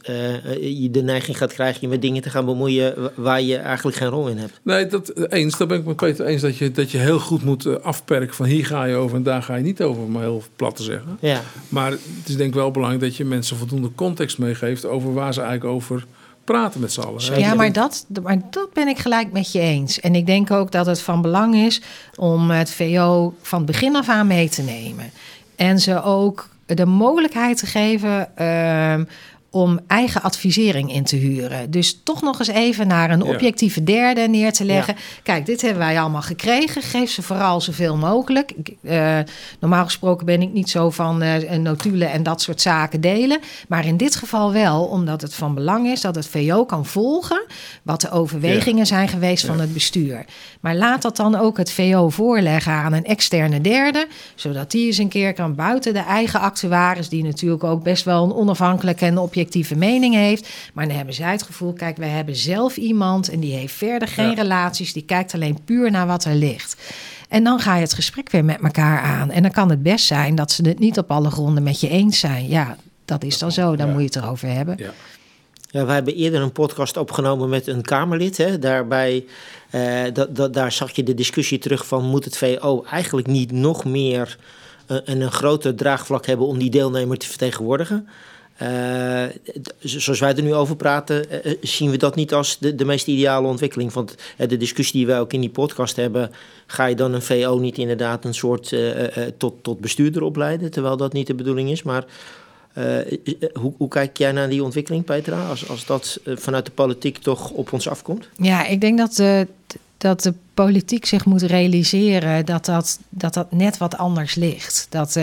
je 0.60 0.88
de 0.90 1.02
neiging 1.02 1.38
gaat 1.38 1.52
krijgen 1.52 1.80
je 1.80 1.88
met 1.88 2.02
dingen 2.02 2.22
te 2.22 2.30
gaan 2.30 2.44
bemoeien 2.44 3.10
waar 3.14 3.42
je 3.42 3.56
eigenlijk 3.56 3.96
geen 3.96 4.08
rol 4.08 4.28
in 4.28 4.38
hebt. 4.38 4.60
Nee, 4.62 4.86
dat 4.86 5.12
eens. 5.28 5.58
Daar 5.58 5.66
ben 5.66 5.78
ik 5.78 5.84
met 5.84 5.96
Peter 5.96 6.26
eens 6.26 6.42
dat 6.42 6.56
je, 6.56 6.70
dat 6.70 6.90
je 6.90 6.98
heel 6.98 7.18
goed 7.18 7.44
moet 7.44 7.82
afperken 7.82 8.34
van 8.34 8.46
hier 8.46 8.66
ga 8.66 8.84
je 8.84 8.94
over 8.94 9.16
en 9.16 9.22
daar 9.22 9.42
ga 9.42 9.54
je 9.54 9.62
niet 9.62 9.82
over, 9.82 10.02
om 10.02 10.20
heel 10.20 10.42
plat 10.56 10.76
te 10.76 10.82
zeggen. 10.82 11.18
Ja. 11.20 11.42
Maar 11.68 11.90
het 11.90 12.28
is 12.28 12.36
denk 12.36 12.48
ik 12.48 12.54
wel 12.54 12.70
belangrijk 12.70 13.02
dat 13.04 13.16
je 13.16 13.24
mensen 13.24 13.56
voldoende 13.56 13.90
context 13.94 14.38
meegeeft 14.38 14.84
over 14.84 15.14
waar 15.14 15.34
ze 15.34 15.40
eigenlijk 15.40 15.74
over 15.74 16.04
praten 16.44 16.80
met 16.80 16.92
z'n 16.92 17.00
allen. 17.00 17.38
Ja, 17.38 17.54
maar 17.54 17.72
dat, 17.72 18.06
maar 18.22 18.38
dat 18.50 18.72
ben 18.72 18.88
ik 18.88 18.98
gelijk 18.98 19.32
met 19.32 19.52
je 19.52 19.60
eens. 19.60 20.00
En 20.00 20.14
ik 20.14 20.26
denk 20.26 20.50
ook 20.50 20.72
dat 20.72 20.86
het 20.86 21.00
van 21.00 21.22
belang 21.22 21.54
is 21.54 21.82
om 22.14 22.50
het 22.50 22.70
VO 22.70 23.34
van 23.42 23.64
begin 23.64 23.96
af 23.96 24.08
aan 24.08 24.26
mee 24.26 24.48
te 24.48 24.62
nemen. 24.62 25.10
En 25.56 25.80
ze 25.80 26.02
ook 26.02 26.48
de 26.66 26.86
mogelijkheid 26.86 27.58
te 27.58 27.66
geven 27.66 28.28
uh, 28.38 29.06
om 29.54 29.80
eigen 29.86 30.22
advisering 30.22 30.92
in 30.92 31.04
te 31.04 31.16
huren. 31.16 31.70
Dus 31.70 32.00
toch 32.02 32.22
nog 32.22 32.38
eens 32.38 32.48
even 32.48 32.86
naar 32.86 33.10
een 33.10 33.22
objectieve 33.22 33.84
derde 33.84 34.20
neer 34.28 34.52
te 34.52 34.64
leggen. 34.64 34.94
Ja. 34.96 35.02
Kijk, 35.22 35.46
dit 35.46 35.60
hebben 35.60 35.78
wij 35.78 36.00
allemaal 36.00 36.22
gekregen. 36.22 36.82
Geef 36.82 37.10
ze 37.10 37.22
vooral 37.22 37.60
zoveel 37.60 37.96
mogelijk. 37.96 38.52
Uh, 38.82 39.18
normaal 39.60 39.84
gesproken 39.84 40.26
ben 40.26 40.42
ik 40.42 40.52
niet 40.52 40.70
zo 40.70 40.90
van 40.90 41.22
uh, 41.22 41.50
notulen 41.50 42.10
en 42.10 42.22
dat 42.22 42.42
soort 42.42 42.60
zaken 42.60 43.00
delen. 43.00 43.38
Maar 43.68 43.86
in 43.86 43.96
dit 43.96 44.16
geval 44.16 44.52
wel, 44.52 44.84
omdat 44.84 45.20
het 45.20 45.34
van 45.34 45.54
belang 45.54 45.86
is 45.86 46.00
dat 46.00 46.14
het 46.14 46.26
VO 46.26 46.64
kan 46.64 46.86
volgen... 46.86 47.44
wat 47.82 48.00
de 48.00 48.10
overwegingen 48.10 48.78
ja. 48.78 48.84
zijn 48.84 49.08
geweest 49.08 49.46
van 49.46 49.60
het 49.60 49.72
bestuur. 49.72 50.24
Maar 50.60 50.76
laat 50.76 51.02
dat 51.02 51.16
dan 51.16 51.34
ook 51.34 51.56
het 51.56 51.70
VO 51.70 52.08
voorleggen 52.08 52.72
aan 52.72 52.92
een 52.92 53.04
externe 53.04 53.60
derde... 53.60 54.06
zodat 54.34 54.70
die 54.70 54.86
eens 54.86 54.98
een 54.98 55.08
keer 55.08 55.32
kan 55.32 55.54
buiten 55.54 55.92
de 55.92 56.04
eigen 56.04 56.40
actuaris... 56.40 57.08
die 57.08 57.24
natuurlijk 57.24 57.64
ook 57.64 57.82
best 57.82 58.04
wel 58.04 58.24
een 58.24 58.34
onafhankelijke 58.34 59.04
en 59.04 59.18
objectieve 59.18 59.42
objectieve 59.44 59.76
mening 59.76 60.14
heeft. 60.14 60.48
Maar 60.74 60.86
dan 60.86 60.96
hebben 60.96 61.14
zij 61.14 61.30
het 61.30 61.42
gevoel, 61.42 61.72
kijk, 61.72 61.96
wij 61.96 62.08
hebben 62.08 62.36
zelf 62.36 62.76
iemand 62.76 63.28
en 63.28 63.40
die 63.40 63.54
heeft 63.54 63.74
verder 63.74 64.08
geen 64.08 64.30
ja. 64.30 64.34
relaties. 64.34 64.92
Die 64.92 65.04
kijkt 65.04 65.34
alleen 65.34 65.58
puur 65.64 65.90
naar 65.90 66.06
wat 66.06 66.24
er 66.24 66.34
ligt. 66.34 66.76
En 67.28 67.44
dan 67.44 67.60
ga 67.60 67.74
je 67.74 67.80
het 67.80 67.94
gesprek 67.94 68.30
weer 68.30 68.44
met 68.44 68.60
elkaar 68.62 69.00
aan. 69.00 69.30
En 69.30 69.42
dan 69.42 69.50
kan 69.50 69.70
het 69.70 69.82
best 69.82 70.06
zijn 70.06 70.34
dat 70.34 70.52
ze 70.52 70.68
het 70.68 70.78
niet 70.78 70.98
op 70.98 71.10
alle 71.10 71.30
gronden 71.30 71.62
met 71.62 71.80
je 71.80 71.88
eens 71.88 72.18
zijn. 72.18 72.48
Ja, 72.48 72.76
dat 73.04 73.24
is 73.24 73.38
dan 73.38 73.52
zo. 73.52 73.76
Dan 73.76 73.86
ja. 73.86 73.92
moet 73.92 74.00
je 74.00 74.06
het 74.06 74.16
erover 74.16 74.48
hebben. 74.48 74.74
Ja. 74.78 74.92
Ja, 75.70 75.84
wij 75.84 75.94
hebben 75.94 76.14
eerder 76.14 76.42
een 76.42 76.52
podcast 76.52 76.96
opgenomen 76.96 77.48
met 77.48 77.66
een 77.66 77.82
Kamerlid. 77.82 78.36
Hè. 78.36 78.58
Daarbij, 78.58 79.24
uh, 79.70 80.02
dat, 80.12 80.36
dat, 80.36 80.54
daar 80.54 80.72
zag 80.72 80.90
je 80.90 81.02
de 81.02 81.14
discussie 81.14 81.58
terug 81.58 81.86
van... 81.86 82.04
moet 82.04 82.24
het 82.24 82.36
VO 82.36 82.84
eigenlijk 82.90 83.26
niet 83.26 83.52
nog 83.52 83.84
meer 83.84 84.38
uh, 84.88 84.96
en 85.04 85.20
een 85.20 85.32
groter 85.32 85.74
draagvlak 85.74 86.26
hebben... 86.26 86.46
om 86.46 86.58
die 86.58 86.70
deelnemer 86.70 87.18
te 87.18 87.26
vertegenwoordigen? 87.26 88.08
Uh, 88.62 89.24
zoals 89.80 90.20
wij 90.20 90.36
er 90.36 90.42
nu 90.42 90.54
over 90.54 90.76
praten, 90.76 91.46
uh, 91.46 91.52
zien 91.60 91.90
we 91.90 91.96
dat 91.96 92.14
niet 92.14 92.34
als 92.34 92.58
de, 92.58 92.74
de 92.74 92.84
meest 92.84 93.06
ideale 93.06 93.48
ontwikkeling. 93.48 93.92
Want 93.92 94.14
de 94.36 94.56
discussie 94.56 94.98
die 94.98 95.06
wij 95.06 95.20
ook 95.20 95.32
in 95.32 95.40
die 95.40 95.50
podcast 95.50 95.96
hebben, 95.96 96.30
ga 96.66 96.84
je 96.86 96.94
dan 96.94 97.12
een 97.12 97.22
VO 97.22 97.58
niet 97.58 97.78
inderdaad 97.78 98.24
een 98.24 98.34
soort 98.34 98.76
tot, 99.36 99.54
tot 99.62 99.80
bestuurder 99.80 100.22
opleiden, 100.22 100.70
terwijl 100.70 100.96
dat 100.96 101.12
niet 101.12 101.26
de 101.26 101.34
bedoeling 101.34 101.70
is. 101.70 101.82
Maar 101.82 102.04
hoe, 103.52 103.72
hoe, 103.76 103.88
kijk 103.88 104.16
jij 104.16 104.32
naar 104.32 104.48
die 104.48 104.64
ontwikkeling, 104.64 105.04
Petra, 105.04 105.48
als, 105.48 105.68
als 105.68 105.86
dat 105.86 106.20
vanuit 106.24 106.64
de 106.64 106.72
politiek 106.72 107.18
toch 107.18 107.50
op 107.50 107.72
ons 107.72 107.88
afkomt? 107.88 108.28
Ja, 108.36 108.66
ik 108.66 108.80
denk 108.80 108.98
dat 108.98 109.22
dat 109.98 110.22
de 110.22 110.34
politiek 110.54 111.06
zich 111.06 111.24
moet 111.24 111.42
realiseren 111.42 112.46
dat 112.46 112.64
dat, 112.64 112.98
dat, 113.08 113.34
dat 113.34 113.52
net 113.52 113.78
wat 113.78 113.96
anders 113.96 114.34
ligt. 114.34 114.86
Dat 114.90 115.16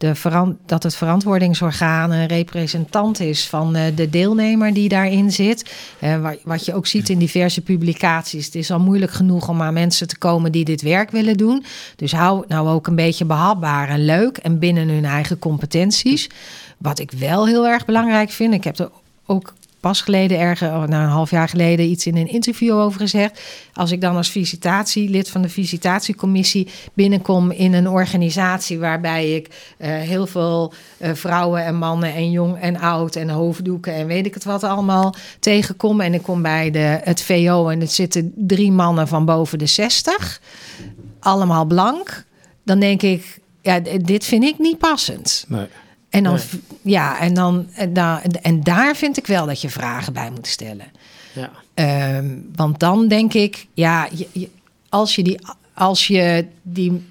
de 0.00 0.52
dat 0.66 0.82
het 0.82 0.94
verantwoordingsorgaan 0.94 2.10
een 2.10 2.26
representant 2.26 3.20
is 3.20 3.48
van 3.48 3.76
uh, 3.76 3.82
de 3.94 4.10
deelnemer 4.10 4.74
die 4.74 4.88
daarin 4.88 5.32
zit. 5.32 5.74
Uh, 6.00 6.28
wat 6.44 6.64
je 6.64 6.74
ook 6.74 6.86
ziet 6.86 7.08
in 7.08 7.18
diverse 7.18 7.60
publicaties. 7.60 8.44
Het 8.44 8.54
is 8.54 8.70
al 8.70 8.80
moeilijk 8.80 9.12
genoeg 9.12 9.48
om 9.48 9.62
aan 9.62 9.72
mensen 9.72 10.08
te 10.08 10.18
komen 10.18 10.52
die 10.52 10.64
dit 10.64 10.82
werk 10.82 11.10
willen 11.10 11.36
doen. 11.36 11.64
Dus 11.96 12.12
hou 12.12 12.44
nou 12.48 12.68
ook 12.68 12.86
een 12.86 12.94
beetje 12.94 13.24
behapbaar 13.24 13.88
en 13.88 14.04
leuk 14.04 14.36
en 14.36 14.58
binnen 14.58 14.88
hun 14.88 15.04
eigen 15.04 15.38
competenties. 15.38 16.28
Wat 16.78 16.98
ik 16.98 17.10
wel 17.10 17.46
heel 17.46 17.66
erg 17.66 17.84
belangrijk 17.84 18.30
vind, 18.30 18.54
ik 18.54 18.64
heb 18.64 18.78
er 18.78 18.90
ook 19.26 19.54
pas 19.80 20.00
geleden, 20.00 20.38
ergens, 20.38 20.70
oh, 20.70 20.84
na 20.84 21.02
een 21.02 21.08
half 21.08 21.30
jaar 21.30 21.48
geleden, 21.48 21.86
iets 21.86 22.06
in 22.06 22.16
een 22.16 22.28
interview 22.28 22.78
over 22.78 23.00
gezegd. 23.00 23.40
Als 23.72 23.90
ik 23.90 24.00
dan 24.00 24.16
als 24.16 24.30
visitatie, 24.30 25.08
lid 25.08 25.28
van 25.28 25.42
de 25.42 25.48
visitatiecommissie, 25.48 26.68
binnenkom 26.94 27.50
in 27.50 27.72
een 27.72 27.88
organisatie 27.88 28.78
waarbij 28.78 29.34
ik 29.34 29.46
uh, 29.46 29.88
heel 29.88 30.26
veel 30.26 30.72
uh, 30.98 31.10
vrouwen 31.14 31.64
en 31.64 31.76
mannen 31.76 32.14
en 32.14 32.30
jong 32.30 32.58
en 32.58 32.78
oud 32.78 33.16
en 33.16 33.28
hoofddoeken 33.28 33.94
en 33.94 34.06
weet 34.06 34.26
ik 34.26 34.34
het 34.34 34.44
wat 34.44 34.64
allemaal 34.64 35.14
tegenkom. 35.40 36.00
En 36.00 36.14
ik 36.14 36.22
kom 36.22 36.42
bij 36.42 36.70
de, 36.70 37.00
het 37.04 37.22
VO 37.22 37.68
en 37.68 37.80
er 37.80 37.88
zitten 37.88 38.32
drie 38.36 38.72
mannen 38.72 39.08
van 39.08 39.24
boven 39.24 39.58
de 39.58 39.66
60, 39.66 40.40
allemaal 41.20 41.64
blank. 41.64 42.24
Dan 42.64 42.80
denk 42.80 43.02
ik, 43.02 43.38
ja, 43.62 43.80
dit 44.02 44.24
vind 44.24 44.44
ik 44.44 44.58
niet 44.58 44.78
passend. 44.78 45.44
Nee. 45.48 45.66
En 46.10 46.22
dan, 46.22 46.38
ja, 46.82 47.20
en, 47.20 47.34
dan, 47.34 47.66
en, 47.74 47.92
dan, 47.92 48.20
en 48.20 48.62
daar 48.62 48.96
vind 48.96 49.16
ik 49.16 49.26
wel 49.26 49.46
dat 49.46 49.60
je 49.60 49.68
vragen 49.68 50.12
bij 50.12 50.30
moet 50.30 50.46
stellen. 50.46 50.86
Ja. 51.34 51.50
Ehm, 51.74 52.28
want 52.54 52.80
dan 52.80 53.08
denk 53.08 53.34
ik, 53.34 53.66
ja, 53.74 54.08
je, 54.32 54.48
als 54.88 55.14
je 55.14 55.22
die, 55.22 55.38
als 55.74 56.06
je 56.06 56.46
die, 56.62 57.02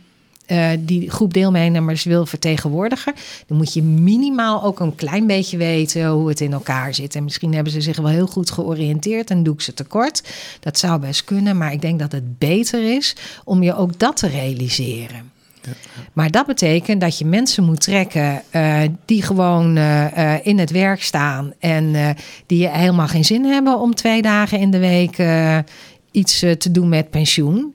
uh, 0.48 0.70
die 0.80 1.10
groep 1.10 1.34
deelnemers 1.34 2.04
wil 2.04 2.26
vertegenwoordigen, 2.26 3.14
dan 3.48 3.58
moet 3.58 3.74
je 3.74 3.84
minimaal 3.84 4.64
ook 4.64 4.80
een 4.80 4.96
klein 4.96 5.28
beetje 5.28 5.58
weten 5.58 6.08
hoe 6.08 6.30
het 6.30 6.42
in 6.42 6.54
elkaar 6.54 6.94
zit. 6.94 7.16
En 7.16 7.24
misschien 7.24 7.54
hebben 7.54 7.74
ze 7.74 7.82
zich 7.82 7.98
wel 7.98 8.08
heel 8.08 8.28
goed 8.28 8.52
georiënteerd 8.52 9.30
en 9.30 9.44
doe 9.44 9.54
ik 9.54 9.62
ze 9.62 9.74
tekort. 9.74 10.24
Dat 10.60 10.80
zou 10.80 11.00
best 11.00 11.24
kunnen, 11.24 11.58
maar 11.58 11.72
ik 11.72 11.82
denk 11.82 12.00
dat 12.00 12.12
het 12.12 12.38
beter 12.38 12.96
is 12.96 13.16
om 13.44 13.64
je 13.64 13.76
ook 13.76 14.00
dat 14.00 14.18
te 14.18 14.28
realiseren. 14.28 15.32
Maar 16.14 16.32
dat 16.32 16.46
betekent 16.46 17.02
dat 17.02 17.18
je 17.18 17.26
mensen 17.26 17.64
moet 17.64 17.82
trekken 17.82 18.42
uh, 18.52 18.82
die 19.06 19.22
gewoon 19.22 19.78
uh, 19.78 20.46
in 20.46 20.60
het 20.60 20.72
werk 20.72 21.04
staan 21.04 21.54
en 21.60 22.16
die 22.46 22.70
helemaal 22.70 23.08
geen 23.08 23.26
zin 23.26 23.46
hebben 23.46 23.80
om 23.80 23.96
twee 23.96 24.22
dagen 24.22 24.60
in 24.60 24.72
de 24.72 24.80
week 24.80 25.18
iets 26.12 26.40
te 26.40 26.72
doen 26.72 26.90
met 26.90 27.10
pensioen. 27.10 27.74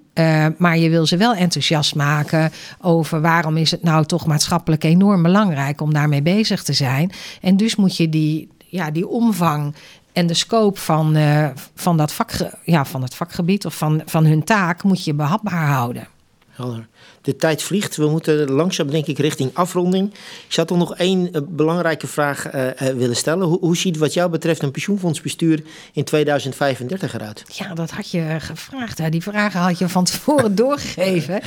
maar 0.59 0.79
je 0.79 0.90
wil 0.90 1.07
ze 1.07 1.16
wel 1.16 1.35
enthousiast 1.35 1.94
maken 1.94 2.53
over 2.81 3.20
waarom 3.20 3.57
is 3.57 3.70
het 3.70 3.83
nou 3.83 4.05
toch 4.05 4.27
maatschappelijk 4.27 4.85
enorm 4.85 5.23
belangrijk 5.23 5.81
om 5.81 5.92
daarmee 5.92 6.23
bezig 6.23 6.62
te 6.62 6.73
zijn. 6.73 7.12
En 7.40 7.57
dus 7.57 7.77
moet 7.77 7.97
je 7.97 8.09
die, 8.09 8.49
ja, 8.66 8.90
die 8.90 9.09
omvang 9.09 9.75
en 10.12 10.27
de 10.27 10.35
scope 10.35 10.81
van, 10.81 11.16
van, 11.75 11.97
dat 11.97 12.12
vak, 12.12 12.31
ja, 12.64 12.85
van 12.85 13.03
het 13.03 13.14
vakgebied 13.14 13.66
of 13.66 13.77
van, 13.77 14.03
van 14.07 14.25
hun 14.25 14.44
taak 14.44 14.83
moet 14.83 15.05
je 15.05 15.14
behapbaar 15.14 15.66
houden. 15.66 16.07
Helder. 16.55 16.87
De 17.23 17.37
tijd 17.37 17.62
vliegt. 17.62 17.97
We 17.97 18.09
moeten 18.09 18.51
langzaam, 18.51 18.90
denk 18.90 19.07
ik, 19.07 19.19
richting 19.19 19.51
afronding. 19.55 20.12
Ik 20.47 20.53
zou 20.53 20.67
toch 20.67 20.79
nog 20.79 20.97
één 20.97 21.29
uh, 21.33 21.43
belangrijke 21.49 22.07
vraag 22.07 22.55
uh, 22.55 22.67
uh, 22.67 22.73
willen 22.88 23.17
stellen. 23.17 23.47
Hoe, 23.47 23.59
hoe, 23.59 23.77
ziet 23.77 23.97
wat 23.97 24.12
jou 24.12 24.31
betreft 24.31 24.62
een 24.62 24.71
pensioenfondsbestuur 24.71 25.62
in 25.93 26.05
2035 26.05 27.14
eruit? 27.14 27.45
Ja, 27.53 27.75
dat 27.75 27.90
had 27.90 28.11
je 28.11 28.37
gevraagd. 28.38 29.12
Die 29.12 29.23
vragen 29.23 29.61
had 29.61 29.79
je 29.79 29.88
van 29.88 30.05
tevoren 30.05 30.55
doorgegeven. 30.64 31.40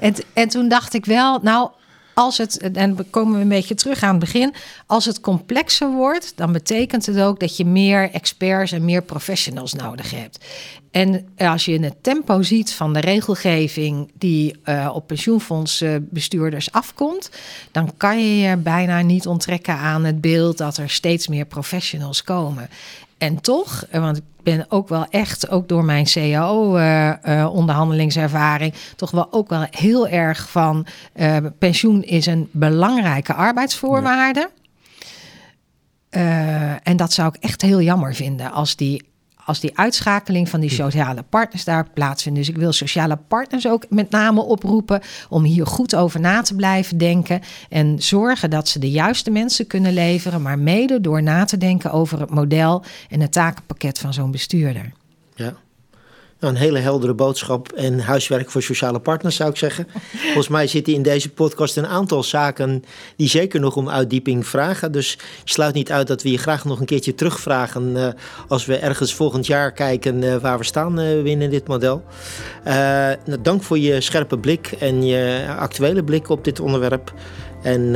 en, 0.00 0.14
en 0.32 0.48
toen 0.48 0.68
dacht 0.68 0.94
ik 0.94 1.04
wel, 1.04 1.38
nou, 1.42 1.70
als 2.14 2.38
het, 2.38 2.58
en 2.58 2.96
we 2.96 3.02
komen 3.02 3.40
een 3.40 3.48
beetje 3.48 3.74
terug 3.74 4.02
aan 4.02 4.10
het 4.10 4.18
begin, 4.18 4.54
als 4.86 5.04
het 5.04 5.20
complexer 5.20 5.90
wordt, 5.90 6.32
dan 6.36 6.52
betekent 6.52 7.06
het 7.06 7.20
ook 7.20 7.40
dat 7.40 7.56
je 7.56 7.64
meer 7.64 8.10
experts 8.10 8.72
en 8.72 8.84
meer 8.84 9.02
professionals 9.02 9.72
nodig 9.72 10.10
hebt. 10.10 10.44
En 10.92 11.28
als 11.36 11.64
je 11.64 11.80
het 11.80 12.02
tempo 12.02 12.42
ziet 12.42 12.72
van 12.72 12.92
de 12.92 13.00
regelgeving 13.00 14.10
die 14.18 14.60
uh, 14.64 14.90
op 14.94 15.06
pensioenfondsbestuurders 15.06 16.72
afkomt, 16.72 17.30
dan 17.70 17.92
kan 17.96 18.18
je 18.18 18.48
je 18.48 18.56
bijna 18.56 19.00
niet 19.00 19.26
onttrekken 19.26 19.76
aan 19.76 20.04
het 20.04 20.20
beeld 20.20 20.58
dat 20.58 20.76
er 20.76 20.90
steeds 20.90 21.28
meer 21.28 21.44
professionals 21.44 22.24
komen. 22.24 22.68
En 23.18 23.40
toch, 23.40 23.84
eh, 23.90 24.00
want 24.00 24.16
ik 24.16 24.22
ben 24.42 24.66
ook 24.68 24.88
wel 24.88 25.06
echt, 25.10 25.50
ook 25.50 25.68
door 25.68 25.84
mijn 25.84 26.04
CAO-onderhandelingservaring, 26.04 28.72
uh, 28.72 28.78
uh, 28.78 28.84
toch 28.96 29.10
wel 29.10 29.28
ook 29.30 29.48
wel 29.48 29.66
heel 29.70 30.08
erg 30.08 30.50
van 30.50 30.86
pensioen 31.58 32.02
is 32.02 32.26
een 32.26 32.48
belangrijke 32.50 33.34
arbeidsvoorwaarde. 33.34 34.50
Ja. 36.10 36.80
en 36.82 36.96
dat 36.96 37.12
zou 37.12 37.32
ik 37.34 37.42
echt 37.42 37.62
heel 37.62 37.80
jammer 37.80 38.14
vinden 38.14 38.52
als 38.52 38.76
die 38.76 39.10
als 39.44 39.60
die 39.60 39.78
uitschakeling 39.78 40.48
van 40.48 40.60
die 40.60 40.70
sociale 40.70 41.22
partners 41.22 41.64
daar 41.64 41.90
plaatsvindt. 41.94 42.38
Dus 42.38 42.48
ik 42.48 42.56
wil 42.56 42.72
sociale 42.72 43.16
partners 43.16 43.66
ook 43.66 43.84
met 43.88 44.10
name 44.10 44.40
oproepen 44.42 45.00
om 45.28 45.42
hier 45.44 45.66
goed 45.66 45.94
over 45.94 46.20
na 46.20 46.42
te 46.42 46.54
blijven 46.54 46.98
denken 46.98 47.40
en 47.68 48.02
zorgen 48.02 48.50
dat 48.50 48.68
ze 48.68 48.78
de 48.78 48.90
juiste 48.90 49.30
mensen 49.30 49.66
kunnen 49.66 49.92
leveren, 49.92 50.42
maar 50.42 50.58
mede 50.58 51.00
door 51.00 51.22
na 51.22 51.44
te 51.44 51.56
denken 51.56 51.92
over 51.92 52.20
het 52.20 52.30
model 52.30 52.84
en 53.08 53.20
het 53.20 53.32
takenpakket 53.32 53.98
van 53.98 54.14
zo'n 54.14 54.30
bestuurder. 54.30 54.92
Ja. 55.34 55.54
Nou, 56.42 56.54
een 56.54 56.60
hele 56.60 56.78
heldere 56.78 57.14
boodschap 57.14 57.72
en 57.72 58.00
huiswerk 58.00 58.50
voor 58.50 58.62
sociale 58.62 58.98
partners, 58.98 59.36
zou 59.36 59.50
ik 59.50 59.56
zeggen. 59.56 59.86
Volgens 60.24 60.48
mij 60.48 60.66
zitten 60.66 60.92
in 60.92 61.02
deze 61.02 61.30
podcast 61.30 61.76
een 61.76 61.86
aantal 61.86 62.22
zaken 62.22 62.84
die 63.16 63.28
zeker 63.28 63.60
nog 63.60 63.76
om 63.76 63.88
uitdieping 63.88 64.46
vragen. 64.46 64.92
Dus 64.92 65.18
sluit 65.44 65.74
niet 65.74 65.92
uit 65.92 66.06
dat 66.06 66.22
we 66.22 66.30
je 66.30 66.38
graag 66.38 66.64
nog 66.64 66.80
een 66.80 66.86
keertje 66.86 67.14
terugvragen 67.14 67.96
uh, 67.96 68.08
als 68.48 68.66
we 68.66 68.76
ergens 68.76 69.14
volgend 69.14 69.46
jaar 69.46 69.72
kijken 69.72 70.22
uh, 70.22 70.36
waar 70.36 70.58
we 70.58 70.64
staan 70.64 71.00
uh, 71.00 71.22
binnen 71.22 71.50
dit 71.50 71.66
model. 71.66 72.04
Nou, 72.64 73.40
dank 73.42 73.62
voor 73.62 73.78
je 73.78 74.00
scherpe 74.00 74.38
blik 74.38 74.72
en 74.78 75.04
je 75.04 75.46
actuele 75.58 76.04
blik 76.04 76.28
op 76.28 76.44
dit 76.44 76.60
onderwerp. 76.60 77.12
En 77.62 77.90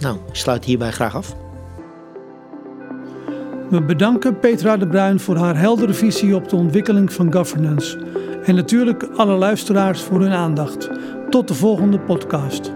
nou, 0.00 0.16
ik 0.28 0.36
sluit 0.36 0.64
hierbij 0.64 0.90
graag 0.90 1.16
af. 1.16 1.51
We 3.72 3.82
bedanken 3.82 4.38
Petra 4.38 4.76
de 4.76 4.86
Bruin 4.86 5.20
voor 5.20 5.36
haar 5.36 5.58
heldere 5.58 5.92
visie 5.92 6.34
op 6.34 6.48
de 6.48 6.56
ontwikkeling 6.56 7.12
van 7.12 7.32
governance. 7.32 7.98
En 8.44 8.54
natuurlijk 8.54 9.02
alle 9.02 9.34
luisteraars 9.34 10.02
voor 10.02 10.20
hun 10.20 10.32
aandacht. 10.32 10.90
Tot 11.30 11.48
de 11.48 11.54
volgende 11.54 12.00
podcast. 12.00 12.72